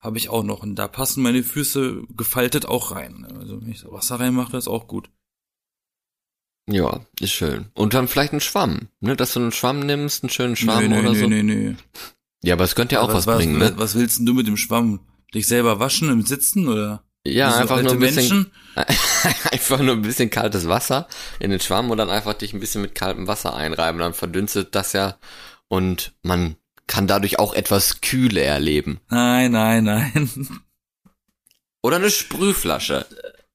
habe 0.00 0.18
ich 0.18 0.28
auch 0.28 0.44
noch. 0.44 0.62
Und 0.62 0.76
da 0.76 0.86
passen 0.86 1.22
meine 1.22 1.42
Füße 1.42 2.04
gefaltet 2.16 2.66
auch 2.66 2.92
rein. 2.92 3.24
Also 3.24 3.60
wenn 3.60 3.70
ich 3.70 3.80
so 3.80 3.90
Wasser 3.90 4.20
reinmache, 4.20 4.56
ist 4.56 4.68
auch 4.68 4.86
gut. 4.86 5.10
Ja, 6.70 7.00
ist 7.18 7.32
schön. 7.32 7.66
Und 7.74 7.94
dann 7.94 8.08
vielleicht 8.08 8.32
ein 8.32 8.40
Schwamm, 8.40 8.88
ne? 9.00 9.16
Dass 9.16 9.32
du 9.32 9.40
einen 9.40 9.52
Schwamm 9.52 9.80
nimmst, 9.80 10.22
einen 10.22 10.30
schönen 10.30 10.54
Schwamm 10.54 10.84
nö, 10.84 10.88
nö, 10.88 10.98
oder 11.00 11.12
nö, 11.12 11.18
so. 11.18 11.26
nö, 11.26 11.42
nö. 11.42 11.74
Ja, 12.42 12.54
aber 12.54 12.64
es 12.64 12.74
könnte 12.74 12.96
ja 12.96 13.00
auch 13.00 13.12
was, 13.12 13.26
was, 13.26 13.38
bringen, 13.38 13.58
was, 13.58 13.70
ne? 13.70 13.78
was 13.78 13.94
willst 13.94 14.18
denn 14.18 14.26
du 14.26 14.34
mit 14.34 14.46
dem 14.46 14.56
Schwamm? 14.56 15.00
Dich 15.34 15.46
selber 15.46 15.80
waschen 15.80 16.10
im 16.10 16.22
Sitzen 16.22 16.68
oder? 16.68 17.04
Ja, 17.24 17.54
einfach 17.56 17.82
nur 17.82 17.92
ein 17.92 17.98
bisschen, 17.98 18.52
einfach 19.50 19.80
nur 19.80 19.94
ein 19.94 20.02
bisschen 20.02 20.30
kaltes 20.30 20.68
Wasser 20.68 21.08
in 21.40 21.50
den 21.50 21.60
Schwamm 21.60 21.90
und 21.90 21.98
dann 21.98 22.10
einfach 22.10 22.34
dich 22.34 22.52
ein 22.52 22.60
bisschen 22.60 22.82
mit 22.82 22.94
kaltem 22.94 23.26
Wasser 23.26 23.54
einreiben, 23.54 24.00
dann 24.00 24.14
verdünstet 24.14 24.74
das 24.74 24.92
ja 24.92 25.18
und 25.68 26.14
man 26.22 26.56
kann 26.86 27.06
dadurch 27.06 27.38
auch 27.38 27.54
etwas 27.54 28.00
Kühle 28.00 28.40
erleben. 28.40 29.00
Nein, 29.10 29.52
nein, 29.52 29.84
nein. 29.84 30.30
Oder 31.82 31.96
eine 31.96 32.10
Sprühflasche. 32.10 33.06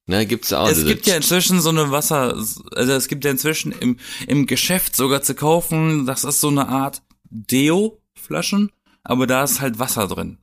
Ne, 0.05 0.25
gibt's 0.25 0.49
ja 0.49 0.61
auch. 0.61 0.67
Es 0.67 0.85
gibt 0.85 1.07
ja 1.07 1.15
inzwischen 1.15 1.61
so 1.61 1.69
eine 1.69 1.89
Wasser, 1.91 2.33
also 2.33 2.91
es 2.91 3.07
gibt 3.07 3.23
ja 3.23 3.31
inzwischen 3.31 3.71
im, 3.71 3.97
im 4.27 4.47
Geschäft 4.47 4.95
sogar 4.95 5.21
zu 5.21 5.33
kaufen, 5.33 6.05
das 6.05 6.25
ist 6.25 6.41
so 6.41 6.49
eine 6.49 6.67
Art 6.67 7.01
Deo-Flaschen, 7.29 8.71
aber 9.03 9.27
da 9.27 9.43
ist 9.43 9.61
halt 9.61 9.79
Wasser 9.79 10.07
drin. 10.07 10.39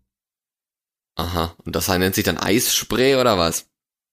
Aha. 1.16 1.54
Und 1.64 1.76
das 1.76 1.88
nennt 1.88 2.14
sich 2.14 2.24
dann 2.24 2.38
Eisspray 2.38 3.16
oder 3.16 3.36
was? 3.36 3.66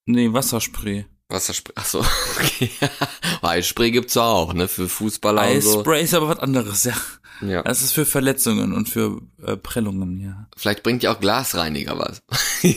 Nee, 0.05 0.33
Wasserspray. 0.33 1.05
Wasserspray. 1.29 1.73
Ach 1.77 1.85
so, 1.85 1.99
okay. 2.39 2.69
Eisspray 3.41 3.91
gibt's 3.91 4.15
ja 4.15 4.23
auch, 4.23 4.53
ne, 4.53 4.67
für 4.67 4.89
Fußballer 4.89 5.49
und 5.49 5.61
so. 5.61 5.77
Eisspray 5.77 6.03
ist 6.03 6.13
aber 6.13 6.27
was 6.27 6.39
anderes, 6.39 6.83
ja. 6.83 6.95
Ja. 7.41 7.61
Das 7.63 7.81
ist 7.83 7.93
für 7.93 8.05
Verletzungen 8.05 8.73
und 8.73 8.89
für 8.89 9.21
äh, 9.43 9.57
Prellungen, 9.57 10.19
ja. 10.19 10.47
Vielleicht 10.57 10.81
bringt 10.83 11.03
ja 11.03 11.13
auch 11.13 11.19
Glasreiniger 11.19 11.97
was. 11.99 12.21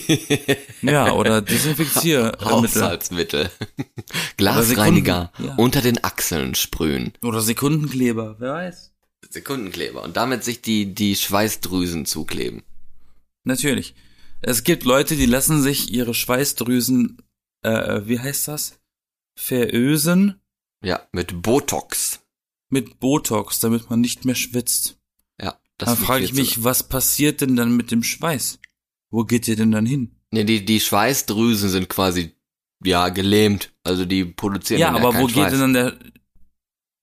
Ja, 0.82 1.12
oder 1.12 1.40
Desinfiziermittel. 1.42 2.44
Haushaltsmittel. 2.50 3.50
Glasreiniger 4.36 5.30
Sekunden- 5.36 5.48
ja. 5.48 5.54
unter 5.56 5.80
den 5.82 6.02
Achseln 6.04 6.54
sprühen. 6.54 7.12
Oder 7.22 7.40
Sekundenkleber, 7.40 8.36
wer 8.38 8.52
weiß. 8.52 8.92
Sekundenkleber. 9.28 10.02
Und 10.02 10.16
damit 10.16 10.44
sich 10.44 10.60
die, 10.62 10.94
die 10.94 11.16
Schweißdrüsen 11.16 12.04
zukleben. 12.06 12.62
Natürlich. 13.44 13.94
Es 14.42 14.64
gibt 14.64 14.84
Leute, 14.84 15.16
die 15.16 15.26
lassen 15.26 15.62
sich 15.62 15.92
ihre 15.92 16.14
Schweißdrüsen, 16.14 17.18
äh, 17.62 18.00
wie 18.04 18.18
heißt 18.18 18.48
das? 18.48 18.80
Verösen 19.36 20.40
Ja, 20.82 21.00
mit 21.12 21.42
Botox. 21.42 22.19
Mit 22.70 23.00
Botox, 23.00 23.60
damit 23.60 23.90
man 23.90 24.00
nicht 24.00 24.24
mehr 24.24 24.34
schwitzt. 24.34 24.98
Ja. 25.40 25.58
Das 25.78 25.88
Dann 25.90 25.98
frage 25.98 26.24
ich 26.24 26.32
mich, 26.32 26.62
was 26.64 26.88
passiert 26.88 27.40
denn 27.40 27.56
dann 27.56 27.76
mit 27.76 27.90
dem 27.90 28.02
Schweiß? 28.02 28.58
Wo 29.10 29.24
geht 29.24 29.46
der 29.46 29.56
denn 29.56 29.72
dann 29.72 29.86
hin? 29.86 30.16
Nee, 30.30 30.44
die, 30.44 30.64
die 30.64 30.80
Schweißdrüsen 30.80 31.68
sind 31.70 31.88
quasi, 31.88 32.34
ja, 32.84 33.08
gelähmt. 33.08 33.72
Also 33.82 34.04
die 34.04 34.24
produzieren 34.24 34.80
Ja, 34.80 34.90
aber 34.94 35.10
keinen 35.10 35.22
wo 35.22 35.26
geht 35.26 35.34
Schweiß. 35.34 35.50
denn 35.52 35.60
dann 35.60 35.72
der, 35.74 35.98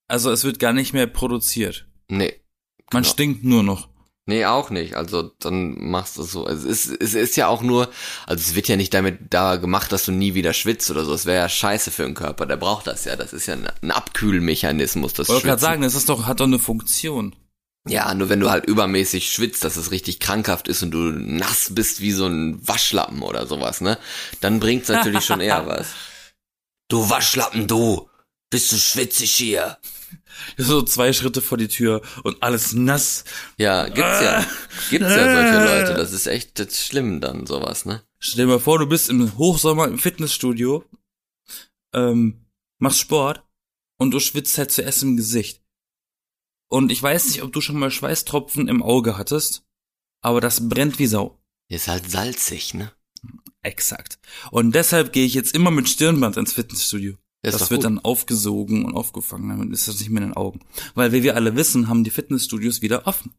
also 0.07 0.31
es 0.31 0.43
wird 0.45 0.59
gar 0.59 0.71
nicht 0.73 0.93
mehr 0.93 1.07
produziert. 1.07 1.87
Nee. 2.09 2.33
Man 2.93 3.03
Genau. 3.03 3.13
stinkt 3.13 3.43
nur 3.43 3.63
noch. 3.63 3.89
Nee, 4.29 4.45
auch 4.45 4.69
nicht. 4.69 4.95
Also 4.95 5.31
dann 5.39 5.89
machst 5.89 6.17
du 6.17 6.21
es 6.21 6.33
so. 6.33 6.45
Also 6.45 6.67
es 6.67 6.85
ist, 6.85 7.01
es 7.01 7.13
ist 7.13 7.37
ja 7.37 7.47
auch 7.47 7.61
nur, 7.61 7.89
also 8.25 8.41
es 8.41 8.55
wird 8.55 8.67
ja 8.67 8.75
nicht 8.75 8.93
damit 8.93 9.33
da 9.33 9.55
gemacht, 9.55 9.93
dass 9.93 10.03
du 10.03 10.11
nie 10.11 10.33
wieder 10.33 10.51
schwitzt 10.51 10.91
oder 10.91 11.05
so. 11.05 11.13
Es 11.13 11.25
wäre 11.25 11.37
ja 11.37 11.47
scheiße 11.47 11.91
für 11.91 12.03
den 12.03 12.13
Körper. 12.13 12.45
Der 12.45 12.57
braucht 12.57 12.87
das 12.87 13.05
ja. 13.05 13.15
Das 13.15 13.31
ist 13.31 13.45
ja 13.45 13.53
ein, 13.53 13.69
ein 13.81 13.91
Abkühlmechanismus, 13.91 15.13
das 15.13 15.29
Ich 15.29 15.33
wollte 15.33 15.47
gerade 15.47 15.61
sagen, 15.61 15.81
das 15.81 15.95
ist 15.95 16.09
doch, 16.09 16.25
hat 16.25 16.41
doch 16.41 16.45
eine 16.45 16.59
Funktion. 16.59 17.37
Ja, 17.87 18.13
nur 18.13 18.27
wenn 18.27 18.41
du 18.41 18.49
halt 18.49 18.65
übermäßig 18.65 19.31
schwitzt, 19.31 19.63
dass 19.63 19.77
es 19.77 19.91
richtig 19.91 20.19
krankhaft 20.19 20.67
ist 20.67 20.83
und 20.83 20.91
du 20.91 20.97
nass 20.97 21.69
bist 21.73 22.01
wie 22.01 22.11
so 22.11 22.27
ein 22.27 22.59
Waschlappen 22.67 23.21
oder 23.21 23.47
sowas, 23.47 23.79
ne? 23.79 23.97
Dann 24.41 24.59
bringt's 24.59 24.89
natürlich 24.89 25.23
schon 25.23 25.39
eher 25.39 25.65
was. 25.67 25.87
Du 26.89 27.09
Waschlappen, 27.09 27.65
du! 27.65 28.09
Bist 28.49 28.73
du 28.73 28.75
schwitzig 28.75 29.31
hier? 29.31 29.77
So 30.57 30.81
zwei 30.83 31.13
Schritte 31.13 31.41
vor 31.41 31.57
die 31.57 31.67
Tür 31.67 32.01
und 32.23 32.41
alles 32.43 32.73
nass. 32.73 33.23
Ja, 33.57 33.85
gibt's 33.85 34.21
ja. 34.21 34.45
Gibt's 34.89 35.09
ja 35.09 35.33
solche 35.33 35.65
Leute. 35.65 35.93
Das 35.95 36.11
ist 36.11 36.27
echt 36.27 36.59
das 36.59 36.67
ist 36.67 36.85
schlimm 36.85 37.21
dann, 37.21 37.45
sowas, 37.45 37.85
ne? 37.85 38.03
Stell 38.19 38.45
dir 38.45 38.51
mal 38.53 38.59
vor, 38.59 38.79
du 38.79 38.87
bist 38.87 39.09
im 39.09 39.37
Hochsommer 39.37 39.87
im 39.87 39.99
Fitnessstudio, 39.99 40.83
ähm, 41.93 42.45
machst 42.79 42.99
Sport 42.99 43.43
und 43.97 44.11
du 44.11 44.19
schwitzt 44.19 44.57
halt 44.57 44.71
zuerst 44.71 45.03
im 45.03 45.17
Gesicht. 45.17 45.63
Und 46.69 46.91
ich 46.91 47.01
weiß 47.01 47.27
nicht, 47.27 47.43
ob 47.43 47.53
du 47.53 47.61
schon 47.61 47.79
mal 47.79 47.91
Schweißtropfen 47.91 48.67
im 48.67 48.83
Auge 48.83 49.17
hattest, 49.17 49.63
aber 50.21 50.41
das 50.41 50.67
brennt 50.67 50.99
wie 50.99 51.07
Sau. 51.07 51.39
Ist 51.69 51.87
halt 51.87 52.09
salzig, 52.09 52.73
ne? 52.73 52.91
Exakt. 53.61 54.19
Und 54.51 54.73
deshalb 54.73 55.13
gehe 55.13 55.25
ich 55.25 55.33
jetzt 55.33 55.53
immer 55.53 55.71
mit 55.71 55.89
Stirnband 55.89 56.37
ins 56.37 56.53
Fitnessstudio. 56.53 57.17
Ist 57.55 57.61
das 57.61 57.71
wird 57.71 57.81
gut. 57.81 57.85
dann 57.85 57.99
aufgesogen 57.99 58.85
und 58.85 58.95
aufgefangen, 58.95 59.49
damit 59.49 59.71
ist 59.71 59.87
das 59.87 59.99
nicht 59.99 60.09
mehr 60.09 60.23
in 60.23 60.29
den 60.29 60.37
Augen. 60.37 60.61
Weil 60.95 61.11
wie 61.11 61.23
wir 61.23 61.35
alle 61.35 61.55
wissen, 61.55 61.87
haben 61.87 62.03
die 62.03 62.09
Fitnessstudios 62.09 62.81
wieder 62.81 63.07
offen. 63.07 63.33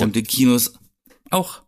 Und 0.00 0.16
die 0.16 0.22
Kinos 0.22 0.74
auch 1.30 1.62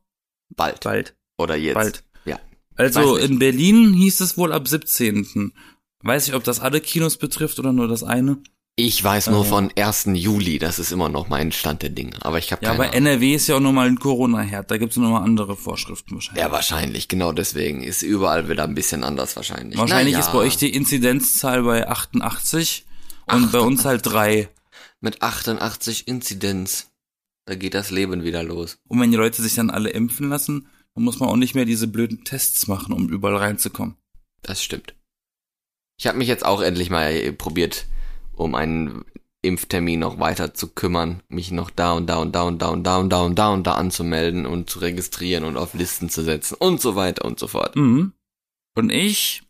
Bald. 0.54 0.80
bald. 0.80 1.16
Oder 1.38 1.56
jetzt. 1.56 1.74
Bald. 1.74 2.04
Ja. 2.24 2.38
Also 2.76 3.16
in 3.16 3.38
Berlin 3.38 3.92
hieß 3.94 4.20
es 4.20 4.36
wohl 4.36 4.52
ab 4.52 4.68
17. 4.68 5.52
Weiß 6.00 6.28
ich, 6.28 6.34
ob 6.34 6.44
das 6.44 6.60
alle 6.60 6.80
Kinos 6.80 7.16
betrifft 7.16 7.58
oder 7.58 7.72
nur 7.72 7.88
das 7.88 8.02
eine. 8.02 8.38
Ich 8.76 9.02
weiß 9.04 9.28
nur 9.28 9.44
Äh. 9.44 9.48
von 9.48 9.70
1. 9.78 10.06
Juli, 10.14 10.58
das 10.58 10.80
ist 10.80 10.90
immer 10.90 11.08
noch 11.08 11.28
mein 11.28 11.52
Stand 11.52 11.82
der 11.82 11.90
Dinge. 11.90 12.16
Aber 12.22 12.38
ich 12.38 12.50
habe 12.50 12.64
Ja, 12.64 12.70
keine 12.70 12.82
aber 12.84 12.92
Ahnung. 12.92 13.06
NRW 13.06 13.34
ist 13.34 13.46
ja 13.46 13.54
auch 13.56 13.60
nochmal 13.60 13.86
ein 13.86 14.00
Corona-Herd. 14.00 14.68
Da 14.68 14.78
gibt's 14.78 14.96
ja 14.96 15.02
nochmal 15.02 15.22
andere 15.22 15.56
Vorschriften 15.56 16.14
wahrscheinlich. 16.16 16.42
Ja, 16.42 16.50
wahrscheinlich. 16.50 17.06
Genau 17.06 17.30
deswegen 17.32 17.82
ist 17.84 18.02
überall 18.02 18.48
wieder 18.48 18.64
ein 18.64 18.74
bisschen 18.74 19.04
anders 19.04 19.36
wahrscheinlich. 19.36 19.78
wahrscheinlich 19.78 20.14
Naja, 20.14 20.26
ist 20.26 20.32
bei 20.32 20.38
euch 20.38 20.56
die 20.56 20.74
Inzidenzzahl 20.74 21.62
bei 21.62 21.88
88 21.88 22.84
und 23.26 23.52
bei 23.52 23.60
uns 23.60 23.84
halt 23.84 24.04
drei. 24.06 24.48
Mit 25.00 25.22
88 25.22 26.08
Inzidenz. 26.08 26.90
Da 27.46 27.54
geht 27.54 27.74
das 27.74 27.90
Leben 27.92 28.24
wieder 28.24 28.42
los. 28.42 28.78
Und 28.88 29.00
wenn 29.00 29.10
die 29.12 29.16
Leute 29.18 29.40
sich 29.40 29.54
dann 29.54 29.70
alle 29.70 29.90
impfen 29.90 30.30
lassen, 30.30 30.66
dann 30.94 31.04
muss 31.04 31.20
man 31.20 31.28
auch 31.28 31.36
nicht 31.36 31.54
mehr 31.54 31.66
diese 31.66 31.86
blöden 31.86 32.24
Tests 32.24 32.66
machen, 32.66 32.92
um 32.92 33.08
überall 33.08 33.36
reinzukommen. 33.36 33.96
Das 34.42 34.62
stimmt. 34.64 34.94
Ich 35.98 36.06
habe 36.08 36.18
mich 36.18 36.26
jetzt 36.26 36.44
auch 36.44 36.60
endlich 36.62 36.88
mal 36.90 37.32
probiert, 37.34 37.86
um 38.36 38.54
einen 38.54 39.04
Impftermin 39.42 40.00
noch 40.00 40.18
weiter 40.18 40.54
zu 40.54 40.68
kümmern, 40.68 41.22
mich 41.28 41.50
noch 41.50 41.70
da 41.70 41.92
und 41.92 42.06
da 42.06 42.16
und 42.16 42.32
da 42.32 42.44
und 42.44 42.58
da 42.58 42.68
und 42.70 42.82
da 42.84 42.96
und 42.96 43.10
da 43.10 43.22
und 43.22 43.34
da 43.36 43.48
und 43.52 43.66
da 43.66 43.74
anzumelden 43.74 44.46
und 44.46 44.70
zu 44.70 44.78
registrieren 44.78 45.44
und 45.44 45.56
auf 45.56 45.74
Listen 45.74 46.08
zu 46.08 46.22
setzen 46.22 46.56
und 46.58 46.80
so 46.80 46.96
weiter 46.96 47.24
und 47.24 47.38
so 47.38 47.46
fort. 47.46 47.76
Mhm. 47.76 48.12
Und 48.74 48.90
ich 48.90 49.42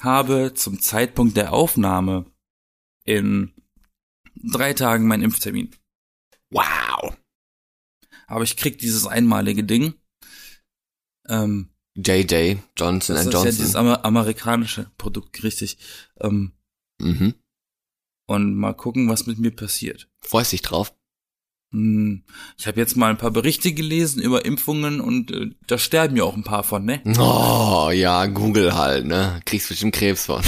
habe 0.00 0.54
zum 0.54 0.80
Zeitpunkt 0.80 1.36
der 1.36 1.52
Aufnahme 1.52 2.24
in 3.04 3.52
drei 4.34 4.72
Tagen 4.72 5.06
meinen 5.06 5.22
Impftermin. 5.22 5.70
Wow. 6.50 7.16
Aber 8.26 8.44
ich 8.44 8.56
krieg 8.56 8.78
dieses 8.78 9.06
einmalige 9.06 9.64
Ding. 9.64 9.94
Ähm, 11.28 11.68
JJ, 11.94 12.56
Johnson 12.76 13.16
das 13.16 13.26
ist 13.26 13.32
ja 13.32 13.44
dieses 13.44 13.58
Johnson. 13.58 13.80
amer 13.80 14.04
amerikanische 14.04 14.90
Produkt, 14.96 15.42
richtig. 15.42 15.76
Ähm, 16.20 16.52
mhm. 16.98 17.34
Und 18.26 18.54
mal 18.54 18.74
gucken, 18.74 19.08
was 19.08 19.26
mit 19.26 19.38
mir 19.38 19.50
passiert. 19.50 20.08
Freust 20.20 20.52
dich 20.52 20.62
drauf? 20.62 20.94
Hm, 21.72 22.22
ich 22.58 22.66
habe 22.66 22.78
jetzt 22.78 22.96
mal 22.96 23.08
ein 23.08 23.16
paar 23.16 23.30
Berichte 23.30 23.72
gelesen 23.72 24.20
über 24.20 24.44
Impfungen 24.44 25.00
und 25.00 25.30
äh, 25.30 25.50
da 25.66 25.78
sterben 25.78 26.16
ja 26.16 26.24
auch 26.24 26.36
ein 26.36 26.44
paar 26.44 26.64
von, 26.64 26.84
ne? 26.84 27.00
Oh, 27.18 27.90
ja, 27.90 28.26
Google 28.26 28.74
halt, 28.74 29.06
ne? 29.06 29.40
Kriegst 29.46 29.70
bestimmt 29.70 29.94
Krebs 29.94 30.26
von. 30.26 30.42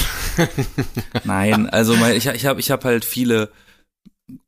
Nein, 1.25 1.69
also 1.71 1.97
mein, 1.97 2.15
ich, 2.15 2.27
ich 2.27 2.45
habe 2.45 2.61
ich 2.61 2.71
hab 2.71 2.85
halt 2.85 3.07
viele 3.07 3.51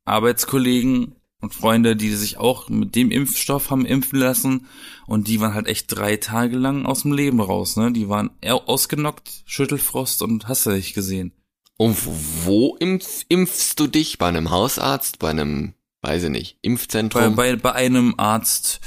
Arbeitskollegen 0.04 1.14
und 1.40 1.54
Freunde, 1.54 1.96
die 1.96 2.10
sich 2.10 2.36
auch 2.36 2.68
mit 2.68 2.94
dem 2.94 3.10
Impfstoff 3.10 3.70
haben 3.70 3.86
impfen 3.86 4.18
lassen 4.18 4.66
und 5.06 5.28
die 5.28 5.40
waren 5.40 5.54
halt 5.54 5.68
echt 5.68 5.86
drei 5.88 6.16
Tage 6.16 6.58
lang 6.58 6.84
aus 6.84 7.02
dem 7.02 7.12
Leben 7.12 7.40
raus, 7.40 7.76
ne? 7.76 7.90
Die 7.90 8.10
waren 8.10 8.30
ausgenockt, 8.42 9.44
Schüttelfrost 9.46 10.20
und 10.20 10.46
hast 10.46 10.66
du 10.66 10.70
nicht 10.70 10.92
gesehen. 10.92 11.32
Und 11.76 11.96
wo 12.44 12.76
impf, 12.76 13.24
impfst 13.28 13.74
du 13.78 13.86
dich? 13.86 14.18
Bei 14.18 14.28
einem 14.28 14.50
Hausarzt? 14.50 15.18
Bei 15.18 15.30
einem, 15.30 15.74
weiß 16.02 16.24
ich 16.24 16.30
nicht, 16.30 16.54
Bei, 16.54 16.68
Impfzentrum? 16.68 17.36
bei, 17.36 17.56
bei 17.56 17.72
einem 17.72 18.14
Arzt 18.16 18.80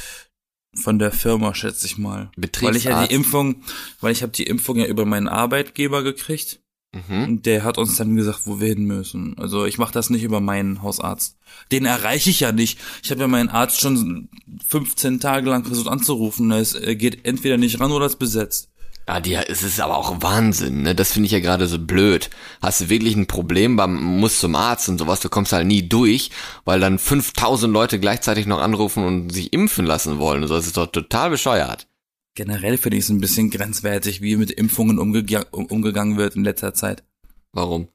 von 0.76 1.00
der 1.00 1.12
Firma, 1.12 1.54
schätze 1.54 1.86
ich 1.86 1.98
mal. 1.98 2.32
Weil 2.36 2.76
ich 2.76 2.84
ja 2.84 2.92
Betriebsarzt? 2.92 3.12
die 3.12 3.16
Impfung, 3.16 3.64
weil 4.02 4.12
ich 4.12 4.22
habe 4.22 4.32
die 4.32 4.44
Impfung 4.44 4.78
ja 4.78 4.86
über 4.86 5.06
meinen 5.06 5.28
Arbeitgeber 5.28 6.04
gekriegt 6.04 6.62
mhm. 6.94 7.24
und 7.24 7.46
der 7.46 7.64
hat 7.64 7.78
uns 7.78 7.98
dann 7.98 8.16
gesagt, 8.16 8.42
wo 8.46 8.60
wir 8.60 8.70
hin 8.70 8.86
müssen. 8.86 9.38
Also 9.38 9.66
ich 9.66 9.78
mache 9.78 9.94
das 9.94 10.10
nicht 10.10 10.24
über 10.24 10.42
meinen 10.42 10.82
Hausarzt. 10.82 11.38
Den 11.72 11.86
erreiche 11.86 12.30
ich 12.30 12.40
ja 12.40 12.52
nicht. 12.52 12.80
Ich 13.04 13.12
habe 13.12 13.22
ja 13.22 13.28
meinen 13.28 13.50
Arzt 13.50 13.82
schon 13.82 14.30
15 14.68 15.20
Tage 15.20 15.50
lang 15.50 15.66
versucht 15.66 15.90
anzurufen. 15.90 16.52
Es 16.52 16.80
geht 16.80 17.26
entweder 17.26 17.58
nicht 17.58 17.80
ran 17.80 17.92
oder 17.92 18.06
ist 18.06 18.20
besetzt. 18.20 18.69
Ja, 19.10 19.20
die, 19.20 19.34
es 19.34 19.64
ist 19.64 19.80
aber 19.80 19.98
auch 19.98 20.22
Wahnsinn, 20.22 20.84
ne? 20.84 20.94
Das 20.94 21.14
finde 21.14 21.26
ich 21.26 21.32
ja 21.32 21.40
gerade 21.40 21.66
so 21.66 21.80
blöd. 21.80 22.30
Hast 22.62 22.82
du 22.82 22.90
wirklich 22.90 23.16
ein 23.16 23.26
Problem 23.26 23.76
beim, 23.76 23.96
musst 23.96 24.40
zum 24.40 24.54
Arzt 24.54 24.88
und 24.88 25.00
sowas, 25.00 25.20
du 25.20 25.30
kommst 25.30 25.52
halt 25.52 25.66
nie 25.66 25.90
durch, 25.90 26.30
weil 26.64 26.80
dann 26.80 27.00
5000 27.00 27.74
Leute 27.74 28.00
gleichzeitig 28.00 28.46
noch 28.46 28.60
anrufen 28.60 29.04
und 29.04 29.32
sich 29.32 29.52
impfen 29.52 29.88
lassen 29.88 30.20
wollen. 30.20 30.48
Das 30.48 30.68
ist 30.68 30.78
doch 30.78 30.86
total 30.86 31.32
bescheuert. 31.32 31.88
Generell 32.36 32.78
finde 32.78 32.98
ich 32.98 33.06
es 33.06 33.10
ein 33.10 33.20
bisschen 33.20 33.50
grenzwertig, 33.50 34.22
wie 34.22 34.36
mit 34.36 34.52
Impfungen 34.52 35.00
umgega 35.00 35.44
um, 35.50 35.66
umgegangen 35.66 36.18
wird 36.18 36.36
in 36.36 36.44
letzter 36.44 36.76
Zeit. 36.76 37.04
Warum? 37.52 37.88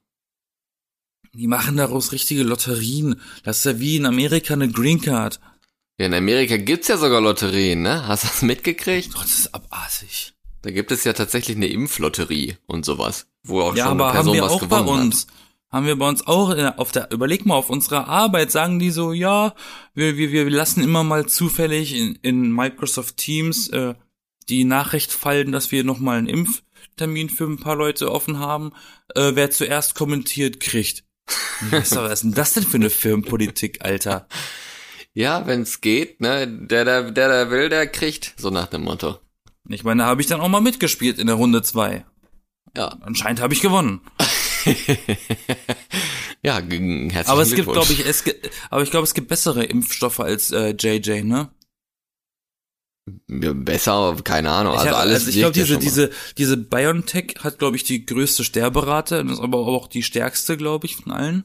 Die 1.33 1.47
machen 1.47 1.77
daraus 1.77 2.11
richtige 2.11 2.43
Lotterien. 2.43 3.21
Das 3.45 3.59
ist 3.59 3.67
ja 3.67 3.79
wie 3.79 3.99
in 3.99 4.07
Amerika 4.07 4.55
eine 4.55 4.69
Green 4.69 5.01
Card. 5.01 5.39
Ja, 5.97 6.07
in 6.07 6.15
Amerika 6.15 6.57
gibt's 6.57 6.89
ja 6.89 6.97
sogar 6.97 7.21
Lotterien, 7.21 7.83
ne? 7.83 8.09
Hast 8.09 8.25
du 8.25 8.27
das 8.27 8.43
mitgekriegt? 8.43 9.15
Gott, 9.15 9.23
das 9.23 9.39
ist 9.39 9.55
abartig. 9.55 10.34
Da 10.65 10.71
gibt 10.71 10.91
es 10.93 11.05
ja 11.05 11.13
tatsächlich 11.13 11.57
eine 11.57 11.67
Impflotterie 11.69 12.57
und 12.67 12.85
sowas, 12.87 13.27
wo 13.43 13.61
auch 13.61 13.77
Ja, 13.77 13.85
schon 13.85 14.01
aber 14.01 14.05
eine 14.11 14.19
haben 14.19 14.25
Person 14.25 14.35
wir 14.35 14.43
was 14.43 14.53
auch 14.53 14.61
bei 14.67 14.79
gewonnen 14.81 14.99
hat. 14.99 15.05
uns. 15.07 15.27
Haben 15.71 15.87
wir 15.87 15.97
bei 15.97 16.09
uns 16.09 16.27
auch 16.27 16.55
der- 16.55 16.79
auf 16.79 16.91
der, 16.93 17.11
überleg 17.11 17.45
mal, 17.47 17.55
auf 17.57 17.69
unserer 17.69 18.07
Arbeit 18.09 18.51
sagen 18.51 18.79
die 18.79 18.91
so, 18.91 19.13
ja, 19.13 19.55
wir, 19.93 20.17
wir, 20.17 20.31
wir 20.31 20.49
lassen 20.49 20.83
immer 20.83 21.03
mal 21.05 21.27
zufällig 21.27 21.95
in, 21.95 22.15
in 22.23 22.51
Microsoft 22.53 23.17
Teams 23.17 23.69
äh, 23.69 23.95
die 24.49 24.65
Nachricht 24.65 25.13
fallen, 25.13 25.53
dass 25.53 25.71
wir 25.73 25.85
nochmal 25.85 26.19
einen 26.19 26.29
Impftermin 26.29 27.29
für 27.29 27.45
ein 27.45 27.59
paar 27.59 27.77
Leute 27.77 28.11
offen 28.13 28.39
haben. 28.39 28.73
Äh, 29.15 29.33
wer 29.35 29.51
zuerst 29.51 29.95
kommentiert, 29.97 30.61
kriegt. 30.61 31.05
Was 31.71 31.91
ist 31.93 31.97
was 31.97 32.13
ist 32.13 32.23
denn 32.23 32.35
das 32.35 32.53
denn 32.55 32.65
für 32.65 32.77
eine 32.77 32.91
Firmenpolitik, 32.91 33.85
Alter? 33.85 34.29
Ja, 35.15 35.47
wenn's 35.47 35.81
geht, 35.81 36.21
ne? 36.21 36.47
Der, 36.47 36.85
der, 36.85 37.11
der, 37.11 37.29
der 37.29 37.51
will, 37.51 37.69
der 37.69 37.87
kriegt, 37.87 38.35
so 38.37 38.51
nach 38.51 38.67
dem 38.67 38.83
Motto. 38.83 39.19
Ich 39.69 39.85
meine, 39.85 40.03
da 40.03 40.09
habe 40.09 40.21
ich 40.21 40.27
dann 40.27 40.41
auch 40.41 40.49
mal 40.49 40.61
mitgespielt 40.61 41.19
in 41.19 41.27
der 41.27 41.37
Runde 41.37 41.63
zwei. 41.63 42.05
Ja. 42.77 42.89
Anscheinend 43.01 43.41
habe 43.41 43.55
ich 43.55 43.61
gewonnen. 43.61 44.01
ja, 46.43 46.57
herzlichen 46.61 47.13
Aber 47.27 47.43
es 47.43 47.55
gibt, 47.55 47.65
Glückwunsch. 47.67 47.87
glaube 47.89 47.93
ich, 47.93 48.07
es 48.07 48.25
gibt, 48.25 48.51
aber 48.71 48.83
ich 48.83 48.91
glaube, 48.91 49.05
es 49.05 49.15
gibt 49.15 49.29
bessere 49.29 49.65
Impfstoffe 49.65 50.21
als 50.21 50.51
äh, 50.51 50.75
JJ, 50.79 51.23
ne? 51.23 51.51
Besser, 53.27 54.17
keine 54.25 54.51
Ahnung. 54.51 54.75
Also 54.75 54.89
hab- 54.91 54.97
alles 54.97 55.27
also 55.27 55.31
ich 55.31 55.37
glaube, 55.37 55.53
diese, 55.53 55.79
diese, 55.79 56.11
diese 56.39 56.57
BioNTech 56.57 57.37
hat, 57.41 57.59
glaube 57.59 57.77
ich, 57.77 57.85
die 57.85 58.07
größte 58.07 58.45
Sterberate, 58.45 59.21
und 59.21 59.29
ist 59.29 59.41
aber 59.41 59.59
auch 59.59 59.89
die 59.89 60.03
stärkste, 60.03 60.57
glaube 60.57 60.87
ich, 60.87 60.97
von 60.97 61.13
allen. 61.13 61.45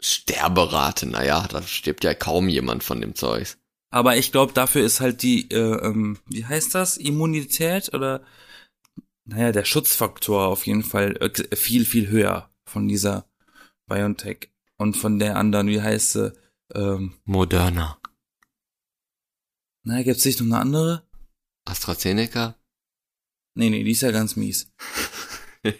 Sterberate, 0.00 1.06
naja, 1.06 1.46
da 1.48 1.62
stirbt 1.62 2.04
ja 2.04 2.14
kaum 2.14 2.48
jemand 2.48 2.82
von 2.82 3.00
dem 3.00 3.14
Zeugs. 3.14 3.58
Aber 3.90 4.16
ich 4.16 4.32
glaube, 4.32 4.52
dafür 4.52 4.84
ist 4.84 5.00
halt 5.00 5.22
die, 5.22 5.50
äh, 5.50 5.86
ähm, 5.86 6.18
wie 6.26 6.44
heißt 6.44 6.74
das, 6.74 6.96
Immunität 6.96 7.92
oder, 7.94 8.22
naja, 9.24 9.52
der 9.52 9.64
Schutzfaktor 9.64 10.46
auf 10.46 10.66
jeden 10.66 10.82
Fall 10.82 11.16
äh, 11.16 11.56
viel, 11.56 11.84
viel 11.84 12.08
höher 12.08 12.50
von 12.66 12.86
dieser 12.86 13.26
BioNTech 13.86 14.50
und 14.76 14.96
von 14.96 15.18
der 15.18 15.36
anderen, 15.36 15.68
wie 15.68 15.80
heißt 15.80 16.12
sie, 16.12 16.32
ähm, 16.74 17.14
Moderner. 17.24 17.98
Na, 19.84 20.02
gibt's 20.02 20.24
nicht 20.24 20.40
noch 20.40 20.46
eine 20.46 20.58
andere? 20.58 21.08
AstraZeneca? 21.64 22.56
Nee, 23.54 23.70
nee, 23.70 23.84
die 23.84 23.92
ist 23.92 24.02
ja 24.02 24.10
ganz 24.10 24.36
mies. 24.36 24.70
das 25.62 25.72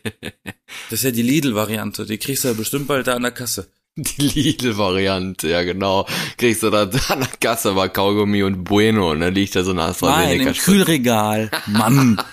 ist 0.90 1.04
ja 1.04 1.10
die 1.10 1.22
Lidl-Variante. 1.22 2.06
Die 2.06 2.18
kriegst 2.18 2.44
du 2.44 2.48
ja 2.48 2.54
bestimmt 2.54 2.88
bald 2.88 3.06
da 3.06 3.14
an 3.14 3.22
der 3.22 3.32
Kasse. 3.32 3.70
Die 4.18 4.28
Lidl-Variante, 4.28 5.48
ja 5.48 5.64
genau. 5.64 6.06
Kriegst 6.36 6.62
du 6.62 6.70
da 6.70 6.82
an 7.08 7.20
der 7.20 7.28
Kasse 7.40 7.72
mal 7.72 7.90
Kaugummi 7.90 8.44
und 8.44 8.62
Bueno 8.62 9.10
und 9.10 9.20
dann 9.20 9.34
liegt 9.34 9.56
da 9.56 9.64
so 9.64 9.72
ein 9.72 9.78
AstraZeneca. 9.80 10.44
Nein, 10.44 10.46
im 10.46 10.54
Kühlregal. 10.54 11.50
Mann. 11.66 12.20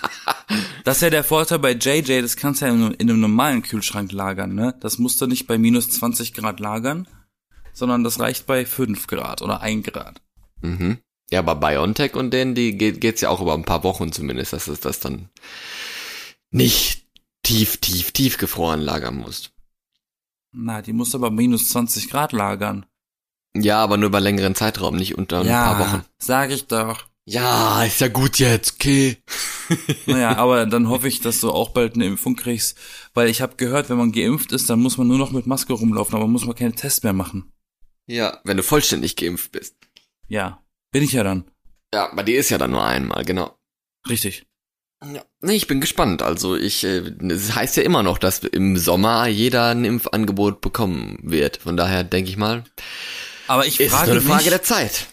Das 0.83 0.97
ist 0.97 1.01
ja 1.01 1.09
der 1.09 1.23
Vorteil 1.23 1.57
bei 1.57 1.71
JJ, 1.71 2.21
das 2.21 2.35
kannst 2.35 2.61
du 2.61 2.67
ja 2.67 2.71
in 2.71 2.93
einem 2.99 3.19
normalen 3.19 3.63
Kühlschrank 3.63 4.11
lagern, 4.11 4.53
ne? 4.53 4.75
Das 4.79 4.99
musst 4.99 5.19
du 5.19 5.25
nicht 5.25 5.47
bei 5.47 5.57
minus 5.57 5.89
20 5.89 6.35
Grad 6.35 6.59
lagern, 6.59 7.07
sondern 7.73 8.03
das 8.03 8.19
reicht 8.19 8.45
bei 8.45 8.63
5 8.63 9.07
Grad 9.07 9.41
oder 9.41 9.61
1 9.61 9.87
Grad. 9.87 10.21
Mhm. 10.61 10.99
Ja, 11.31 11.39
aber 11.39 11.55
BioNTech 11.55 12.13
und 12.13 12.31
denen, 12.31 12.53
die 12.53 12.77
geht, 12.77 13.01
geht's 13.01 13.21
ja 13.21 13.29
auch 13.29 13.41
über 13.41 13.55
ein 13.55 13.65
paar 13.65 13.83
Wochen 13.83 14.11
zumindest, 14.11 14.53
dass 14.53 14.67
es 14.67 14.81
das 14.81 14.99
dann 14.99 15.29
nicht 16.51 17.07
tief, 17.41 17.77
tief, 17.77 18.11
tief 18.11 18.37
gefroren 18.37 18.81
lagern 18.81 19.15
musst. 19.15 19.54
Na, 20.57 20.81
die 20.81 20.93
musst 20.93 21.13
du 21.13 21.17
aber 21.17 21.31
minus 21.31 21.69
20 21.69 22.09
Grad 22.09 22.31
lagern. 22.31 22.85
Ja, 23.55 23.83
aber 23.83 23.97
nur 23.97 24.07
über 24.07 24.19
längeren 24.19 24.55
Zeitraum, 24.55 24.95
nicht 24.95 25.17
unter 25.17 25.41
ein 25.41 25.47
ja, 25.47 25.73
paar 25.73 25.79
Wochen. 25.79 26.05
sag 26.17 26.51
ich 26.51 26.67
doch. 26.67 27.05
Ja, 27.27 27.83
ist 27.83 28.01
ja 28.01 28.07
gut 28.07 28.37
jetzt, 28.37 28.75
okay. 28.75 29.17
Naja, 30.05 30.37
aber 30.37 30.67
dann 30.67 30.89
hoffe 30.89 31.07
ich, 31.07 31.21
dass 31.21 31.41
du 31.41 31.49
auch 31.49 31.69
bald 31.69 31.95
eine 31.95 32.05
Impfung 32.05 32.35
kriegst, 32.35 32.77
weil 33.15 33.29
ich 33.29 33.41
habe 33.41 33.55
gehört, 33.55 33.89
wenn 33.89 33.97
man 33.97 34.11
geimpft 34.11 34.51
ist, 34.51 34.69
dann 34.69 34.79
muss 34.79 34.97
man 34.97 35.07
nur 35.07 35.17
noch 35.17 35.31
mit 35.31 35.47
Maske 35.47 35.73
rumlaufen, 35.73 36.15
aber 36.15 36.27
muss 36.27 36.45
man 36.45 36.55
keine 36.55 36.73
Tests 36.73 37.01
mehr 37.01 37.13
machen. 37.13 37.51
Ja, 38.05 38.39
wenn 38.43 38.57
du 38.57 38.63
vollständig 38.63 39.15
geimpft 39.15 39.51
bist. 39.51 39.75
Ja, 40.27 40.63
bin 40.91 41.01
ich 41.01 41.13
ja 41.13 41.23
dann. 41.23 41.45
Ja, 41.93 42.13
bei 42.13 42.21
dir 42.21 42.39
ist 42.39 42.49
ja 42.49 42.59
dann 42.59 42.71
nur 42.71 42.85
einmal, 42.85 43.25
genau. 43.25 43.57
Richtig. 44.07 44.45
Ja. 45.03 45.23
Nee, 45.41 45.55
ich 45.55 45.67
bin 45.67 45.81
gespannt. 45.81 46.21
Also 46.21 46.55
ich, 46.55 46.83
äh, 46.83 46.99
es 47.29 47.53
heißt 47.53 47.77
ja 47.77 47.83
immer 47.83 48.03
noch, 48.03 48.17
dass 48.17 48.39
im 48.39 48.77
Sommer 48.77 49.27
jeder 49.27 49.67
ein 49.67 49.85
Impfangebot 49.85 50.61
bekommen 50.61 51.19
wird. 51.21 51.57
Von 51.57 51.77
daher 51.77 52.03
denke 52.03 52.29
ich 52.29 52.37
mal, 52.37 52.63
Aber 53.47 53.65
ich 53.65 53.79
ist 53.79 53.91
frage 53.91 54.11
nur 54.11 54.21
eine 54.21 54.21
Frage 54.21 54.43
mich, 54.43 54.49
der 54.49 54.63
Zeit. 54.63 55.07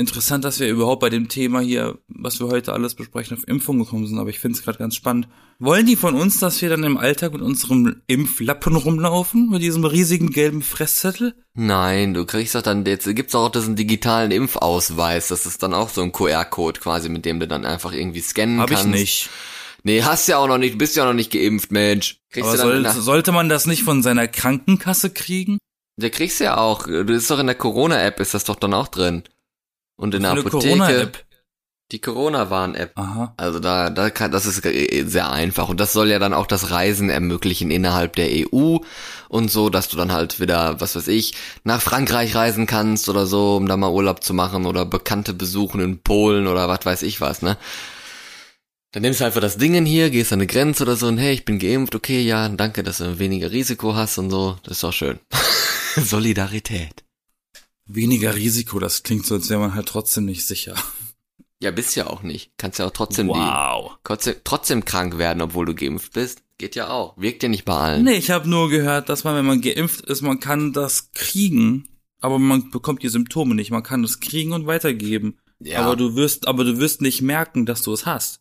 Interessant, 0.00 0.44
dass 0.44 0.58
wir 0.58 0.68
überhaupt 0.68 1.00
bei 1.00 1.10
dem 1.10 1.28
Thema 1.28 1.60
hier, 1.60 1.98
was 2.08 2.40
wir 2.40 2.48
heute 2.48 2.72
alles 2.72 2.94
besprechen, 2.94 3.36
auf 3.36 3.46
Impfung 3.46 3.78
gekommen 3.78 4.06
sind, 4.06 4.18
aber 4.18 4.30
ich 4.30 4.40
finde 4.40 4.58
es 4.58 4.64
gerade 4.64 4.78
ganz 4.78 4.96
spannend. 4.96 5.28
Wollen 5.58 5.86
die 5.86 5.96
von 5.96 6.14
uns, 6.14 6.38
dass 6.38 6.60
wir 6.62 6.70
dann 6.70 6.82
im 6.82 6.96
Alltag 6.96 7.32
mit 7.32 7.42
unserem 7.42 8.02
Impflappen 8.06 8.74
rumlaufen, 8.74 9.50
mit 9.50 9.62
diesem 9.62 9.84
riesigen 9.84 10.30
gelben 10.30 10.62
Fresszettel? 10.62 11.34
Nein, 11.54 12.14
du 12.14 12.24
kriegst 12.24 12.54
doch 12.54 12.62
dann, 12.62 12.84
jetzt 12.86 13.14
gibt's 13.14 13.34
auch 13.34 13.50
diesen 13.50 13.76
digitalen 13.76 14.30
Impfausweis. 14.30 15.28
Das 15.28 15.46
ist 15.46 15.62
dann 15.62 15.74
auch 15.74 15.90
so 15.90 16.02
ein 16.02 16.12
QR-Code 16.12 16.80
quasi, 16.80 17.08
mit 17.08 17.24
dem 17.24 17.38
du 17.38 17.46
dann 17.46 17.64
einfach 17.64 17.92
irgendwie 17.92 18.20
scannen 18.20 18.60
Hab 18.60 18.70
ich 18.70 18.76
kannst. 18.78 18.90
nicht. 18.90 19.30
Nee, 19.82 20.02
hast 20.02 20.28
ja 20.28 20.38
auch 20.38 20.48
noch 20.48 20.58
nicht, 20.58 20.78
bist 20.78 20.96
ja 20.96 21.04
auch 21.04 21.08
noch 21.08 21.14
nicht 21.14 21.30
geimpft, 21.30 21.70
Mensch. 21.70 22.18
Kriegst 22.30 22.48
Aber 22.48 22.58
soll, 22.58 22.90
sollte 22.90 23.32
man 23.32 23.48
das 23.48 23.66
nicht 23.66 23.82
von 23.82 24.02
seiner 24.02 24.28
Krankenkasse 24.28 25.10
kriegen? 25.10 25.58
der 26.00 26.10
kriegst 26.10 26.40
ja 26.40 26.56
auch. 26.56 26.86
Du 26.86 27.12
ist 27.12 27.30
doch 27.30 27.38
in 27.38 27.46
der 27.46 27.54
Corona-App, 27.54 28.20
ist 28.20 28.34
das 28.34 28.44
doch 28.44 28.56
dann 28.56 28.74
auch 28.74 28.88
drin. 28.88 29.22
Und 30.00 30.14
in 30.14 30.22
der 30.22 30.32
Apotheke. 30.32 30.50
Corona-App. 30.50 31.24
Die 31.92 32.00
Corona-Warn-App. 32.00 32.92
Aha. 32.96 33.34
Also 33.36 33.58
da, 33.58 33.90
da 33.90 34.10
kann, 34.10 34.30
das 34.30 34.46
ist 34.46 34.64
äh, 34.64 35.04
sehr 35.06 35.30
einfach 35.30 35.68
und 35.68 35.80
das 35.80 35.92
soll 35.92 36.08
ja 36.08 36.18
dann 36.18 36.32
auch 36.32 36.46
das 36.46 36.70
Reisen 36.70 37.10
ermöglichen 37.10 37.70
innerhalb 37.70 38.14
der 38.14 38.28
EU 38.30 38.78
und 39.28 39.50
so, 39.50 39.70
dass 39.70 39.88
du 39.88 39.96
dann 39.96 40.12
halt 40.12 40.40
wieder, 40.40 40.80
was 40.80 40.94
weiß 40.94 41.08
ich, 41.08 41.34
nach 41.64 41.82
Frankreich 41.82 42.34
reisen 42.34 42.66
kannst 42.66 43.08
oder 43.08 43.26
so, 43.26 43.56
um 43.56 43.66
da 43.66 43.76
mal 43.76 43.90
Urlaub 43.90 44.22
zu 44.22 44.34
machen 44.34 44.66
oder 44.66 44.86
Bekannte 44.86 45.34
besuchen 45.34 45.80
in 45.80 45.98
Polen 45.98 46.46
oder 46.46 46.68
was 46.68 46.86
weiß 46.86 47.02
ich 47.02 47.20
was, 47.20 47.42
ne? 47.42 47.56
Dann 48.92 49.02
nimmst 49.02 49.20
du 49.20 49.24
einfach 49.24 49.40
das 49.40 49.56
Ding 49.56 49.74
in 49.74 49.86
hier, 49.86 50.10
gehst 50.10 50.32
an 50.32 50.38
eine 50.38 50.46
Grenze 50.46 50.84
oder 50.84 50.96
so 50.96 51.08
und 51.08 51.18
hey, 51.18 51.32
ich 51.32 51.44
bin 51.44 51.58
geimpft, 51.58 51.94
okay, 51.94 52.22
ja, 52.22 52.48
danke, 52.48 52.82
dass 52.82 52.98
du 52.98 53.18
weniger 53.18 53.50
Risiko 53.50 53.94
hast 53.94 54.18
und 54.18 54.30
so, 54.30 54.56
das 54.62 54.74
ist 54.74 54.82
doch 54.84 54.92
schön. 54.92 55.18
Solidarität. 55.96 57.04
Weniger 57.94 58.34
Risiko, 58.34 58.78
das 58.78 59.02
klingt 59.02 59.26
so, 59.26 59.34
als 59.34 59.50
wäre 59.50 59.60
man 59.60 59.74
halt 59.74 59.88
trotzdem 59.88 60.24
nicht 60.24 60.46
sicher. 60.46 60.74
Ja, 61.62 61.70
bist 61.70 61.94
ja 61.94 62.06
auch 62.06 62.22
nicht. 62.22 62.52
Kannst 62.56 62.78
ja 62.78 62.86
auch 62.86 62.90
trotzdem 62.90 63.28
die 63.28 63.34
Wow. 63.34 63.98
trotzdem, 64.02 64.36
trotzdem 64.44 64.84
krank 64.84 65.18
werden, 65.18 65.42
obwohl 65.42 65.66
du 65.66 65.74
geimpft 65.74 66.12
bist. 66.14 66.42
Geht 66.56 66.74
ja 66.74 66.88
auch. 66.88 67.16
Wirkt 67.18 67.42
ja 67.42 67.48
nicht 67.48 67.64
bei 67.64 67.74
allen. 67.74 68.04
Nee, 68.04 68.14
ich 68.14 68.30
habe 68.30 68.48
nur 68.48 68.70
gehört, 68.70 69.08
dass 69.08 69.24
man, 69.24 69.34
wenn 69.36 69.44
man 69.46 69.60
geimpft 69.60 70.02
ist, 70.06 70.22
man 70.22 70.40
kann 70.40 70.72
das 70.72 71.12
kriegen, 71.12 71.88
aber 72.20 72.38
man 72.38 72.70
bekommt 72.70 73.02
die 73.02 73.08
Symptome 73.08 73.54
nicht. 73.54 73.70
Man 73.70 73.82
kann 73.82 74.04
es 74.04 74.20
kriegen 74.20 74.52
und 74.52 74.66
weitergeben. 74.66 75.38
Ja. 75.58 75.80
Aber 75.82 75.96
du 75.96 76.16
wirst, 76.16 76.48
aber 76.48 76.64
du 76.64 76.78
wirst 76.78 77.02
nicht 77.02 77.20
merken, 77.22 77.66
dass 77.66 77.82
du 77.82 77.92
es 77.92 78.06
hast. 78.06 78.40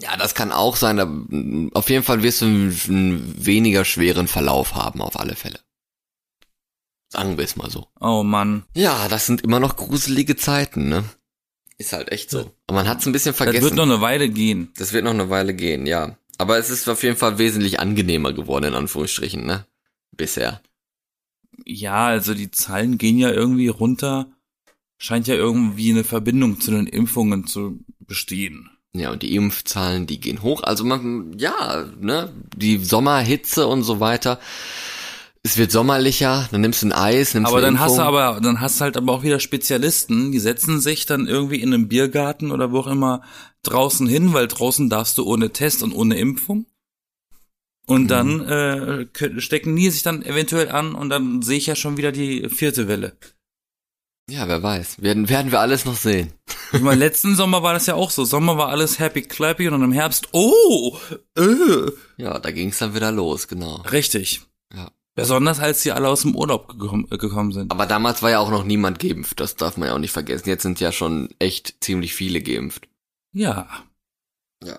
Ja, 0.00 0.16
das 0.16 0.34
kann 0.34 0.52
auch 0.52 0.76
sein. 0.76 1.70
Auf 1.74 1.90
jeden 1.90 2.04
Fall 2.04 2.22
wirst 2.22 2.42
du 2.42 2.46
einen 2.46 3.44
weniger 3.44 3.84
schweren 3.84 4.28
Verlauf 4.28 4.74
haben, 4.74 5.02
auf 5.02 5.18
alle 5.18 5.36
Fälle. 5.36 5.58
Sagen 7.12 7.36
wir 7.36 7.44
es 7.44 7.56
mal 7.56 7.70
so. 7.70 7.88
Oh 8.00 8.22
Mann. 8.22 8.64
Ja, 8.74 9.08
das 9.08 9.26
sind 9.26 9.42
immer 9.42 9.58
noch 9.60 9.76
gruselige 9.76 10.36
Zeiten, 10.36 10.88
ne? 10.88 11.04
Ist 11.76 11.92
halt 11.92 12.12
echt 12.12 12.30
so. 12.30 12.52
Aber 12.66 12.76
man 12.78 12.88
hat's 12.88 13.04
ein 13.06 13.12
bisschen 13.12 13.32
Das 13.32 13.38
vergessen. 13.38 13.64
wird 13.64 13.74
noch 13.74 13.82
eine 13.84 14.00
Weile 14.00 14.28
gehen. 14.28 14.70
das 14.76 14.92
wird 14.92 15.04
noch 15.04 15.10
eine 15.12 15.28
Weile 15.30 15.54
gehen, 15.54 15.86
ja. 15.86 16.16
Aber 16.38 16.56
es 16.58 16.70
ist 16.70 16.88
auf 16.88 17.02
jeden 17.02 17.16
Fall 17.16 17.38
wesentlich 17.38 17.80
angenehmer 17.80 18.32
geworden, 18.32 18.66
in 18.66 18.74
Anführungsstrichen, 18.74 19.44
ne? 19.44 19.66
Bisher. 20.16 20.60
Ja, 21.66 22.06
also 22.06 22.32
die 22.34 22.50
Zahlen 22.50 22.96
gehen 22.96 23.18
ja 23.18 23.30
irgendwie 23.30 23.68
runter. 23.68 24.28
Scheint 24.98 25.26
ja 25.26 25.34
irgendwie 25.34 25.90
eine 25.90 26.04
Verbindung 26.04 26.60
zu 26.60 26.70
den 26.70 26.86
Impfungen 26.86 27.46
zu 27.46 27.80
bestehen. 28.00 28.70
Ja, 28.92 29.10
und 29.12 29.22
die 29.22 29.34
Impfzahlen, 29.34 30.06
die 30.06 30.20
gehen 30.20 30.42
hoch. 30.42 30.62
Also 30.62 30.84
man, 30.84 31.38
ja, 31.38 31.86
ne, 31.98 32.32
die 32.56 32.78
Sommerhitze 32.84 33.66
und 33.66 33.82
so 33.82 34.00
weiter. 34.00 34.38
Es 35.42 35.56
wird 35.56 35.72
sommerlicher, 35.72 36.48
dann 36.50 36.60
nimmst 36.60 36.82
du 36.82 36.88
ein 36.88 36.92
Eis, 36.92 37.32
nimmst 37.32 37.50
Aber 37.50 37.62
dann 37.62 37.80
hast 37.80 37.96
du 37.96 38.02
aber, 38.02 38.40
dann 38.42 38.60
hast 38.60 38.78
du 38.78 38.84
halt 38.84 38.98
aber 38.98 39.12
auch 39.12 39.22
wieder 39.22 39.40
Spezialisten, 39.40 40.32
die 40.32 40.38
setzen 40.38 40.80
sich 40.80 41.06
dann 41.06 41.26
irgendwie 41.26 41.62
in 41.62 41.72
einem 41.72 41.88
Biergarten 41.88 42.50
oder 42.50 42.72
wo 42.72 42.80
auch 42.80 42.86
immer 42.86 43.22
draußen 43.62 44.06
hin, 44.06 44.34
weil 44.34 44.48
draußen 44.48 44.90
darfst 44.90 45.16
du 45.16 45.24
ohne 45.24 45.50
Test 45.50 45.82
und 45.82 45.92
ohne 45.92 46.18
Impfung. 46.18 46.66
Und 47.86 48.08
dann 48.08 48.40
äh, 48.42 49.06
stecken 49.40 49.74
die 49.74 49.90
sich 49.90 50.02
dann 50.02 50.22
eventuell 50.22 50.70
an 50.70 50.94
und 50.94 51.08
dann 51.08 51.42
sehe 51.42 51.58
ich 51.58 51.66
ja 51.66 51.74
schon 51.74 51.96
wieder 51.96 52.12
die 52.12 52.48
vierte 52.48 52.86
Welle. 52.86 53.16
Ja, 54.30 54.46
wer 54.46 54.62
weiß. 54.62 55.02
Werden, 55.02 55.28
werden 55.28 55.50
wir 55.50 55.58
alles 55.58 55.86
noch 55.86 55.96
sehen. 55.96 56.32
Ich 56.72 56.82
meine, 56.82 57.00
letzten 57.00 57.34
Sommer 57.34 57.64
war 57.64 57.72
das 57.72 57.86
ja 57.86 57.94
auch 57.94 58.12
so. 58.12 58.24
Sommer 58.24 58.56
war 58.56 58.68
alles 58.68 59.00
happy 59.00 59.22
clappy 59.22 59.66
und 59.66 59.72
dann 59.72 59.82
im 59.82 59.92
Herbst, 59.92 60.28
oh, 60.30 60.98
äh. 61.36 61.90
Ja, 62.16 62.38
da 62.38 62.52
ging's 62.52 62.78
dann 62.78 62.94
wieder 62.94 63.10
los, 63.10 63.48
genau. 63.48 63.82
Richtig. 63.90 64.42
Besonders 65.20 65.60
als 65.60 65.82
sie 65.82 65.92
alle 65.92 66.08
aus 66.08 66.22
dem 66.22 66.34
Urlaub 66.34 66.78
gekommen, 66.78 67.06
äh, 67.10 67.16
gekommen 67.16 67.52
sind. 67.52 67.70
Aber 67.70 67.86
damals 67.86 68.22
war 68.22 68.30
ja 68.30 68.38
auch 68.38 68.50
noch 68.50 68.64
niemand 68.64 68.98
geimpft, 68.98 69.40
das 69.40 69.56
darf 69.56 69.76
man 69.76 69.88
ja 69.88 69.94
auch 69.94 69.98
nicht 69.98 70.12
vergessen. 70.12 70.48
Jetzt 70.48 70.62
sind 70.62 70.80
ja 70.80 70.92
schon 70.92 71.28
echt 71.38 71.82
ziemlich 71.82 72.14
viele 72.14 72.40
geimpft. 72.40 72.88
Ja. 73.32 73.68
Ja. 74.64 74.78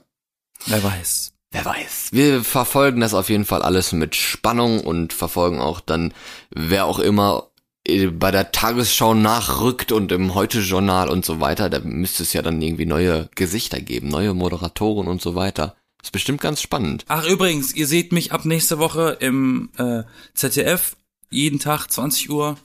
Wer 0.66 0.84
weiß. 0.84 1.34
Wer 1.52 1.66
weiß. 1.66 2.10
Wir 2.12 2.44
verfolgen 2.44 3.02
das 3.02 3.14
auf 3.14 3.30
jeden 3.30 3.46
Fall 3.46 3.62
alles 3.62 3.92
mit 3.92 4.16
Spannung 4.16 4.80
und 4.80 5.12
verfolgen 5.12 5.60
auch 5.60 5.82
dann, 5.82 6.14
wer 6.50 6.86
auch 6.86 7.00
immer 7.00 7.52
äh, 7.86 8.08
bei 8.08 8.32
der 8.32 8.52
Tagesschau 8.52 9.14
nachrückt 9.14 9.92
und 9.92 10.12
im 10.12 10.34
Heute-Journal 10.34 11.10
und 11.10 11.26
so 11.26 11.40
weiter, 11.40 11.70
da 11.70 11.80
müsste 11.80 12.24
es 12.24 12.34
ja 12.34 12.42
dann 12.42 12.62
irgendwie 12.62 12.86
neue 12.86 13.30
Gesichter 13.36 13.82
geben, 13.82 14.08
neue 14.08 14.34
Moderatoren 14.34 15.08
und 15.08 15.22
so 15.22 15.36
weiter. 15.36 15.76
Ist 16.04 16.12
bestimmt 16.12 16.42
ganz 16.42 16.62
spannend. 16.62 17.06
Ach, 17.08 17.26
übrigens, 17.26 17.74
ihr 17.74 17.88
seht 17.88 18.12
mich 18.12 18.32
ab 18.32 18.46
nächste 18.46 18.80
Woche 18.80 19.18
im 19.20 19.70
äh, 19.78 20.04
ZDF, 20.34 20.96
jeden 21.30 21.60
Tag 21.60 21.88
20 21.92 22.30
Uhr. 22.30 22.58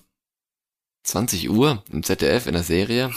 20 1.05 1.51
Uhr 1.51 1.85
im 1.93 2.03
ZDF 2.03 2.47
in 2.47 2.55
der 2.55 2.63
Serie. 2.65 3.13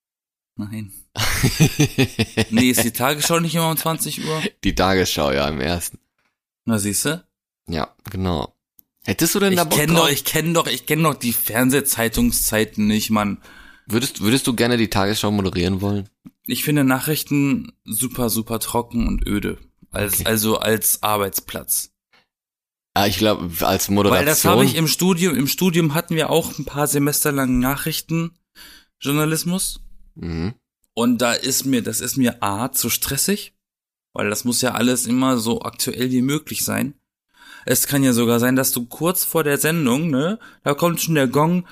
Nein. 0.56 0.92
Nee, 2.50 2.70
ist 2.70 2.84
die 2.84 2.92
Tagesschau 2.92 3.40
nicht 3.40 3.54
immer 3.54 3.70
um 3.70 3.76
20 3.76 4.24
Uhr? 4.26 4.42
Die 4.64 4.74
Tagesschau, 4.74 5.32
ja, 5.32 5.48
im 5.48 5.60
ersten. 5.60 5.98
Na, 6.64 6.78
siehste. 6.78 7.26
Ja, 7.68 7.94
genau. 8.10 8.54
Hättest 9.04 9.34
du 9.34 9.40
denn 9.40 9.54
da 9.56 9.62
Ich 9.62 9.68
Bock 9.68 9.78
kenne 9.78 9.92
drauf? 9.94 10.02
doch, 10.06 10.10
ich 10.12 10.24
kenne 10.24 10.52
doch, 10.52 10.66
ich 10.66 10.86
kenne 10.86 11.02
doch 11.04 11.14
die 11.14 11.32
Fernsehzeitungszeiten 11.32 12.86
nicht, 12.86 13.10
Mann. 13.10 13.38
Würdest, 13.86 14.20
würdest 14.20 14.46
du 14.46 14.54
gerne 14.54 14.76
die 14.76 14.90
Tagesschau 14.90 15.30
moderieren 15.30 15.80
wollen? 15.80 16.08
Ich 16.46 16.64
finde 16.64 16.84
Nachrichten 16.84 17.72
super, 17.84 18.30
super 18.30 18.60
trocken 18.60 19.06
und 19.08 19.26
öde. 19.26 19.58
Als, 19.90 20.14
Okay. 20.14 20.24
Also 20.26 20.58
als 20.58 21.02
Arbeitsplatz. 21.02 21.90
Ah, 22.94 23.06
ich 23.06 23.18
glaube, 23.18 23.50
als 23.66 23.90
Moderation. 23.90 24.18
Weil 24.18 24.24
das 24.26 24.44
habe 24.46 24.64
ich 24.64 24.74
im 24.74 24.88
Studium, 24.88 25.36
im 25.36 25.48
Studium 25.48 25.92
hatten 25.94 26.14
wir 26.14 26.30
auch 26.30 26.58
ein 26.58 26.64
paar 26.64 26.86
Semester 26.86 27.30
lang 27.30 27.58
Nachrichtenjournalismus. 27.58 29.80
mhm. 30.14 30.54
Und 30.98 31.18
da 31.18 31.34
ist 31.34 31.66
mir, 31.66 31.82
das 31.82 32.00
ist 32.00 32.16
mir 32.16 32.42
A, 32.42 32.72
zu 32.72 32.88
stressig, 32.88 33.54
weil 34.14 34.30
das 34.30 34.46
muss 34.46 34.62
ja 34.62 34.72
alles 34.72 35.06
immer 35.06 35.36
so 35.36 35.60
aktuell 35.60 36.10
wie 36.10 36.22
möglich 36.22 36.64
sein. 36.64 36.94
Es 37.66 37.86
kann 37.86 38.02
ja 38.02 38.14
sogar 38.14 38.40
sein, 38.40 38.56
dass 38.56 38.72
du 38.72 38.86
kurz 38.86 39.22
vor 39.22 39.44
der 39.44 39.58
Sendung, 39.58 40.08
ne, 40.08 40.38
da 40.62 40.72
kommt 40.72 41.02
schon 41.02 41.16
der 41.16 41.26
Gong, 41.26 41.66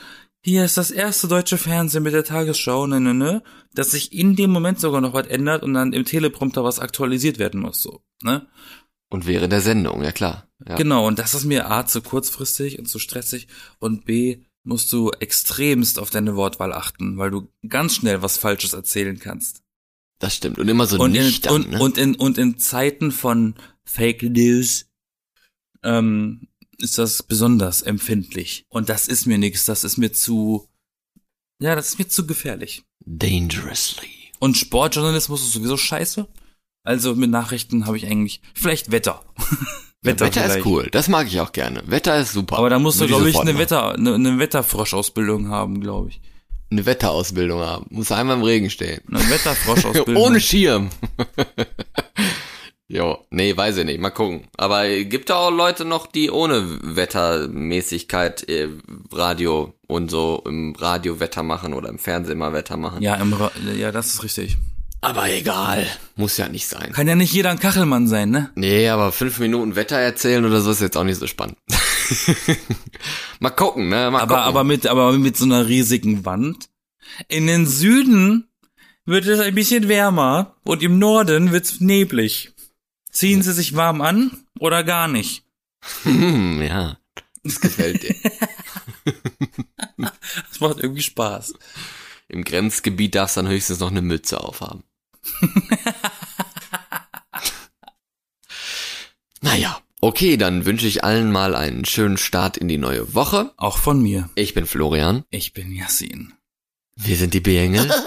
hier 0.45 0.65
ist 0.65 0.77
das 0.77 0.91
erste 0.91 1.27
deutsche 1.27 1.57
Fernsehen 1.57 2.03
mit 2.03 2.13
der 2.13 2.25
Tagesschau, 2.25 2.87
ne, 2.87 3.01
ne, 3.01 3.15
ne, 3.15 3.43
dass 3.73 3.93
sich 3.93 4.13
in 4.13 4.37
dem 4.37 4.51
Moment 4.51 4.79
sogar 4.79 5.01
noch 5.01 5.15
was 5.15 5.27
ändert 5.27 5.63
und 5.63 5.73
dann 5.73 5.95
im 5.95 6.05
Teleprompter 6.05 6.63
was 6.63 6.81
aktualisiert 6.81 7.39
werden 7.39 7.61
muss, 7.61 7.81
so, 7.81 8.03
ne? 8.23 8.47
Und 9.09 9.27
wäre 9.27 9.49
der 9.49 9.61
Sendung, 9.61 10.03
ja 10.03 10.13
klar. 10.13 10.49
Ja. 10.69 10.77
Genau, 10.77 11.07
und 11.07 11.19
das 11.19 11.35
ist 11.35 11.45
mir 11.45 11.71
A 11.71 11.87
zu 11.87 12.03
kurzfristig 12.03 12.79
und 12.79 12.87
zu 12.87 12.99
stressig 12.99 13.49
und 13.79 14.05
B 14.05 14.43
musst 14.65 14.93
du 14.93 15.11
extremst 15.13 15.99
auf 15.99 16.11
deine 16.11 16.37
Wortwahl 16.37 16.73
achten, 16.73 17.17
weil 17.17 17.31
du 17.31 17.49
ganz 17.69 17.95
schnell 17.95 18.23
was 18.23 18.37
Falsches 18.37 18.73
erzählen 18.73 19.19
kannst. 19.19 19.63
Das 20.19 20.35
stimmt. 20.35 20.59
Und 20.59 20.69
immer 20.69 20.87
so 20.87 20.99
und 20.99 21.15
in, 21.15 21.23
nüchtern, 21.23 21.55
und, 21.55 21.71
ne? 21.71 21.79
und 21.81 21.99
in 21.99 22.15
und 22.15 22.39
in 22.39 22.59
Zeiten 22.59 23.13
von 23.13 23.55
Fake 23.85 24.23
News 24.23 24.87
ähm, 25.83 26.49
ist 26.79 26.99
das 26.99 27.23
besonders 27.23 27.83
empfindlich. 27.83 28.67
Und 28.69 28.89
das 28.89 29.09
ist 29.09 29.27
mir 29.27 29.39
nichts, 29.39 29.65
das 29.65 29.85
ist 29.85 29.97
mir 29.97 30.13
zu 30.13 30.69
ja, 31.61 31.75
das 31.75 31.89
ist 31.89 31.99
mir 31.99 32.09
zu 32.09 32.27
gefährlich. 32.27 32.83
Dangerously. 33.07 34.09
Und 34.39 34.59
Sportjournalismus 34.59 35.43
ist 35.43 35.53
sowieso 35.53 35.77
scheiße. 35.77 36.27
Also 36.83 37.15
mit 37.15 37.31
Nachrichten 37.31 37.87
habe 37.87 37.97
ich 37.97 38.07
eigentlich 38.07 38.41
vielleicht 38.55 38.91
Wetter. 38.91 39.23
Ja, 40.07 40.21
Wetter 40.21 40.45
ist 40.45 40.67
cool. 40.67 40.87
Das 40.93 41.09
mag 41.09 41.29
ich 41.29 41.41
auch 41.41 41.53
gerne. 41.53 41.83
Wetter 41.87 42.21
ist 42.21 42.35
super. 42.35 42.59
Aber 42.59 42.69
da 42.69 42.79
musst 42.79 43.01
du, 43.01 43.07
glaube 43.07 43.31
ich, 43.31 43.39
eine 43.39 43.55
machen. 43.55 43.59
Wetter, 43.59 43.95
eine, 43.95 44.13
eine 44.17 44.39
Wetterfroschausbildung 44.39 45.49
haben, 45.49 45.81
glaube 45.81 46.11
ich. 46.11 46.21
Eine 46.71 46.85
Wetterausbildung 46.85 47.61
haben. 47.61 47.87
Muss 47.89 48.13
einmal 48.13 48.37
im 48.37 48.43
Regen 48.43 48.69
stehen. 48.69 49.01
Eine 49.09 49.31
Wetterfroschausbildung. 49.31 50.17
Ohne 50.23 50.43
Schirm. 50.43 50.91
jo, 52.89 53.25
nee, 53.31 53.57
weiß 53.57 53.79
ich 53.79 53.85
nicht. 53.85 54.01
Mal 54.01 54.11
gucken. 54.11 54.49
Aber 54.57 54.89
gibt 54.89 55.31
da 55.31 55.37
auch 55.37 55.51
Leute 55.51 55.85
noch, 55.85 56.07
die 56.07 56.31
ohne 56.31 56.65
Wettermäßigkeit 56.83 58.49
äh, 58.49 58.69
Radio 59.13 59.75
und 59.87 60.11
so 60.11 60.43
im 60.47 60.75
Radio 60.77 61.21
Wetter 61.21 61.43
machen 61.43 61.75
oder 61.75 61.89
im 61.89 61.99
Fernsehen 61.99 62.39
mal 62.39 62.53
Wetter 62.53 62.77
machen. 62.77 63.03
Ja, 63.03 63.17
im 63.17 63.33
Ra 63.33 63.51
ja, 63.77 63.93
das 63.93 64.09
ist 64.15 64.23
richtig. 64.23 64.57
Aber 65.01 65.29
egal. 65.31 65.87
Muss 66.17 66.39
ja 66.39 66.49
nicht 66.49 66.67
sein. 66.67 66.93
Kann 66.93 67.07
ja 67.07 67.15
nicht 67.15 67.33
jeder 67.33 67.51
ein 67.51 67.59
Kachelmann 67.59 68.09
sein, 68.09 68.31
ne? 68.31 68.51
Nee, 68.55 68.89
aber 68.89 69.13
fünf 69.13 69.39
Minuten 69.39 69.77
Wetter 69.77 69.99
erzählen 69.99 70.45
oder 70.47 70.63
so 70.63 70.71
ist 70.71 70.81
jetzt 70.81 70.97
auch 70.97 71.05
nicht 71.05 71.19
so 71.21 71.27
spannend. 71.27 71.59
mal 73.41 73.51
gucken, 73.51 73.91
ne? 73.91 74.11
Mal 74.11 74.21
Aber, 74.21 74.37
gucken. 74.37 74.49
aber 74.49 74.65
mit, 74.65 74.87
aber 74.87 75.13
mit 75.13 75.37
so 75.37 75.45
einer 75.45 75.69
riesigen 75.69 76.25
Wand. 76.25 76.71
In 77.29 77.47
den 77.47 77.67
Süden 77.67 78.49
wird 79.05 79.27
es 79.27 79.41
ein 79.41 79.55
bisschen 79.55 79.89
wärmer 79.89 80.57
und 80.65 80.83
im 80.83 80.99
Norden 80.99 81.53
wird's 81.53 81.81
neblig. 81.81 82.54
Ziehen 83.15 83.43
Sie 83.43 83.53
sich 83.53 83.75
warm 83.77 84.03
an 84.03 84.45
oder 84.59 84.83
gar 84.83 85.07
nicht? 85.09 85.45
Hm, 86.03 86.61
ja. 86.61 86.99
Das 87.45 87.61
gefällt 87.61 88.03
dir. 88.03 88.15
Das 90.49 90.61
macht 90.61 90.79
irgendwie 90.79 91.03
Spaß. 91.03 91.55
Im 92.29 92.43
Grenzgebiet 92.45 93.15
darfst 93.15 93.37
du 93.37 93.43
dann 93.43 93.51
höchstens 93.51 93.79
noch 93.79 93.91
eine 93.91 94.03
Mütze 94.03 94.41
aufhaben. 94.41 94.83
naja, 99.43 99.79
okay, 100.01 100.37
dann 100.37 100.65
wünsche 100.65 100.87
ich 100.87 101.05
allen 101.05 101.31
mal 101.31 101.55
einen 101.55 101.85
schönen 101.85 102.17
Start 102.17 102.57
in 102.57 102.67
die 102.69 102.79
neue 102.79 103.15
Woche. 103.15 103.53
Auch 103.57 103.79
von 103.79 104.03
mir. 104.03 104.31
Ich 104.35 104.55
bin 104.55 104.67
Florian. 104.67 105.25
Ich 105.31 105.53
bin 105.53 105.71
Yassin. 105.71 106.33
Wir 106.97 107.17
sind 107.17 107.35
die 107.35 107.41
Beengel. 107.41 107.93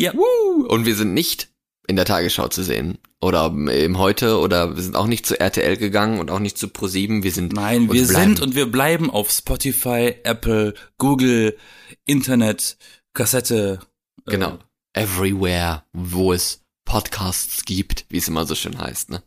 Ja. 0.00 0.12
und 0.12 0.86
wir 0.86 0.94
sind 0.94 1.12
nicht 1.12 1.48
in 1.88 1.96
der 1.96 2.04
Tagesschau 2.04 2.46
zu 2.48 2.62
sehen. 2.62 2.98
Oder 3.20 3.46
im 3.46 3.98
Heute 3.98 4.38
oder 4.38 4.76
wir 4.76 4.82
sind 4.82 4.94
auch 4.94 5.08
nicht 5.08 5.26
zu 5.26 5.40
RTL 5.40 5.76
gegangen 5.76 6.20
und 6.20 6.30
auch 6.30 6.38
nicht 6.38 6.56
zu 6.56 6.68
ProSieben. 6.68 7.24
Wir 7.24 7.32
sind 7.32 7.52
Nein, 7.54 7.88
und 7.88 7.92
wir 7.92 8.06
bleiben. 8.06 8.36
sind 8.36 8.40
und 8.40 8.54
wir 8.54 8.70
bleiben 8.70 9.10
auf 9.10 9.30
Spotify, 9.32 10.14
Apple, 10.22 10.74
Google, 10.98 11.56
Internet, 12.04 12.76
Kassette. 13.14 13.80
äh, 14.26 14.30
genau 14.30 14.58
everywhere, 14.94 15.84
wo 15.92 16.32
es 16.32 16.64
Podcasts 16.84 17.64
gibt, 17.64 18.06
wie 18.08 18.18
es 18.18 18.28
immer 18.28 18.46
so 18.46 18.54
schön 18.54 18.78
heißt, 18.78 19.10
ne? 19.10 19.22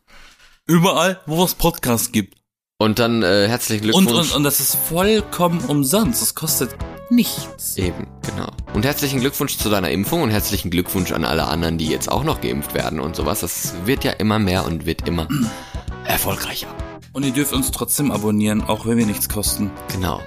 Überall, 0.66 1.20
wo 1.26 1.44
es 1.44 1.54
Podcasts 1.54 2.12
gibt. 2.12 2.38
Und 2.82 2.98
dann 2.98 3.22
äh, 3.22 3.46
herzlichen 3.46 3.84
Und, 3.92 4.06
Glückwunsch. 4.06 4.30
und, 4.32 4.36
und 4.38 4.42
das 4.42 4.58
ist 4.58 4.74
vollkommen 4.74 5.60
umsonst. 5.66 6.20
Es 6.20 6.34
kostet 6.34 6.74
nichts. 7.10 7.76
Eben, 7.76 8.08
genau. 8.22 8.48
Und 8.74 8.84
herzlichen 8.84 9.20
Glückwunsch 9.20 9.56
zu 9.56 9.70
deiner 9.70 9.90
Impfung 9.92 10.22
und 10.22 10.30
herzlichen 10.30 10.68
Glückwunsch 10.68 11.12
an 11.12 11.24
alle 11.24 11.46
anderen, 11.46 11.78
die 11.78 11.86
jetzt 11.86 12.10
auch 12.10 12.24
noch 12.24 12.40
geimpft 12.40 12.74
werden 12.74 12.98
und 12.98 13.14
sowas. 13.14 13.38
Das 13.40 13.74
wird 13.84 14.02
ja 14.02 14.10
immer 14.10 14.40
mehr 14.40 14.66
und 14.66 14.84
wird 14.84 15.06
immer 15.06 15.28
erfolgreicher. 16.06 16.66
Und 17.12 17.24
ihr 17.24 17.32
dürft 17.32 17.52
uns 17.52 17.70
trotzdem 17.70 18.10
abonnieren, 18.10 18.62
auch 18.62 18.84
wenn 18.84 18.98
wir 18.98 19.06
nichts 19.06 19.28
kosten. 19.28 19.70
Genau. 19.92 20.20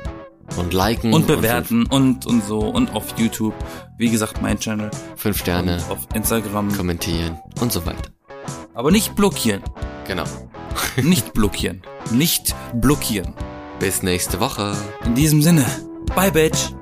Und 0.56 0.74
liken. 0.74 1.12
Und 1.12 1.28
bewerten 1.28 1.86
und, 1.88 2.26
und 2.26 2.46
so. 2.46 2.60
Und 2.60 2.96
auf 2.96 3.18
YouTube. 3.18 3.56
Wie 3.98 4.10
gesagt, 4.10 4.42
mein 4.42 4.60
Channel. 4.60 4.92
Fünf, 4.92 5.22
fünf 5.22 5.38
Sterne, 5.40 5.84
Und 5.90 5.92
auf 5.92 6.08
Instagram. 6.14 6.72
kommentieren 6.78 7.38
und 7.60 7.74
so 7.74 7.86
weiter. 7.86 8.12
Aber 8.74 8.92
nicht 8.92 9.14
blockieren. 9.18 9.62
Genau. 10.08 10.24
Nicht 11.02 11.34
blockieren. 11.34 11.82
Nicht 12.12 12.56
blockieren. 12.74 13.34
Bis 13.80 14.04
nächste 14.04 14.40
Woche. 14.40 14.76
In 15.06 15.16
diesem 15.16 15.42
Sinne. 15.42 15.66
Bye, 16.16 16.32
Bitch. 16.32 16.74